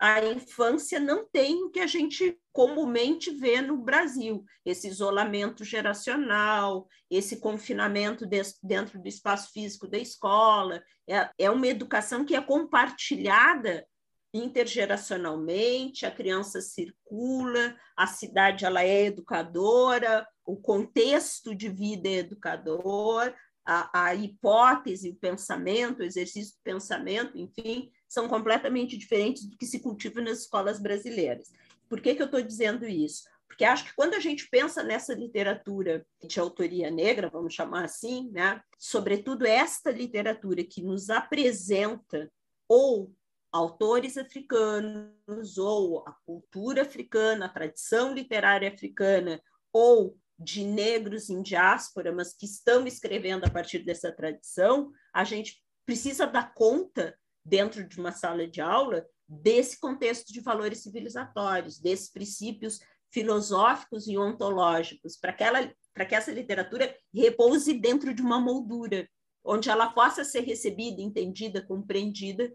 a 0.00 0.24
infância 0.24 0.98
não 0.98 1.28
tem 1.28 1.62
o 1.62 1.70
que 1.70 1.78
a 1.78 1.86
gente 1.86 2.40
comumente 2.52 3.30
vê 3.30 3.60
no 3.60 3.76
Brasil, 3.76 4.42
esse 4.64 4.88
isolamento 4.88 5.62
geracional, 5.62 6.88
esse 7.10 7.38
confinamento 7.38 8.24
dentro 8.62 8.98
do 8.98 9.06
espaço 9.06 9.52
físico 9.52 9.86
da 9.86 9.98
escola. 9.98 10.82
É, 11.06 11.28
é 11.38 11.50
uma 11.50 11.66
educação 11.66 12.24
que 12.24 12.34
é 12.34 12.40
compartilhada 12.40 13.86
intergeracionalmente, 14.32 16.06
a 16.06 16.10
criança 16.10 16.62
circula, 16.62 17.76
a 17.94 18.06
cidade 18.06 18.64
ela 18.64 18.82
é 18.82 19.06
educadora, 19.06 20.26
o 20.46 20.56
contexto 20.56 21.54
de 21.54 21.68
vida 21.68 22.08
é 22.08 22.18
educador, 22.18 23.34
a, 23.66 24.06
a 24.06 24.14
hipótese, 24.14 25.10
o 25.10 25.16
pensamento, 25.16 26.00
o 26.00 26.04
exercício 26.04 26.54
do 26.54 26.62
pensamento, 26.62 27.36
enfim, 27.36 27.90
são 28.10 28.28
completamente 28.28 28.98
diferentes 28.98 29.44
do 29.46 29.56
que 29.56 29.64
se 29.64 29.78
cultiva 29.78 30.20
nas 30.20 30.40
escolas 30.40 30.80
brasileiras. 30.80 31.52
Por 31.88 32.00
que, 32.00 32.16
que 32.16 32.20
eu 32.20 32.26
estou 32.26 32.42
dizendo 32.42 32.84
isso? 32.84 33.22
Porque 33.46 33.64
acho 33.64 33.84
que 33.84 33.94
quando 33.94 34.14
a 34.14 34.18
gente 34.18 34.48
pensa 34.50 34.82
nessa 34.82 35.14
literatura 35.14 36.04
de 36.20 36.40
autoria 36.40 36.90
negra, 36.90 37.30
vamos 37.30 37.54
chamar 37.54 37.84
assim, 37.84 38.28
né? 38.32 38.60
sobretudo 38.76 39.46
esta 39.46 39.92
literatura 39.92 40.64
que 40.64 40.82
nos 40.82 41.08
apresenta 41.08 42.28
ou 42.68 43.12
autores 43.52 44.16
africanos 44.16 45.56
ou 45.56 46.00
a 46.06 46.12
cultura 46.26 46.82
africana, 46.82 47.46
a 47.46 47.48
tradição 47.48 48.12
literária 48.12 48.68
africana 48.68 49.40
ou 49.72 50.16
de 50.36 50.64
negros 50.64 51.30
em 51.30 51.42
diáspora, 51.42 52.12
mas 52.12 52.32
que 52.32 52.46
estão 52.46 52.86
escrevendo 52.86 53.44
a 53.44 53.50
partir 53.50 53.80
dessa 53.80 54.10
tradição, 54.10 54.90
a 55.12 55.22
gente 55.22 55.62
precisa 55.84 56.26
dar 56.26 56.54
conta 56.54 57.16
dentro 57.44 57.86
de 57.86 57.98
uma 57.98 58.12
sala 58.12 58.46
de 58.46 58.60
aula 58.60 59.06
desse 59.28 59.78
contexto 59.78 60.32
de 60.32 60.40
valores 60.40 60.82
civilizatórios, 60.82 61.78
desses 61.78 62.10
princípios 62.10 62.80
filosóficos 63.10 64.06
e 64.06 64.16
ontológicos, 64.16 65.16
para 65.16 65.32
que, 65.32 65.44
ela, 65.44 65.72
que 66.08 66.14
essa 66.14 66.32
literatura 66.32 66.94
repouse 67.12 67.72
dentro 67.74 68.14
de 68.14 68.22
uma 68.22 68.40
moldura, 68.40 69.08
onde 69.44 69.70
ela 69.70 69.90
possa 69.90 70.24
ser 70.24 70.40
recebida, 70.40 71.00
entendida, 71.00 71.64
compreendida 71.64 72.52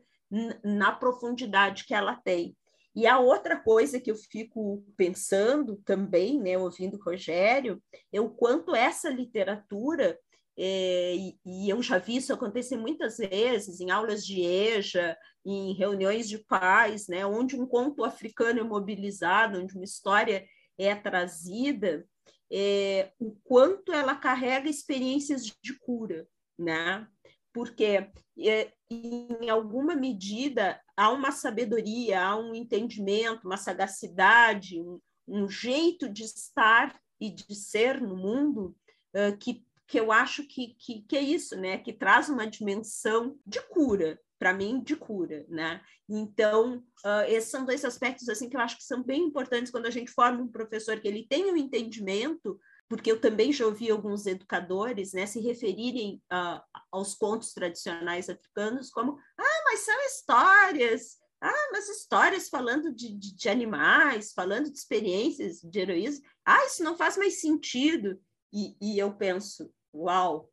na 0.63 0.91
profundidade 0.91 1.85
que 1.85 1.93
ela 1.93 2.15
tem. 2.15 2.55
E 2.95 3.05
a 3.05 3.19
outra 3.19 3.57
coisa 3.57 3.99
que 3.99 4.09
eu 4.09 4.15
fico 4.15 4.85
pensando 4.95 5.75
também, 5.83 6.39
né, 6.39 6.57
ouvindo 6.57 6.95
o 6.95 7.03
Rogério, 7.03 7.83
é 8.11 8.21
o 8.21 8.29
quanto 8.29 8.73
essa 8.73 9.09
literatura, 9.09 10.17
é, 10.57 11.15
e, 11.15 11.39
e, 11.45 11.69
eu 11.69 11.81
já 11.81 11.97
vi 11.97 12.17
isso 12.17 12.33
acontecer 12.33 12.77
muitas 12.77 13.17
vezes 13.17 13.81
em 13.81 13.91
aulas 13.91 14.25
de 14.25 14.41
EJA, 14.41 15.17
em 15.45 15.73
reuniões 15.73 16.29
de 16.29 16.37
pais, 16.37 17.07
né, 17.07 17.25
onde 17.25 17.59
um 17.59 17.67
conto 17.67 18.03
africano 18.03 18.59
é 18.61 18.63
mobilizado, 18.63 19.59
onde 19.59 19.75
uma 19.75 19.83
história 19.83 20.45
é 20.77 20.95
trazida, 20.95 22.07
é, 22.51 23.11
o 23.19 23.35
quanto 23.43 23.91
ela 23.91 24.15
carrega 24.15 24.69
experiências 24.69 25.43
de 25.45 25.77
cura, 25.79 26.27
né? 26.57 27.07
Porque 27.53 28.09
é, 28.39 28.71
em 28.89 29.49
alguma 29.49 29.95
medida, 29.95 30.79
há 30.95 31.09
uma 31.11 31.31
sabedoria, 31.31 32.21
há 32.21 32.35
um 32.35 32.53
entendimento, 32.53 33.45
uma 33.45 33.57
sagacidade, 33.57 34.79
um, 34.79 34.99
um 35.27 35.49
jeito 35.49 36.09
de 36.09 36.23
estar 36.23 36.99
e 37.19 37.31
de 37.31 37.55
ser 37.55 38.01
no 38.01 38.15
mundo 38.15 38.75
uh, 39.15 39.35
que, 39.37 39.64
que 39.87 39.99
eu 39.99 40.11
acho 40.11 40.47
que, 40.47 40.75
que, 40.79 41.01
que, 41.01 41.17
é 41.17 41.21
isso, 41.21 41.55
né? 41.55 41.77
que 41.77 41.93
traz 41.93 42.29
uma 42.29 42.47
dimensão 42.47 43.37
de 43.45 43.61
cura, 43.61 44.19
para 44.39 44.53
mim, 44.53 44.81
de 44.81 44.95
cura. 44.95 45.45
Né? 45.47 45.81
Então, 46.09 46.83
uh, 47.05 47.25
esses 47.27 47.49
são 47.49 47.65
dois 47.65 47.85
aspectos 47.85 48.27
assim 48.29 48.49
que 48.49 48.57
eu 48.57 48.61
acho 48.61 48.77
que 48.77 48.83
são 48.83 49.03
bem 49.03 49.23
importantes 49.23 49.71
quando 49.71 49.85
a 49.85 49.91
gente 49.91 50.11
forma 50.11 50.41
um 50.41 50.51
professor 50.51 50.99
que 50.99 51.07
ele 51.07 51.25
tem 51.27 51.51
um 51.51 51.57
entendimento 51.57 52.59
porque 52.87 53.11
eu 53.11 53.19
também 53.19 53.51
já 53.51 53.65
ouvi 53.65 53.89
alguns 53.89 54.25
educadores 54.25 55.13
né, 55.13 55.25
se 55.25 55.39
referirem 55.39 56.21
uh, 56.31 56.61
aos 56.91 57.15
contos 57.15 57.53
tradicionais 57.53 58.29
africanos 58.29 58.91
como 58.91 59.17
ah, 59.39 59.61
mas 59.65 59.79
são 59.79 60.05
histórias, 60.05 61.17
ah, 61.41 61.69
mas 61.71 61.89
histórias 61.89 62.47
falando 62.47 62.93
de, 62.93 63.13
de, 63.13 63.35
de 63.35 63.49
animais, 63.49 64.33
falando 64.33 64.71
de 64.71 64.77
experiências 64.77 65.61
de 65.61 65.79
heroísmo, 65.79 66.25
ah, 66.45 66.65
isso 66.65 66.83
não 66.83 66.95
faz 66.95 67.17
mais 67.17 67.41
sentido. 67.41 68.19
E, 68.53 68.75
e 68.81 68.99
eu 68.99 69.13
penso, 69.13 69.71
uau, 69.93 70.49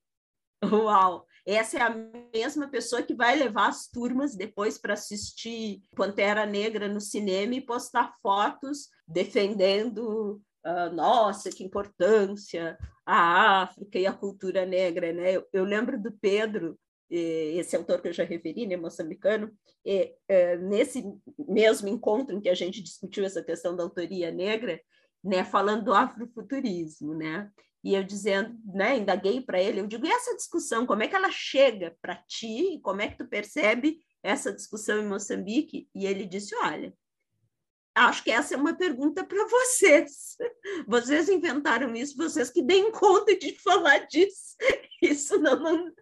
uau, 0.64 1.26
essa 1.46 1.78
é 1.78 1.82
a 1.82 1.94
mesma 2.32 2.68
pessoa 2.68 3.02
que 3.02 3.14
vai 3.14 3.36
levar 3.36 3.68
as 3.68 3.88
turmas 3.88 4.36
depois 4.36 4.78
para 4.78 4.94
assistir 4.94 5.82
Pantera 5.96 6.46
Negra 6.46 6.88
no 6.88 7.00
cinema 7.00 7.54
e 7.54 7.60
postar 7.60 8.14
fotos 8.22 8.88
defendendo 9.06 10.40
uh, 10.64 10.94
nossa, 10.94 11.50
que 11.50 11.64
importância 11.64 12.78
a 13.04 13.62
África 13.62 13.98
e 13.98 14.06
a 14.06 14.12
cultura 14.12 14.64
negra, 14.64 15.12
né? 15.12 15.36
Eu, 15.36 15.46
eu 15.52 15.64
lembro 15.64 16.00
do 16.00 16.12
Pedro, 16.12 16.78
esse 17.10 17.76
autor 17.76 18.00
que 18.00 18.08
eu 18.08 18.12
já 18.12 18.24
referi, 18.24 18.66
né, 18.66 18.76
moçambicano, 18.76 19.52
e, 19.84 20.14
é, 20.26 20.56
nesse 20.56 21.04
mesmo 21.38 21.88
encontro 21.88 22.34
em 22.34 22.40
que 22.40 22.48
a 22.48 22.54
gente 22.54 22.82
discutiu 22.82 23.24
essa 23.24 23.42
questão 23.42 23.76
da 23.76 23.82
autoria 23.82 24.30
negra, 24.30 24.80
né, 25.22 25.44
falando 25.44 25.84
do 25.84 25.94
afrofuturismo, 25.94 27.14
né? 27.14 27.50
E 27.82 27.94
eu 27.94 28.04
dizendo, 28.04 28.56
né, 28.64 28.98
indaguei 28.98 29.40
para 29.40 29.60
ele, 29.60 29.80
eu 29.80 29.86
digo, 29.86 30.06
e 30.06 30.10
essa 30.10 30.36
discussão, 30.36 30.86
como 30.86 31.02
é 31.02 31.08
que 31.08 31.16
ela 31.16 31.30
chega 31.30 31.96
para 32.00 32.16
ti? 32.16 32.78
Como 32.82 33.00
é 33.00 33.08
que 33.08 33.18
tu 33.18 33.26
percebe 33.26 33.98
essa 34.22 34.52
discussão 34.52 35.00
em 35.00 35.06
Moçambique? 35.06 35.88
E 35.94 36.06
ele 36.06 36.24
disse, 36.24 36.54
olha, 36.54 36.94
acho 37.94 38.22
que 38.22 38.30
essa 38.30 38.54
é 38.54 38.56
uma 38.56 38.74
pergunta 38.74 39.24
para 39.24 39.44
vocês. 39.48 40.36
Vocês 40.86 41.28
inventaram 41.28 41.94
isso, 41.94 42.16
vocês 42.16 42.50
que 42.50 42.62
deem 42.62 42.90
conta 42.92 43.36
de 43.36 43.54
falar 43.58 44.06
disso. 44.06 44.56
Isso 45.02 45.36
não, 45.38 45.58
não 45.58 45.92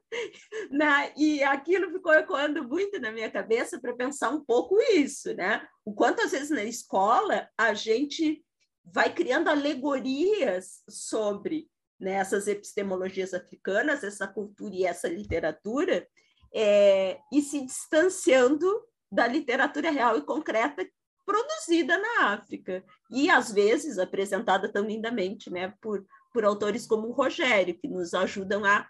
né? 0.70 1.12
E 1.16 1.42
aquilo 1.42 1.90
ficou 1.90 2.12
ecoando 2.12 2.66
muito 2.68 3.00
na 3.00 3.10
minha 3.10 3.30
cabeça 3.30 3.80
para 3.80 3.94
pensar 3.94 4.28
um 4.28 4.44
pouco 4.44 4.78
isso, 4.92 5.34
né? 5.34 5.66
O 5.84 5.94
quanto 5.94 6.20
às 6.20 6.32
vezes 6.32 6.50
na 6.50 6.64
escola 6.64 7.48
a 7.56 7.72
gente 7.72 8.44
vai 8.84 9.12
criando 9.12 9.48
alegorias 9.48 10.82
sobre 10.88 11.69
né, 12.00 12.12
essas 12.12 12.48
epistemologias 12.48 13.34
africanas, 13.34 14.02
essa 14.02 14.26
cultura 14.26 14.74
e 14.74 14.84
essa 14.84 15.08
literatura, 15.08 16.06
é, 16.52 17.18
e 17.32 17.42
se 17.42 17.64
distanciando 17.64 18.66
da 19.10 19.26
literatura 19.26 19.90
real 19.90 20.16
e 20.16 20.22
concreta 20.22 20.88
produzida 21.26 21.96
na 21.98 22.32
África 22.32 22.82
e 23.10 23.30
às 23.30 23.52
vezes 23.52 23.98
apresentada 23.98 24.72
tão 24.72 24.84
lindamente, 24.84 25.50
né, 25.50 25.74
por 25.80 26.04
por 26.32 26.44
autores 26.44 26.86
como 26.86 27.08
o 27.08 27.12
Rogério, 27.12 27.78
que 27.78 27.88
nos 27.88 28.14
ajudam 28.14 28.64
a, 28.64 28.88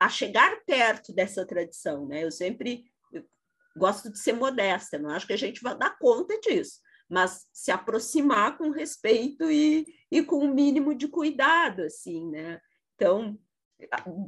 a 0.00 0.08
chegar 0.08 0.60
perto 0.66 1.12
dessa 1.12 1.46
tradição, 1.46 2.06
né? 2.06 2.24
Eu 2.24 2.30
sempre 2.30 2.84
gosto 3.76 4.10
de 4.10 4.18
ser 4.18 4.34
modesta, 4.34 4.98
não 4.98 5.10
acho 5.10 5.26
que 5.26 5.32
a 5.32 5.38
gente 5.38 5.60
vai 5.60 5.76
dar 5.76 5.98
conta 5.98 6.38
disso, 6.40 6.80
mas 7.08 7.46
se 7.52 7.70
aproximar 7.70 8.56
com 8.56 8.70
respeito 8.70 9.50
e, 9.50 9.86
e 10.10 10.22
com 10.22 10.36
o 10.36 10.44
um 10.44 10.54
mínimo 10.54 10.94
de 10.94 11.08
cuidado, 11.08 11.82
assim, 11.82 12.30
né? 12.30 12.60
Então, 12.94 13.38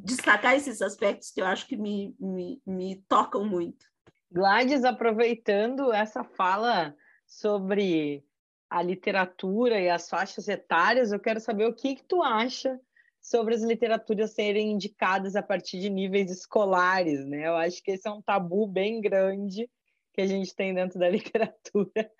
destacar 0.02 0.54
esses 0.54 0.82
aspectos 0.82 1.30
que 1.30 1.40
eu 1.40 1.46
acho 1.46 1.66
que 1.66 1.76
me, 1.76 2.14
me, 2.18 2.62
me 2.66 2.96
tocam 3.08 3.44
muito. 3.44 3.86
Gladys, 4.30 4.84
aproveitando 4.84 5.92
essa 5.92 6.24
fala 6.24 6.94
sobre 7.26 8.24
a 8.68 8.82
literatura 8.82 9.80
e 9.80 9.88
as 9.88 10.08
faixas 10.08 10.48
etárias, 10.48 11.12
eu 11.12 11.20
quero 11.20 11.40
saber 11.40 11.66
o 11.66 11.74
que, 11.74 11.96
que 11.96 12.04
tu 12.04 12.22
acha 12.22 12.78
sobre 13.20 13.54
as 13.54 13.62
literaturas 13.62 14.32
serem 14.32 14.72
indicadas 14.72 15.34
a 15.34 15.42
partir 15.42 15.80
de 15.80 15.90
níveis 15.90 16.30
escolares, 16.30 17.24
né? 17.26 17.46
Eu 17.46 17.56
acho 17.56 17.82
que 17.82 17.92
esse 17.92 18.06
é 18.06 18.10
um 18.10 18.22
tabu 18.22 18.66
bem 18.66 19.00
grande 19.00 19.68
que 20.16 20.22
a 20.22 20.26
gente 20.26 20.54
tem 20.56 20.74
dentro 20.74 20.98
da 20.98 21.08
literatura. 21.10 22.10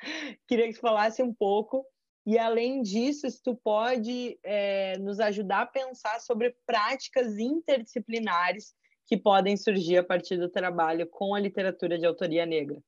Queria 0.47 0.69
que 0.69 0.75
tu 0.75 0.81
falasse 0.81 1.23
um 1.23 1.35
pouco. 1.35 1.85
E, 2.27 2.39
além 2.39 2.83
disso, 2.83 3.29
se 3.31 3.43
tu 3.43 3.57
pode 3.57 4.39
é, 4.45 4.99
nos 4.99 5.19
ajudar 5.19 5.63
a 5.63 5.67
pensar 5.67 6.21
sobre 6.21 6.55
práticas 6.67 7.39
interdisciplinares 7.39 8.75
que 9.07 9.17
podem 9.17 9.57
surgir 9.57 9.97
a 9.97 10.05
partir 10.05 10.37
do 10.37 10.51
trabalho 10.51 11.09
com 11.09 11.35
a 11.35 11.41
literatura 11.41 11.97
de 11.97 12.05
autoria 12.05 12.45
negra. 12.45 12.83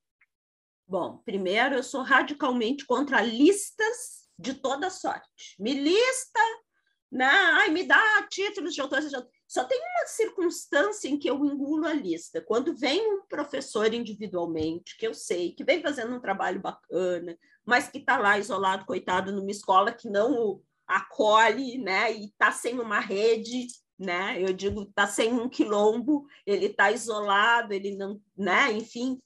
Bom, 0.86 1.18
primeiro, 1.18 1.76
eu 1.76 1.82
sou 1.82 2.02
radicalmente 2.02 2.84
contra 2.84 3.22
listas 3.22 4.28
de 4.36 4.54
toda 4.54 4.90
sorte. 4.90 5.54
Me 5.58 5.72
lista, 5.72 6.40
né? 7.10 7.28
Ai, 7.28 7.70
me 7.70 7.84
dá 7.84 8.26
títulos 8.28 8.74
de 8.74 8.80
autores. 8.80 9.12
Só 9.48 9.64
tem 9.64 9.80
uma 9.80 10.06
circunstância 10.06 11.08
em 11.08 11.18
que 11.18 11.28
eu 11.28 11.42
engulo 11.42 11.86
a 11.86 11.94
lista. 11.94 12.42
Quando 12.42 12.76
vem 12.76 13.14
um 13.14 13.22
professor 13.26 13.92
individualmente, 13.94 14.94
que 14.98 15.06
eu 15.06 15.14
sei, 15.14 15.52
que 15.52 15.64
vem 15.64 15.80
fazendo 15.80 16.14
um 16.14 16.20
trabalho 16.20 16.60
bacana, 16.60 17.36
mas 17.64 17.88
que 17.88 17.96
está 17.96 18.18
lá 18.18 18.38
isolado, 18.38 18.84
coitado, 18.84 19.32
numa 19.32 19.50
escola 19.50 19.90
que 19.90 20.08
não 20.08 20.34
o 20.34 20.62
acolhe, 20.86 21.78
né? 21.78 22.12
E 22.12 22.26
está 22.26 22.52
sem 22.52 22.78
uma 22.78 23.00
rede, 23.00 23.68
né? 23.98 24.36
Eu 24.38 24.52
digo, 24.52 24.82
está 24.82 25.06
sem 25.06 25.32
um 25.32 25.48
quilombo, 25.48 26.26
ele 26.46 26.66
está 26.66 26.92
isolado, 26.92 27.72
ele 27.72 27.96
não, 27.96 28.20
né? 28.36 28.70
Enfim, 28.72 29.18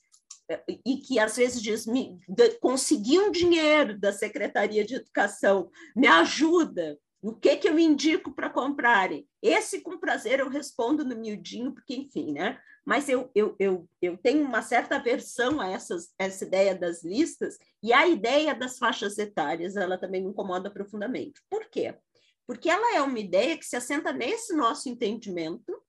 e 0.87 0.99
que 0.99 1.19
às 1.19 1.37
vezes 1.37 1.61
diz, 1.61 1.87
me, 1.87 2.19
consegui 2.61 3.19
um 3.19 3.31
dinheiro 3.31 3.99
da 3.99 4.13
Secretaria 4.13 4.85
de 4.85 4.95
Educação, 4.97 5.71
me 5.97 6.07
ajuda, 6.07 6.99
o 7.23 7.33
que 7.33 7.57
que 7.57 7.69
eu 7.69 7.79
indico 7.79 8.33
para 8.33 8.51
comprarem? 8.51 9.29
Esse, 9.41 9.81
com 9.81 9.97
prazer, 9.97 10.41
eu 10.41 10.49
respondo 10.49 11.05
no 11.05 11.15
miudinho, 11.15 11.73
porque, 11.73 11.95
enfim, 11.95 12.33
né? 12.33 12.61
Mas 12.85 13.09
eu, 13.09 13.31
eu, 13.33 13.55
eu, 13.61 13.89
eu 14.03 14.17
tenho 14.19 14.45
uma 14.45 14.61
certa 14.61 14.97
aversão 14.97 15.61
a 15.61 15.71
essas, 15.71 16.13
essa 16.19 16.45
ideia 16.45 16.75
das 16.75 17.05
listas 17.05 17.59
e 17.81 17.93
a 17.93 18.09
ideia 18.09 18.53
das 18.57 18.77
faixas 18.77 19.17
etárias, 19.19 19.77
ela 19.77 19.97
também 19.97 20.21
me 20.21 20.31
incomoda 20.31 20.69
profundamente. 20.69 21.41
Por 21.49 21.67
quê? 21.71 21.97
Porque 22.45 22.69
ela 22.69 22.97
é 22.97 23.01
uma 23.01 23.21
ideia 23.21 23.57
que 23.57 23.65
se 23.65 23.77
assenta 23.77 24.13
nesse 24.13 24.53
nosso 24.53 24.89
entendimento 24.89 25.81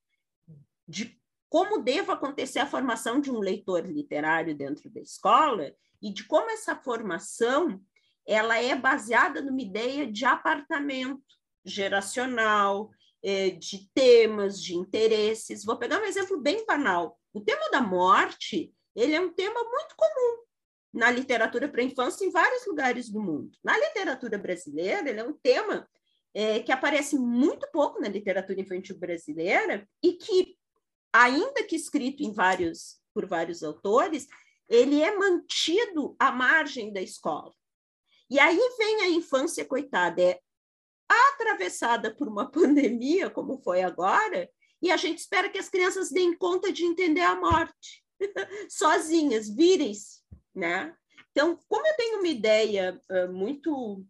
de 0.88 1.20
como 1.50 1.82
deva 1.82 2.14
acontecer 2.14 2.60
a 2.60 2.68
formação 2.68 3.20
de 3.20 3.32
um 3.32 3.40
leitor 3.40 3.88
literário 3.88 4.56
dentro 4.56 4.88
da 4.92 5.02
escola 5.02 5.74
e 6.00 6.14
de 6.14 6.26
como 6.26 6.52
essa 6.52 6.76
formação 6.76 7.82
ela 8.28 8.62
é 8.62 8.76
baseada 8.76 9.42
numa 9.42 9.62
ideia 9.62 10.10
de 10.10 10.26
apartamento 10.26 11.22
geracional, 11.66 12.90
é, 13.24 13.52
de 13.52 13.90
temas, 13.94 14.62
de 14.62 14.76
interesses. 14.76 15.64
Vou 15.64 15.78
pegar 15.78 16.00
um 16.00 16.06
exemplo 16.06 16.40
bem 16.40 16.66
banal. 16.66 17.18
O 17.34 17.42
tema 17.42 17.70
da 17.72 17.82
morte 17.82 18.74
ele 18.96 19.16
é 19.16 19.20
um 19.20 19.34
tema 19.34 19.60
muito 19.64 19.96
comum 19.96 20.44
na 20.94 21.10
literatura 21.10 21.68
para 21.68 21.82
infância 21.82 22.24
em 22.24 22.30
vários 22.30 22.66
lugares 22.68 23.10
do 23.10 23.20
mundo. 23.20 23.58
Na 23.64 23.78
literatura 23.78 24.38
brasileira, 24.38 25.10
ele 25.10 25.20
é 25.20 25.24
um 25.24 25.34
tema 25.34 25.88
é, 26.34 26.60
que 26.60 26.72
aparece 26.72 27.18
muito 27.18 27.68
pouco 27.72 28.00
na 28.00 28.08
literatura 28.08 28.62
infantil 28.62 28.98
brasileira 29.00 29.88
e 30.04 30.14
que 30.14 30.56
ainda 31.12 31.64
que 31.64 31.76
escrito 31.76 32.22
em 32.22 32.32
vários 32.32 33.02
por 33.14 33.26
vários 33.28 33.62
autores, 33.64 34.28
ele 34.68 35.02
é 35.02 35.16
mantido 35.16 36.16
à 36.18 36.32
margem 36.32 36.92
da 36.92 37.02
escola. 37.02 37.54
E 38.34 38.40
aí 38.40 38.58
vem 38.80 39.02
a 39.02 39.10
infância 39.10 39.64
coitada, 39.64 40.20
é 40.20 40.42
atravessada 41.36 42.12
por 42.12 42.28
uma 42.28 42.50
pandemia, 42.50 43.30
como 43.30 43.62
foi 43.62 43.84
agora, 43.84 44.50
e 44.82 44.90
a 44.90 44.98
gente 44.98 45.20
espera 45.20 45.48
que 45.48 45.60
as 45.60 45.70
crianças 45.70 46.10
deem 46.10 46.36
conta 46.36 46.74
de 46.74 46.84
entender 46.84 47.22
a 47.22 47.40
morte, 47.40 48.04
sozinhas, 48.68 49.48
virem-se, 49.48 50.22
né? 50.56 50.96
Então, 51.30 51.60
como 51.68 51.86
eu 51.86 51.96
tenho 51.96 52.18
uma 52.18 52.28
ideia 52.28 53.00
uh, 53.12 53.32
muito 53.32 54.04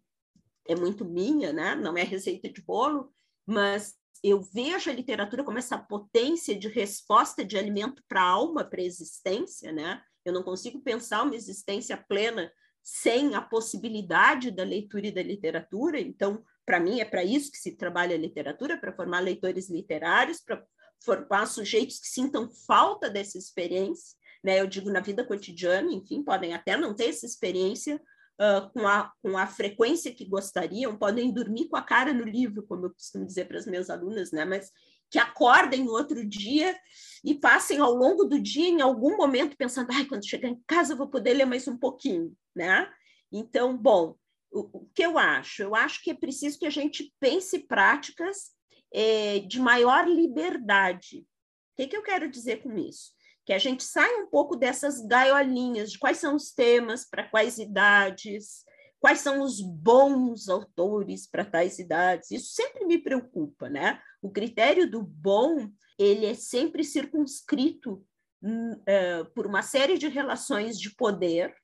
é 0.66 0.74
muito 0.74 1.04
minha, 1.04 1.52
né? 1.52 1.74
Não 1.74 1.94
é 1.94 2.02
receita 2.02 2.48
de 2.48 2.62
bolo, 2.62 3.12
mas 3.44 3.94
eu 4.22 4.40
vejo 4.40 4.88
a 4.88 4.94
literatura 4.94 5.44
como 5.44 5.58
essa 5.58 5.76
potência 5.76 6.58
de 6.58 6.68
resposta 6.68 7.44
de 7.44 7.58
alimento 7.58 8.02
para 8.08 8.22
a 8.22 8.30
alma, 8.30 8.64
para 8.64 8.80
a 8.80 8.86
existência, 8.86 9.70
né? 9.70 10.02
Eu 10.24 10.32
não 10.32 10.42
consigo 10.42 10.80
pensar 10.80 11.24
uma 11.24 11.36
existência 11.36 11.94
plena 12.08 12.50
sem 12.84 13.34
a 13.34 13.40
possibilidade 13.40 14.50
da 14.50 14.62
leitura 14.62 15.06
e 15.06 15.10
da 15.10 15.22
literatura. 15.22 15.98
Então, 15.98 16.44
para 16.66 16.78
mim, 16.78 17.00
é 17.00 17.04
para 17.04 17.24
isso 17.24 17.50
que 17.50 17.56
se 17.56 17.72
trabalha 17.72 18.14
a 18.14 18.18
literatura, 18.18 18.76
para 18.76 18.92
formar 18.92 19.20
leitores 19.20 19.70
literários, 19.70 20.40
para 20.40 20.62
formar 21.02 21.46
sujeitos 21.46 21.98
que 21.98 22.08
sintam 22.08 22.50
falta 22.66 23.08
dessa 23.08 23.38
experiência. 23.38 24.14
Né? 24.42 24.60
Eu 24.60 24.66
digo 24.66 24.90
na 24.90 25.00
vida 25.00 25.24
cotidiana, 25.24 25.90
enfim, 25.90 26.22
podem 26.22 26.52
até 26.52 26.76
não 26.76 26.94
ter 26.94 27.08
essa 27.08 27.24
experiência, 27.24 27.98
uh, 28.38 28.70
com, 28.70 28.86
a, 28.86 29.10
com 29.22 29.38
a 29.38 29.46
frequência 29.46 30.14
que 30.14 30.26
gostariam, 30.26 30.98
podem 30.98 31.32
dormir 31.32 31.68
com 31.68 31.76
a 31.76 31.82
cara 31.82 32.12
no 32.12 32.24
livro, 32.24 32.62
como 32.66 32.86
eu 32.86 32.90
costumo 32.90 33.24
dizer 33.24 33.46
para 33.46 33.58
as 33.58 33.66
minhas 33.66 33.88
alunas, 33.88 34.30
né? 34.30 34.44
mas 34.44 34.70
que 35.10 35.18
acordem 35.18 35.84
no 35.84 35.92
outro 35.92 36.26
dia 36.26 36.76
e 37.24 37.34
passem 37.34 37.78
ao 37.78 37.94
longo 37.94 38.24
do 38.24 38.38
dia, 38.38 38.68
em 38.68 38.82
algum 38.82 39.16
momento, 39.16 39.56
pensando, 39.56 39.90
ai, 39.90 40.04
quando 40.04 40.28
chegar 40.28 40.48
em 40.48 40.60
casa 40.66 40.92
eu 40.92 40.96
vou 40.98 41.08
poder 41.08 41.34
ler 41.34 41.46
mais 41.46 41.66
um 41.66 41.78
pouquinho, 41.78 42.34
né? 42.54 42.90
Então, 43.32 43.76
bom, 43.76 44.16
o, 44.52 44.78
o 44.78 44.90
que 44.94 45.04
eu 45.04 45.18
acho? 45.18 45.62
Eu 45.62 45.74
acho 45.74 46.02
que 46.02 46.10
é 46.10 46.14
preciso 46.14 46.58
que 46.58 46.66
a 46.66 46.70
gente 46.70 47.12
pense 47.20 47.58
práticas 47.60 48.52
é, 48.92 49.40
de 49.40 49.60
maior 49.60 50.06
liberdade. 50.06 51.18
O 51.18 51.76
que, 51.76 51.88
que 51.88 51.96
eu 51.96 52.02
quero 52.02 52.30
dizer 52.30 52.62
com 52.62 52.76
isso? 52.76 53.14
que 53.44 53.52
a 53.52 53.58
gente 53.58 53.84
saia 53.84 54.22
um 54.22 54.26
pouco 54.26 54.56
dessas 54.56 55.06
gaiolinhas 55.06 55.92
de 55.92 55.98
quais 55.98 56.18
são 56.18 56.34
os 56.34 56.50
temas 56.50 57.04
para 57.04 57.28
quais 57.28 57.58
idades, 57.58 58.64
quais 58.98 59.20
são 59.20 59.42
os 59.42 59.60
bons 59.60 60.48
autores 60.48 61.28
para 61.28 61.44
tais 61.44 61.78
idades. 61.78 62.30
Isso 62.30 62.54
sempre 62.54 62.86
me 62.86 62.98
preocupa, 62.98 63.68
né? 63.68 64.00
O 64.22 64.30
critério 64.30 64.90
do 64.90 65.02
bom 65.02 65.68
ele 65.98 66.24
é 66.24 66.34
sempre 66.34 66.82
circunscrito 66.82 68.04
uh, 68.42 69.30
por 69.34 69.46
uma 69.46 69.62
série 69.62 69.98
de 69.98 70.08
relações 70.08 70.80
de 70.80 70.94
poder 70.96 71.54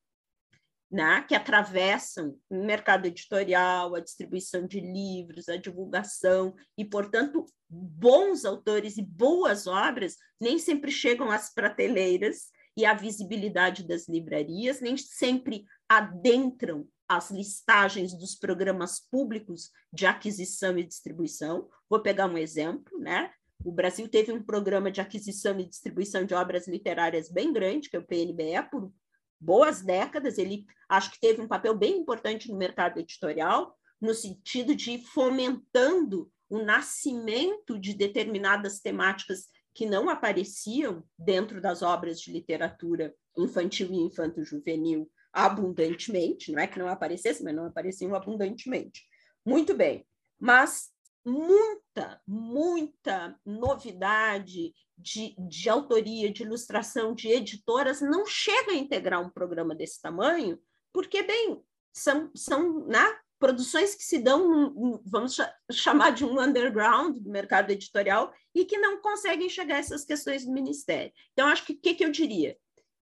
né, 0.91 1.23
que 1.23 1.35
atravessam 1.35 2.37
o 2.49 2.65
mercado 2.65 3.07
editorial, 3.07 3.95
a 3.95 4.01
distribuição 4.01 4.67
de 4.67 4.81
livros, 4.81 5.49
a 5.49 5.57
divulgação, 5.57 6.55
e, 6.77 6.85
portanto, 6.85 7.45
bons 7.69 8.45
autores 8.45 8.97
e 8.97 9.03
boas 9.03 9.67
obras 9.67 10.17
nem 10.41 10.59
sempre 10.59 10.91
chegam 10.91 11.31
às 11.31 11.55
prateleiras 11.55 12.49
e 12.77 12.85
à 12.85 12.95
visibilidade 12.95 13.87
das 13.87 14.09
livrarias, 14.09 14.81
nem 14.81 14.97
sempre 14.97 15.65
adentram 15.89 16.89
as 17.09 17.31
listagens 17.31 18.15
dos 18.15 18.35
programas 18.35 19.01
públicos 19.01 19.71
de 19.93 20.07
aquisição 20.07 20.79
e 20.79 20.85
distribuição. 20.85 21.69
Vou 21.89 22.01
pegar 22.01 22.27
um 22.27 22.39
exemplo, 22.39 22.99
né? 22.99 23.33
O 23.65 23.71
Brasil 23.71 24.09
teve 24.09 24.33
um 24.33 24.43
programa 24.43 24.91
de 24.91 25.01
aquisição 25.01 25.59
e 25.61 25.67
distribuição 25.67 26.25
de 26.25 26.35
obras 26.35 26.67
literárias 26.67 27.29
bem 27.29 27.53
grande, 27.53 27.91
que 27.91 27.97
é 27.97 27.99
o 27.99 28.07
PNBE, 28.07 28.71
por 28.71 28.93
boas 29.41 29.81
décadas. 29.81 30.39
Ele 30.39 30.65
acho 30.89 31.13
que 31.13 31.21
teve 31.21 31.41
um 31.41 31.49
papel 31.49 31.75
bem 31.75 31.99
importante 31.99 32.51
no 32.51 32.59
mercado 32.59 32.99
editorial, 32.99 33.77
no 34.01 34.15
sentido 34.15 34.75
de 34.75 34.99
fomentando 34.99 36.31
o 36.49 36.59
nascimento 36.59 37.79
de 37.79 37.95
determinadas 37.95 38.81
temáticas 38.81 39.47
que 39.73 39.87
não 39.87 40.11
apareciam 40.11 41.05
dentro 41.17 41.61
das 41.61 41.81
obras 41.81 42.21
de 42.21 42.33
literatura 42.33 43.15
infantil 43.39 43.93
e 43.93 43.97
infanto-juvenil 43.97 45.11
abundantemente, 45.33 46.51
não 46.51 46.61
é 46.61 46.67
que 46.67 46.79
não 46.79 46.89
aparecesse, 46.89 47.45
mas 47.45 47.55
não 47.55 47.67
apareciam 47.67 48.15
abundantemente. 48.15 49.05
Muito 49.47 49.75
bem, 49.75 50.05
mas 50.39 50.91
muita, 51.31 52.21
muita 52.27 53.39
novidade 53.47 54.75
de, 54.99 55.35
de 55.39 55.69
autoria, 55.69 56.33
de 56.33 56.43
ilustração, 56.43 57.15
de 57.15 57.29
editoras 57.29 58.01
não 58.01 58.27
chega 58.27 58.73
a 58.73 58.77
integrar 58.77 59.21
um 59.21 59.31
programa 59.31 59.75
desse 59.75 60.01
tamanho, 60.03 60.59
porque, 60.93 61.23
bem, 61.23 61.63
são, 61.93 62.31
são 62.35 62.87
né, 62.87 63.17
produções 63.39 63.95
que 63.95 64.03
se 64.03 64.19
dão, 64.19 65.01
vamos 65.05 65.37
chamar 65.71 66.11
de 66.11 66.25
um 66.25 66.41
underground 66.41 67.17
do 67.17 67.31
mercado 67.31 67.71
editorial 67.71 68.33
e 68.55 68.65
que 68.65 68.77
não 68.77 69.01
conseguem 69.01 69.49
chegar 69.49 69.77
a 69.77 69.79
essas 69.79 70.05
questões 70.05 70.45
do 70.45 70.53
Ministério. 70.53 71.13
Então, 71.33 71.47
acho 71.47 71.65
que 71.65 71.73
o 71.73 71.81
que, 71.81 71.95
que 71.95 72.05
eu 72.05 72.11
diria? 72.11 72.57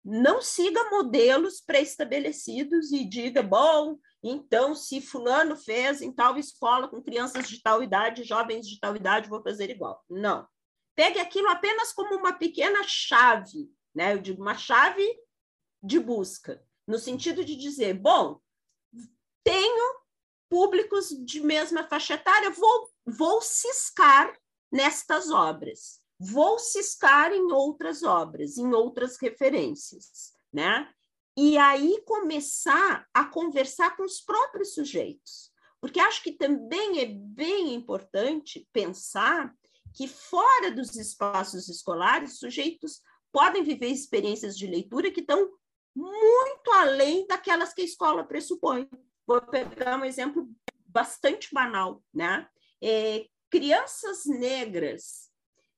Não 0.04 0.42
siga 0.42 0.90
modelos 0.90 1.60
pré-estabelecidos 1.60 2.92
e 2.92 3.04
diga, 3.04 3.44
bom, 3.44 3.98
então, 4.28 4.74
se 4.74 5.00
fulano 5.00 5.56
fez 5.56 6.02
em 6.02 6.12
tal 6.12 6.36
escola 6.36 6.88
com 6.88 7.00
crianças 7.00 7.48
de 7.48 7.62
tal 7.62 7.84
idade, 7.84 8.24
jovens 8.24 8.68
de 8.68 8.80
tal 8.80 8.96
idade, 8.96 9.30
vou 9.30 9.44
fazer 9.44 9.70
igual. 9.70 10.04
Não. 10.10 10.48
Pegue 10.96 11.20
aquilo 11.20 11.48
apenas 11.48 11.94
como 11.94 12.16
uma 12.16 12.34
pequena 12.34 12.82
chave, 12.84 13.70
né? 13.94 14.14
Eu 14.14 14.20
digo 14.20 14.42
uma 14.42 14.58
chave 14.58 15.06
de 15.84 16.00
busca, 16.00 16.66
no 16.88 16.98
sentido 16.98 17.46
de 17.46 17.56
dizer, 17.56 17.94
bom, 17.94 18.40
tenho 19.44 20.00
públicos 20.50 21.10
de 21.10 21.42
mesma 21.42 21.88
faixa 21.88 22.16
etária, 22.16 22.50
vou, 22.50 22.90
vou 23.06 23.42
ciscar 23.44 24.36
nestas 24.72 25.30
obras, 25.30 26.02
vou 26.20 26.58
ciscar 26.58 27.32
em 27.32 27.52
outras 27.52 28.02
obras, 28.02 28.58
em 28.58 28.74
outras 28.74 29.18
referências, 29.22 30.34
né? 30.52 30.92
E 31.38 31.58
aí 31.58 32.02
começar 32.06 33.06
a 33.14 33.26
conversar 33.26 33.96
com 33.98 34.04
os 34.04 34.22
próprios 34.22 34.74
sujeitos, 34.74 35.52
porque 35.82 36.00
acho 36.00 36.24
que 36.24 36.32
também 36.32 37.00
é 37.02 37.06
bem 37.06 37.74
importante 37.74 38.68
pensar 38.72 39.54
que 39.94 40.08
fora 40.08 40.72
dos 40.72 40.96
espaços 40.96 41.68
escolares, 41.68 42.40
sujeitos 42.40 43.02
podem 43.32 43.64
viver 43.64 43.88
experiências 43.88 44.58
de 44.58 44.66
leitura 44.66 45.12
que 45.12 45.22
estão 45.22 45.52
muito 45.94 46.72
além 46.72 47.26
daquelas 47.28 47.74
que 47.74 47.82
a 47.82 47.86
escola 47.86 48.24
pressupõe. 48.24 48.90
Vou 49.28 49.42
pegar 49.42 50.00
um 50.00 50.06
exemplo 50.06 50.50
bastante 50.88 51.54
banal, 51.54 52.02
né? 52.14 52.48
É, 52.82 53.26
crianças 53.50 54.26
negras 54.26 55.30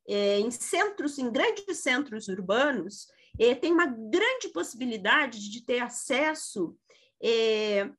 é, 0.08 0.40
em 0.40 0.50
centros, 0.50 1.18
em 1.18 1.32
grandes 1.32 1.80
centros 1.80 2.28
urbanos, 2.28 3.08
é, 3.40 3.56
têm 3.56 3.72
uma 3.72 3.86
grande 3.86 4.50
possibilidade 4.54 5.50
de 5.50 5.62
ter 5.66 5.80
acesso, 5.80 6.78
é, 7.22 7.90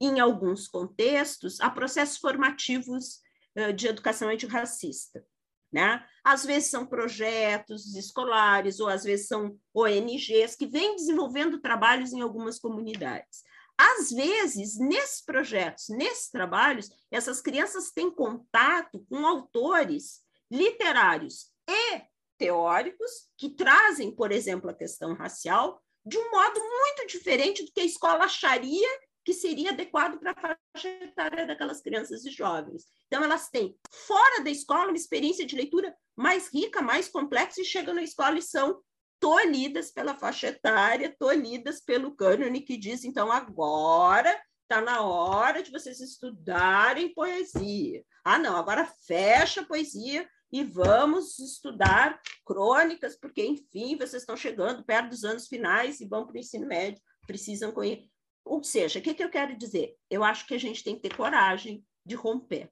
em 0.00 0.20
alguns 0.20 0.68
contextos, 0.68 1.60
a 1.60 1.70
processos 1.70 2.18
formativos 2.18 3.20
é, 3.54 3.72
de 3.72 3.86
educação 3.86 4.28
antirracista. 4.28 5.24
Né? 5.72 6.04
Às 6.22 6.44
vezes 6.44 6.70
são 6.70 6.86
projetos 6.86 7.96
escolares, 7.96 8.78
ou 8.78 8.88
às 8.88 9.02
vezes 9.02 9.26
são 9.26 9.58
ONGs 9.74 10.54
que 10.56 10.66
vêm 10.66 10.94
desenvolvendo 10.94 11.60
trabalhos 11.60 12.12
em 12.12 12.20
algumas 12.20 12.58
comunidades. 12.58 13.42
Às 13.76 14.10
vezes, 14.10 14.78
nesses 14.78 15.20
projetos, 15.20 15.88
nesses 15.88 16.30
trabalhos, 16.30 16.90
essas 17.10 17.40
crianças 17.40 17.90
têm 17.90 18.08
contato 18.08 19.04
com 19.08 19.26
autores 19.26 20.22
literários 20.50 21.50
e 21.68 22.02
teóricos 22.44 23.10
que 23.38 23.48
trazem, 23.48 24.14
por 24.14 24.30
exemplo, 24.30 24.68
a 24.68 24.74
questão 24.74 25.14
racial 25.14 25.80
de 26.04 26.18
um 26.18 26.30
modo 26.30 26.60
muito 26.60 27.06
diferente 27.06 27.64
do 27.64 27.72
que 27.72 27.80
a 27.80 27.84
escola 27.84 28.24
acharia 28.24 28.88
que 29.24 29.32
seria 29.32 29.70
adequado 29.70 30.18
para 30.18 30.32
a 30.32 30.56
faixa 30.74 30.88
etária 31.02 31.46
daquelas 31.46 31.80
crianças 31.80 32.26
e 32.26 32.30
jovens. 32.30 32.84
Então, 33.06 33.24
elas 33.24 33.48
têm, 33.48 33.74
fora 33.90 34.44
da 34.44 34.50
escola, 34.50 34.88
uma 34.88 34.96
experiência 34.96 35.46
de 35.46 35.56
leitura 35.56 35.96
mais 36.14 36.52
rica, 36.52 36.82
mais 36.82 37.08
complexa, 37.08 37.62
e 37.62 37.64
chegam 37.64 37.94
na 37.94 38.02
escola 38.02 38.38
e 38.38 38.42
são 38.42 38.82
tolhidas 39.18 39.90
pela 39.90 40.14
faixa 40.14 40.48
etária, 40.48 41.16
tolhidas 41.18 41.80
pelo 41.80 42.14
cânone 42.14 42.60
que 42.60 42.76
diz, 42.76 43.02
então, 43.02 43.32
agora 43.32 44.38
está 44.64 44.82
na 44.82 45.00
hora 45.00 45.62
de 45.62 45.70
vocês 45.70 45.98
estudarem 46.00 47.14
poesia. 47.14 48.04
Ah, 48.22 48.38
não, 48.38 48.56
agora 48.56 48.92
fecha 49.06 49.62
a 49.62 49.66
poesia 49.66 50.28
e 50.54 50.62
vamos 50.62 51.36
estudar 51.40 52.20
crônicas, 52.46 53.16
porque, 53.16 53.44
enfim, 53.44 53.96
vocês 53.96 54.22
estão 54.22 54.36
chegando 54.36 54.84
perto 54.84 55.10
dos 55.10 55.24
anos 55.24 55.48
finais 55.48 56.00
e 56.00 56.06
vão 56.06 56.24
para 56.24 56.36
o 56.36 56.38
ensino 56.38 56.64
médio, 56.64 57.02
precisam 57.26 57.72
conhecer. 57.72 58.08
Ou 58.44 58.62
seja, 58.62 59.00
o 59.00 59.02
que, 59.02 59.14
que 59.14 59.24
eu 59.24 59.30
quero 59.30 59.58
dizer? 59.58 59.96
Eu 60.08 60.22
acho 60.22 60.46
que 60.46 60.54
a 60.54 60.58
gente 60.58 60.84
tem 60.84 60.94
que 60.94 61.00
ter 61.00 61.16
coragem 61.16 61.84
de 62.06 62.14
romper. 62.14 62.70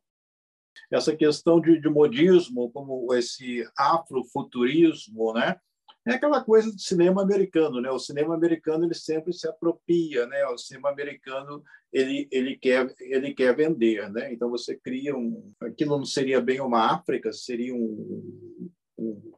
Essa 0.92 1.16
questão 1.16 1.60
de, 1.60 1.80
de 1.80 1.88
modismo, 1.88 2.70
como 2.70 3.12
esse 3.14 3.68
afrofuturismo, 3.76 5.32
né? 5.32 5.58
É 6.06 6.14
aquela 6.14 6.42
coisa 6.42 6.70
do 6.72 6.80
cinema 6.80 7.22
americano, 7.22 7.80
né? 7.80 7.90
O 7.90 7.98
cinema 7.98 8.34
americano 8.34 8.84
ele 8.84 8.94
sempre 8.94 9.32
se 9.32 9.48
apropria, 9.48 10.26
né? 10.26 10.44
O 10.46 10.58
cinema 10.58 10.90
americano 10.90 11.62
ele 11.92 12.28
ele 12.30 12.56
quer 12.56 12.92
ele 13.00 13.34
quer 13.34 13.54
vender, 13.54 14.10
né? 14.10 14.32
Então 14.32 14.50
você 14.50 14.76
cria 14.76 15.16
um 15.16 15.52
aquilo 15.60 15.96
não 15.96 16.04
seria 16.04 16.40
bem 16.40 16.60
uma 16.60 16.92
África, 16.92 17.32
seria 17.32 17.74
um, 17.74 18.70
um 18.98 19.32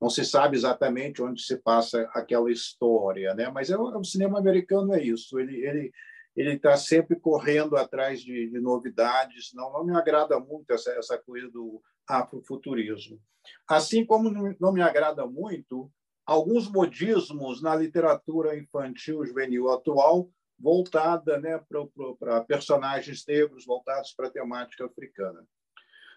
não 0.00 0.10
se 0.10 0.24
sabe 0.24 0.56
exatamente 0.56 1.22
onde 1.22 1.42
se 1.42 1.56
passa 1.56 2.02
aquela 2.12 2.52
história, 2.52 3.34
né? 3.34 3.50
Mas 3.50 3.70
é, 3.70 3.76
o 3.76 4.04
cinema 4.04 4.38
americano 4.38 4.94
é 4.94 5.02
isso. 5.02 5.38
Ele 5.38 5.56
ele 5.66 5.92
ele 6.36 6.52
está 6.52 6.76
sempre 6.76 7.18
correndo 7.18 7.76
atrás 7.78 8.20
de, 8.20 8.50
de, 8.50 8.60
novidades. 8.60 9.52
Não, 9.54 9.72
não 9.72 9.84
me 9.84 9.96
agrada 9.96 10.38
muito 10.38 10.70
essa, 10.70 10.90
essa 10.92 11.16
coisa 11.16 11.48
do 11.48 11.80
afrofuturismo. 12.06 13.18
Assim 13.66 14.04
como 14.04 14.30
não 14.60 14.70
me 14.70 14.82
agrada 14.82 15.26
muito 15.26 15.90
alguns 16.26 16.68
modismos 16.68 17.62
na 17.62 17.74
literatura 17.76 18.58
infantil 18.58 19.24
juvenil 19.24 19.70
atual 19.70 20.28
voltada 20.58 21.38
né, 21.38 21.62
para 22.18 22.40
personagens 22.44 23.24
negros 23.26 23.64
voltados 23.64 24.12
para 24.12 24.26
a 24.26 24.30
temática 24.30 24.84
africana. 24.84 25.46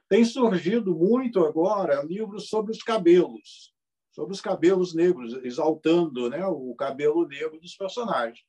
Tem 0.08 0.26
surgido 0.26 0.96
muito 0.96 1.46
agora 1.46 2.02
livros 2.02 2.50
sobre 2.50 2.72
os 2.72 2.82
cabelos, 2.82 3.74
sobre 4.12 4.34
os 4.34 4.42
cabelos 4.42 4.96
negros, 4.96 5.34
exaltando 5.44 6.30
né, 6.30 6.44
o 6.48 6.74
cabelo 6.74 7.28
negro 7.28 7.60
dos 7.60 7.76
personagens. 7.76 8.44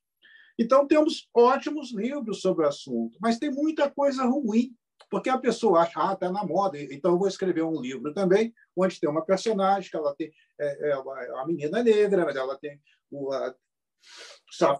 Então, 0.58 0.86
temos 0.86 1.28
ótimos 1.34 1.92
livros 1.92 2.40
sobre 2.40 2.64
o 2.64 2.68
assunto, 2.68 3.18
mas 3.20 3.38
tem 3.38 3.50
muita 3.50 3.90
coisa 3.90 4.24
ruim 4.24 4.74
porque 5.10 5.28
a 5.28 5.38
pessoa 5.38 5.80
acha, 5.80 5.92
ah, 5.96 6.12
está 6.12 6.30
na 6.30 6.44
moda, 6.44 6.80
então 6.80 7.12
eu 7.12 7.18
vou 7.18 7.28
escrever 7.28 7.62
um 7.62 7.80
livro 7.80 8.14
também, 8.14 8.54
onde 8.76 9.00
tem 9.00 9.10
uma 9.10 9.24
personagem 9.24 9.90
que 9.90 9.96
ela 9.96 10.14
tem, 10.14 10.32
é, 10.58 10.90
é 10.90 10.96
uma 10.98 11.46
menina 11.46 11.82
negra, 11.82 12.24
mas 12.24 12.36
ela 12.36 12.56
tem 12.56 12.80
o, 13.10 13.32
a, 13.32 13.54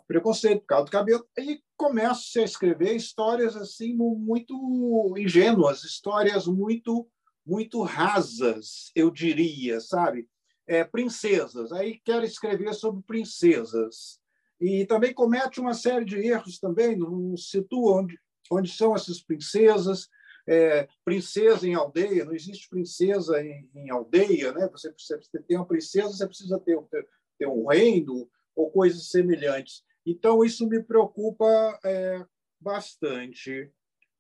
preconceito 0.07 0.61
por 0.61 0.67
causa 0.67 0.85
do 0.85 0.91
cabelo, 0.91 1.27
e 1.37 1.61
começa 1.77 2.41
a 2.41 2.45
escrever 2.45 2.95
histórias 2.95 3.57
assim 3.57 3.95
muito 3.95 5.15
ingênuas, 5.19 5.83
histórias 5.83 6.47
muito 6.47 7.09
muito 7.45 7.83
rasas, 7.83 8.93
eu 8.95 9.11
diria, 9.11 9.81
sabe? 9.81 10.29
É, 10.69 10.85
princesas. 10.85 11.73
Aí 11.73 12.01
quero 12.05 12.25
escrever 12.25 12.73
sobre 12.75 13.03
princesas. 13.03 14.21
E 14.61 14.85
também 14.87 15.13
comete 15.13 15.59
uma 15.59 15.75
série 15.75 16.05
de 16.05 16.17
erros 16.19 16.61
também, 16.61 16.97
não 16.97 17.37
situa 17.37 18.03
onde, 18.03 18.17
onde 18.53 18.71
são 18.71 18.95
essas 18.95 19.21
princesas, 19.21 20.07
é, 20.51 20.89
princesa 21.05 21.65
em 21.65 21.75
aldeia, 21.75 22.25
não 22.25 22.35
existe 22.35 22.69
princesa 22.69 23.41
em, 23.41 23.71
em 23.73 23.89
aldeia, 23.89 24.53
né? 24.53 24.69
Você 24.73 24.91
precisa 24.91 25.21
ter 25.47 25.55
uma 25.55 25.65
princesa, 25.65 26.09
você 26.09 26.27
precisa 26.27 26.59
ter, 26.59 26.77
ter, 26.91 27.07
ter, 27.39 27.47
um 27.47 27.69
reino 27.69 28.29
ou 28.57 28.69
coisas 28.69 29.11
semelhantes. 29.11 29.85
Então 30.05 30.45
isso 30.45 30.69
me 30.69 30.83
preocupa 30.83 31.47
é, 31.85 32.27
bastante. 32.61 33.73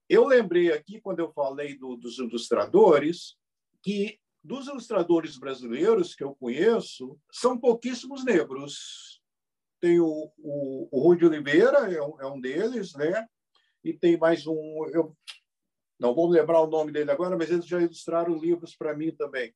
Eu 0.08 0.24
lembrei 0.24 0.72
aqui 0.72 1.00
quando 1.00 1.18
eu 1.18 1.32
falei 1.32 1.76
do, 1.76 1.96
dos 1.96 2.18
ilustradores 2.18 3.36
que 3.82 4.20
dos 4.42 4.68
ilustradores 4.68 5.36
brasileiros 5.36 6.14
que 6.14 6.22
eu 6.22 6.36
conheço 6.36 7.18
são 7.32 7.58
pouquíssimos 7.58 8.24
negros. 8.24 9.20
Tem 9.80 9.98
o, 9.98 10.30
o, 10.38 10.88
o 10.92 11.02
Rui 11.02 11.18
de 11.18 11.26
Oliveira 11.26 11.92
é 11.92 12.00
um, 12.00 12.20
é 12.20 12.26
um 12.26 12.40
deles, 12.40 12.94
né? 12.94 13.26
E 13.82 13.92
tem 13.92 14.16
mais 14.16 14.46
um, 14.46 14.86
eu 14.92 15.16
não 16.00 16.14
vou 16.14 16.28
lembrar 16.28 16.62
o 16.62 16.66
nome 16.66 16.90
dele 16.90 17.10
agora, 17.10 17.36
mas 17.36 17.50
eles 17.50 17.66
já 17.66 17.78
ilustraram 17.78 18.38
livros 18.38 18.74
para 18.74 18.96
mim 18.96 19.10
também. 19.12 19.54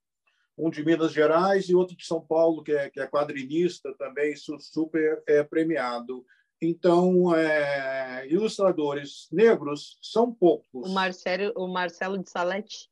um 0.57 0.71
de 0.71 0.85
Minas 0.85 1.13
Gerais 1.13 1.69
e 1.69 1.75
outro 1.75 1.97
de 1.97 2.07
São 2.07 2.21
Paulo, 2.21 2.63
que 2.63 2.71
é, 2.71 2.89
que 2.89 3.01
é 3.01 3.07
quadrinista 3.09 3.93
também, 3.95 4.37
super 4.37 5.23
é, 5.27 5.43
premiado. 5.43 6.25
Então, 6.63 7.35
é, 7.35 8.27
ilustradores 8.29 9.27
negros 9.33 9.99
são 10.01 10.33
poucos. 10.33 10.89
O 10.89 10.95
Marcelo, 10.95 11.53
o 11.57 11.67
Marcelo 11.67 12.23
de 12.23 12.31
Salete? 12.31 12.89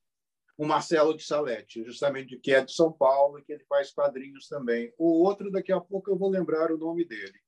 O 0.59 0.66
Marcelo 0.66 1.16
de 1.16 1.22
Salete, 1.22 1.84
justamente, 1.84 2.36
que 2.38 2.53
é 2.53 2.64
de 2.64 2.72
São 2.72 2.90
Paulo 2.90 3.38
e 3.38 3.42
que 3.42 3.53
ele 3.53 3.64
faz 3.68 3.92
quadrinhos 3.92 4.48
também. 4.48 4.92
O 4.98 5.22
outro, 5.22 5.50
daqui 5.50 5.72
a 5.72 5.80
pouco, 5.80 6.11
eu 6.11 6.16
vou 6.16 6.28
lembrar 6.28 6.72
o 6.72 6.78
nome 6.78 7.05
dele. 7.05 7.38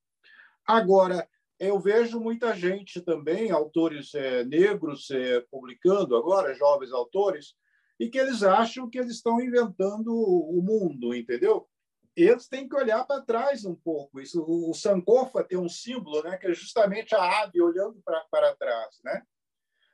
Agora, 0.66 1.28
eu 1.58 1.78
vejo 1.78 2.20
muita 2.20 2.54
gente 2.54 3.00
também, 3.00 3.50
autores 3.50 4.14
é, 4.14 4.44
negros 4.44 5.10
é, 5.10 5.40
publicando 5.50 6.16
agora, 6.16 6.54
jovens 6.54 6.92
autores, 6.92 7.54
e 7.98 8.08
que 8.08 8.18
eles 8.18 8.42
acham 8.42 8.90
que 8.90 8.98
eles 8.98 9.12
estão 9.12 9.40
inventando 9.40 10.12
o 10.12 10.60
mundo, 10.62 11.14
entendeu? 11.14 11.68
Eles 12.16 12.48
têm 12.48 12.68
que 12.68 12.76
olhar 12.76 13.04
para 13.04 13.22
trás 13.22 13.64
um 13.64 13.74
pouco. 13.74 14.20
Isso, 14.20 14.44
o 14.46 14.72
Sankofa 14.74 15.44
tem 15.44 15.58
um 15.58 15.68
símbolo, 15.68 16.22
né, 16.22 16.36
que 16.36 16.46
é 16.46 16.54
justamente 16.54 17.14
a 17.14 17.42
ave 17.42 17.60
olhando 17.60 18.00
para, 18.04 18.54
trás, 18.56 19.00
né? 19.04 19.22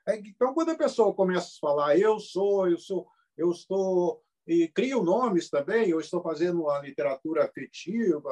É, 0.08 0.16
então, 0.16 0.54
quando 0.54 0.70
a 0.70 0.78
pessoa 0.78 1.14
começa 1.14 1.48
a 1.48 1.60
falar, 1.60 1.98
eu 1.98 2.18
sou, 2.18 2.68
eu 2.68 2.78
sou, 2.78 3.06
eu 3.36 3.50
estou 3.50 4.22
e 4.46 4.68
crio 4.68 5.02
nomes 5.02 5.48
também. 5.48 5.88
Eu 5.88 6.00
estou 6.00 6.22
fazendo 6.22 6.62
uma 6.62 6.80
literatura 6.80 7.44
afetiva, 7.44 8.30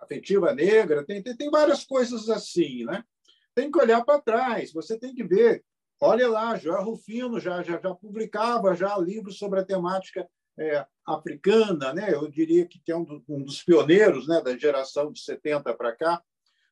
afetiva 0.00 0.52
negra. 0.54 1.04
Tem, 1.04 1.22
tem, 1.22 1.36
tem 1.36 1.50
várias 1.50 1.84
coisas 1.84 2.28
assim, 2.28 2.84
né? 2.84 3.04
Tem 3.54 3.70
que 3.70 3.78
olhar 3.78 4.04
para 4.04 4.20
trás. 4.20 4.72
Você 4.72 4.98
tem 4.98 5.14
que 5.14 5.24
ver 5.24 5.64
Olha 6.04 6.28
lá, 6.28 6.56
João 6.56 6.82
Rufino 6.82 7.38
já, 7.38 7.62
já, 7.62 7.80
já 7.80 7.94
publicava 7.94 8.74
já 8.74 8.98
livros 8.98 9.38
sobre 9.38 9.60
a 9.60 9.64
temática 9.64 10.28
é, 10.58 10.84
africana, 11.06 11.94
né? 11.94 12.12
eu 12.12 12.28
diria 12.28 12.66
que 12.66 12.82
é 12.90 12.96
um, 12.96 13.04
do, 13.04 13.22
um, 13.28 13.44
dos 13.44 13.62
pioneiros 13.62 14.26
né, 14.26 14.40
da 14.40 14.58
geração 14.58 15.12
de 15.12 15.20
70 15.20 15.72
para 15.74 15.94
cá. 15.94 16.20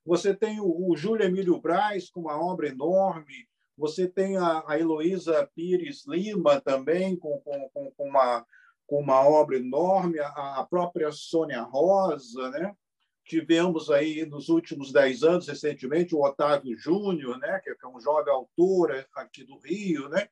Você 0.05 0.35
tem 0.35 0.59
o, 0.59 0.91
o 0.91 0.97
Júlio 0.97 1.25
Emílio 1.25 1.61
Braz 1.61 2.11
com 2.11 2.23
uma 2.23 2.45
obra 2.45 2.67
enorme, 2.71 3.47
você 3.81 4.07
tem 4.07 4.37
a, 4.37 4.63
a 4.67 4.79
Heloísa 4.79 5.51
Pires 5.55 6.07
Lima 6.07 6.61
também 6.61 7.17
com, 7.17 7.41
com, 7.41 7.91
com, 7.97 8.05
uma, 8.09 8.47
com 8.87 9.01
uma 9.01 9.27
obra 9.27 9.57
enorme, 9.57 10.19
a, 10.19 10.61
a 10.61 10.67
própria 10.69 11.11
Sônia 11.11 11.63
Rosa, 11.63 12.51
né? 12.51 12.77
Tivemos 13.25 13.91
aí 13.91 14.27
nos 14.27 14.51
últimos 14.51 14.93
dez 14.93 15.23
anos, 15.23 15.49
recentemente, 15.49 16.15
o 16.15 16.23
Otávio 16.23 16.77
Júnior, 16.79 17.39
né, 17.39 17.59
que 17.61 17.71
é 17.71 17.89
um 17.89 18.01
jovem 18.01 18.33
autor 18.33 19.07
aqui 19.15 19.45
do 19.45 19.59
Rio, 19.59 20.09
né? 20.11 20.29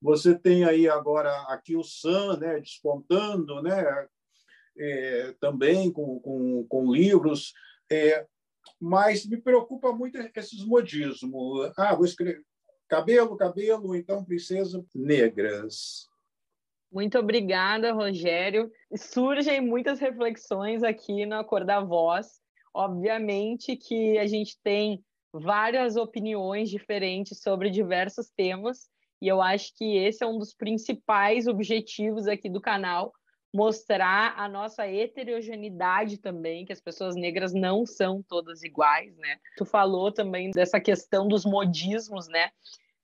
Você 0.00 0.38
tem 0.38 0.64
aí 0.64 0.88
agora 0.88 1.32
aqui 1.48 1.74
o 1.74 1.82
Sam, 1.82 2.36
né, 2.36 2.60
despontando, 2.60 3.60
né, 3.60 4.06
é, 4.78 5.34
também 5.40 5.90
com, 5.90 6.20
com, 6.20 6.64
com 6.68 6.92
livros, 6.92 7.54
é, 7.90 8.24
mas 8.80 9.26
me 9.26 9.40
preocupa 9.40 9.92
muito 9.92 10.18
esses 10.36 10.64
modismos. 10.64 11.72
Ah, 11.76 11.94
vou 11.96 12.04
escrever 12.04 12.44
cabelo, 12.88 13.36
cabelo, 13.36 13.94
então 13.94 14.24
princesa 14.24 14.84
negras. 14.94 16.08
Muito 16.90 17.18
obrigada, 17.18 17.92
Rogério. 17.92 18.72
Surgem 18.96 19.60
muitas 19.60 20.00
reflexões 20.00 20.82
aqui 20.82 21.26
no 21.26 21.44
Cor 21.44 21.64
da 21.64 21.80
Voz. 21.80 22.40
Obviamente 22.72 23.76
que 23.76 24.16
a 24.18 24.26
gente 24.26 24.58
tem 24.62 25.04
várias 25.32 25.96
opiniões 25.96 26.70
diferentes 26.70 27.40
sobre 27.40 27.68
diversos 27.68 28.30
temas, 28.30 28.88
e 29.20 29.28
eu 29.28 29.42
acho 29.42 29.74
que 29.76 29.96
esse 29.96 30.24
é 30.24 30.26
um 30.26 30.38
dos 30.38 30.54
principais 30.54 31.46
objetivos 31.46 32.26
aqui 32.26 32.48
do 32.48 32.60
canal, 32.60 33.12
mostrar 33.52 34.34
a 34.36 34.48
nossa 34.48 34.86
heterogeneidade 34.86 36.18
também, 36.18 36.64
que 36.64 36.72
as 36.72 36.80
pessoas 36.80 37.16
negras 37.16 37.54
não 37.54 37.86
são 37.86 38.22
todas 38.22 38.62
iguais, 38.62 39.16
né? 39.16 39.38
Tu 39.56 39.64
falou 39.64 40.12
também 40.12 40.50
dessa 40.50 40.78
questão 40.80 41.26
dos 41.26 41.44
modismos, 41.44 42.28
né? 42.28 42.50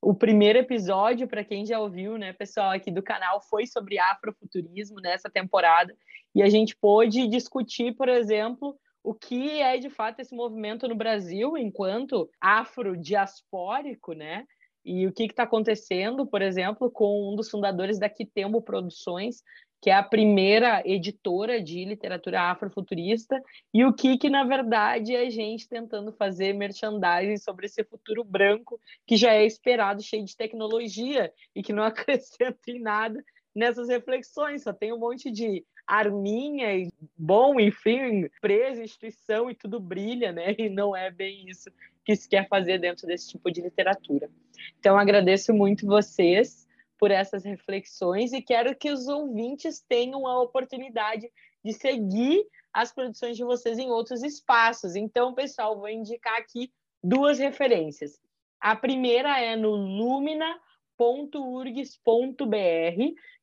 O 0.02 0.14
primeiro 0.14 0.58
episódio, 0.58 1.26
para 1.26 1.42
quem 1.42 1.64
já 1.64 1.80
ouviu, 1.80 2.18
né, 2.18 2.34
pessoal, 2.34 2.72
aqui 2.72 2.90
do 2.90 3.02
canal, 3.02 3.40
foi 3.40 3.66
sobre 3.66 3.98
afrofuturismo 3.98 5.00
nessa 5.00 5.30
temporada. 5.30 5.96
E 6.34 6.42
a 6.42 6.48
gente 6.50 6.76
pôde 6.76 7.26
discutir, 7.26 7.94
por 7.96 8.10
exemplo, 8.10 8.78
o 9.02 9.14
que 9.14 9.60
é 9.62 9.78
de 9.78 9.88
fato 9.88 10.20
esse 10.20 10.34
movimento 10.34 10.86
no 10.86 10.94
Brasil 10.94 11.56
enquanto 11.56 12.28
afrodiaspórico, 12.38 14.12
né? 14.12 14.44
E 14.84 15.06
o 15.06 15.12
que 15.12 15.24
está 15.24 15.44
acontecendo, 15.44 16.26
por 16.26 16.42
exemplo, 16.42 16.90
com 16.90 17.32
um 17.32 17.34
dos 17.34 17.48
fundadores 17.48 17.98
da 17.98 18.08
Quitembo 18.08 18.60
Produções, 18.60 19.42
que 19.84 19.90
é 19.90 19.94
a 19.94 20.02
primeira 20.02 20.82
editora 20.82 21.62
de 21.62 21.84
literatura 21.84 22.40
afrofuturista, 22.44 23.38
e 23.72 23.84
o 23.84 23.92
que, 23.92 24.16
que 24.16 24.30
na 24.30 24.42
verdade 24.42 25.14
é 25.14 25.26
a 25.26 25.28
gente 25.28 25.68
tentando 25.68 26.10
fazer 26.10 26.54
merchandising 26.54 27.36
sobre 27.36 27.66
esse 27.66 27.84
futuro 27.84 28.24
branco 28.24 28.80
que 29.06 29.14
já 29.14 29.34
é 29.34 29.44
esperado, 29.44 30.02
cheio 30.02 30.24
de 30.24 30.34
tecnologia 30.34 31.30
e 31.54 31.62
que 31.62 31.70
não 31.70 31.82
acrescenta 31.84 32.70
em 32.70 32.80
nada 32.80 33.22
nessas 33.54 33.90
reflexões, 33.90 34.62
só 34.62 34.72
tem 34.72 34.90
um 34.90 34.98
monte 34.98 35.30
de 35.30 35.62
arminha 35.86 36.74
e 36.74 36.90
bom, 37.14 37.60
enfim, 37.60 38.26
presa, 38.40 38.82
instituição 38.82 39.50
e 39.50 39.54
tudo 39.54 39.78
brilha, 39.78 40.32
né? 40.32 40.54
E 40.56 40.70
não 40.70 40.96
é 40.96 41.10
bem 41.10 41.46
isso 41.46 41.70
que 42.06 42.16
se 42.16 42.26
quer 42.26 42.48
fazer 42.48 42.78
dentro 42.78 43.06
desse 43.06 43.28
tipo 43.28 43.50
de 43.50 43.60
literatura. 43.60 44.30
Então, 44.80 44.98
agradeço 44.98 45.52
muito 45.52 45.86
vocês 45.86 46.63
por 46.98 47.10
essas 47.10 47.44
reflexões 47.44 48.32
e 48.32 48.42
quero 48.42 48.74
que 48.76 48.90
os 48.90 49.06
ouvintes 49.08 49.84
tenham 49.88 50.26
a 50.26 50.40
oportunidade 50.40 51.30
de 51.64 51.72
seguir 51.72 52.44
as 52.72 52.92
produções 52.92 53.36
de 53.36 53.44
vocês 53.44 53.78
em 53.78 53.90
outros 53.90 54.22
espaços. 54.22 54.96
Então, 54.96 55.34
pessoal, 55.34 55.78
vou 55.78 55.88
indicar 55.88 56.36
aqui 56.38 56.72
duas 57.02 57.38
referências. 57.38 58.18
A 58.60 58.74
primeira 58.74 59.38
é 59.40 59.56
no 59.56 59.70
lumina.urgs.br, 59.70 60.54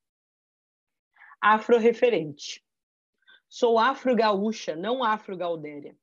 Afro-referente. 1.41 2.63
Sou 3.49 3.79
afro-gaúcha, 3.79 4.77
não 4.77 5.03
afro-gaudéria. 5.03 5.97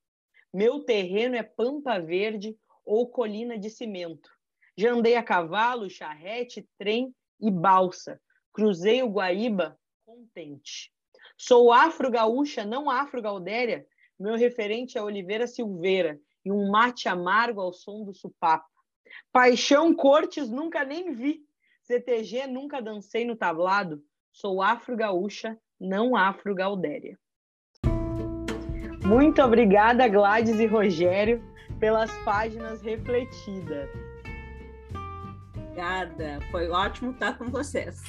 Meu 0.55 0.79
terreno 0.79 1.35
é 1.35 1.43
pampa 1.43 1.99
verde 1.99 2.57
ou 2.85 3.09
colina 3.09 3.59
de 3.59 3.69
cimento. 3.69 4.29
Já 4.77 4.93
andei 4.93 5.17
a 5.17 5.21
cavalo, 5.21 5.89
charrete, 5.89 6.65
trem 6.77 7.13
e 7.41 7.51
balsa. 7.51 8.21
Cruzei 8.53 9.03
o 9.03 9.09
Guaíba 9.09 9.77
contente. 10.05 10.93
Sou 11.37 11.73
afro-gaúcha, 11.73 12.63
não 12.63 12.89
afro-gaudéria. 12.89 13.85
Meu 14.17 14.37
referente 14.37 14.97
é 14.97 15.03
Oliveira 15.03 15.45
Silveira 15.45 16.17
e 16.45 16.49
um 16.49 16.71
mate 16.71 17.09
amargo 17.09 17.59
ao 17.59 17.73
som 17.73 18.05
do 18.05 18.13
supapo. 18.13 18.69
Paixão 19.33 19.93
Cortes 19.93 20.49
nunca 20.49 20.85
nem 20.85 21.11
vi. 21.11 21.43
CTG 21.81 22.47
nunca 22.47 22.81
dancei 22.81 23.25
no 23.25 23.35
tablado. 23.35 24.01
Sou 24.31 24.61
afro-gaúcha, 24.61 25.59
não 25.77 26.15
afro-gaudéria. 26.15 27.19
Muito 29.05 29.39
obrigada, 29.41 30.07
Gladys 30.07 30.59
e 30.59 30.65
Rogério, 30.65 31.39
pelas 31.79 32.11
páginas 32.23 32.81
refletidas. 32.81 33.87
Obrigada, 35.55 36.39
foi 36.49 36.69
ótimo 36.69 37.11
estar 37.11 37.37
com 37.37 37.45
vocês. 37.45 38.01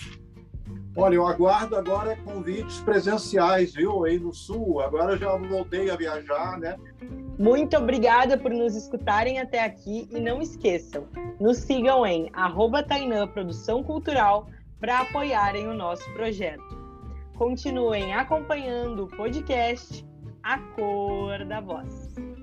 Olha, 0.97 1.17
eu 1.17 1.27
aguardo 1.27 1.77
agora 1.77 2.17
convites 2.25 2.81
presenciais, 2.81 3.75
viu, 3.75 4.07
aí 4.07 4.19
no 4.19 4.33
Sul. 4.33 4.81
Agora 4.81 5.13
eu 5.13 5.19
já 5.19 5.37
voltei 5.37 5.91
a 5.91 5.97
viajar, 5.97 6.59
né? 6.59 6.77
Muito 7.39 7.77
obrigada 7.77 8.39
por 8.39 8.51
nos 8.51 8.75
escutarem 8.75 9.39
até 9.39 9.63
aqui 9.63 10.09
e 10.11 10.19
não 10.19 10.41
esqueçam, 10.41 11.07
nos 11.39 11.59
sigam 11.59 12.07
em 12.07 12.31
arroba 12.33 12.83
Tainã 12.83 13.29
Produção 13.29 13.83
Cultural 13.83 14.49
para 14.81 15.01
apoiarem 15.01 15.69
o 15.69 15.75
nosso 15.75 16.11
projeto. 16.15 16.65
Continuem 17.37 18.15
acompanhando 18.15 19.05
o 19.05 19.09
podcast 19.09 20.03
a 20.47 20.59
cor 20.77 21.45
da 21.45 21.61
voz. 21.61 22.36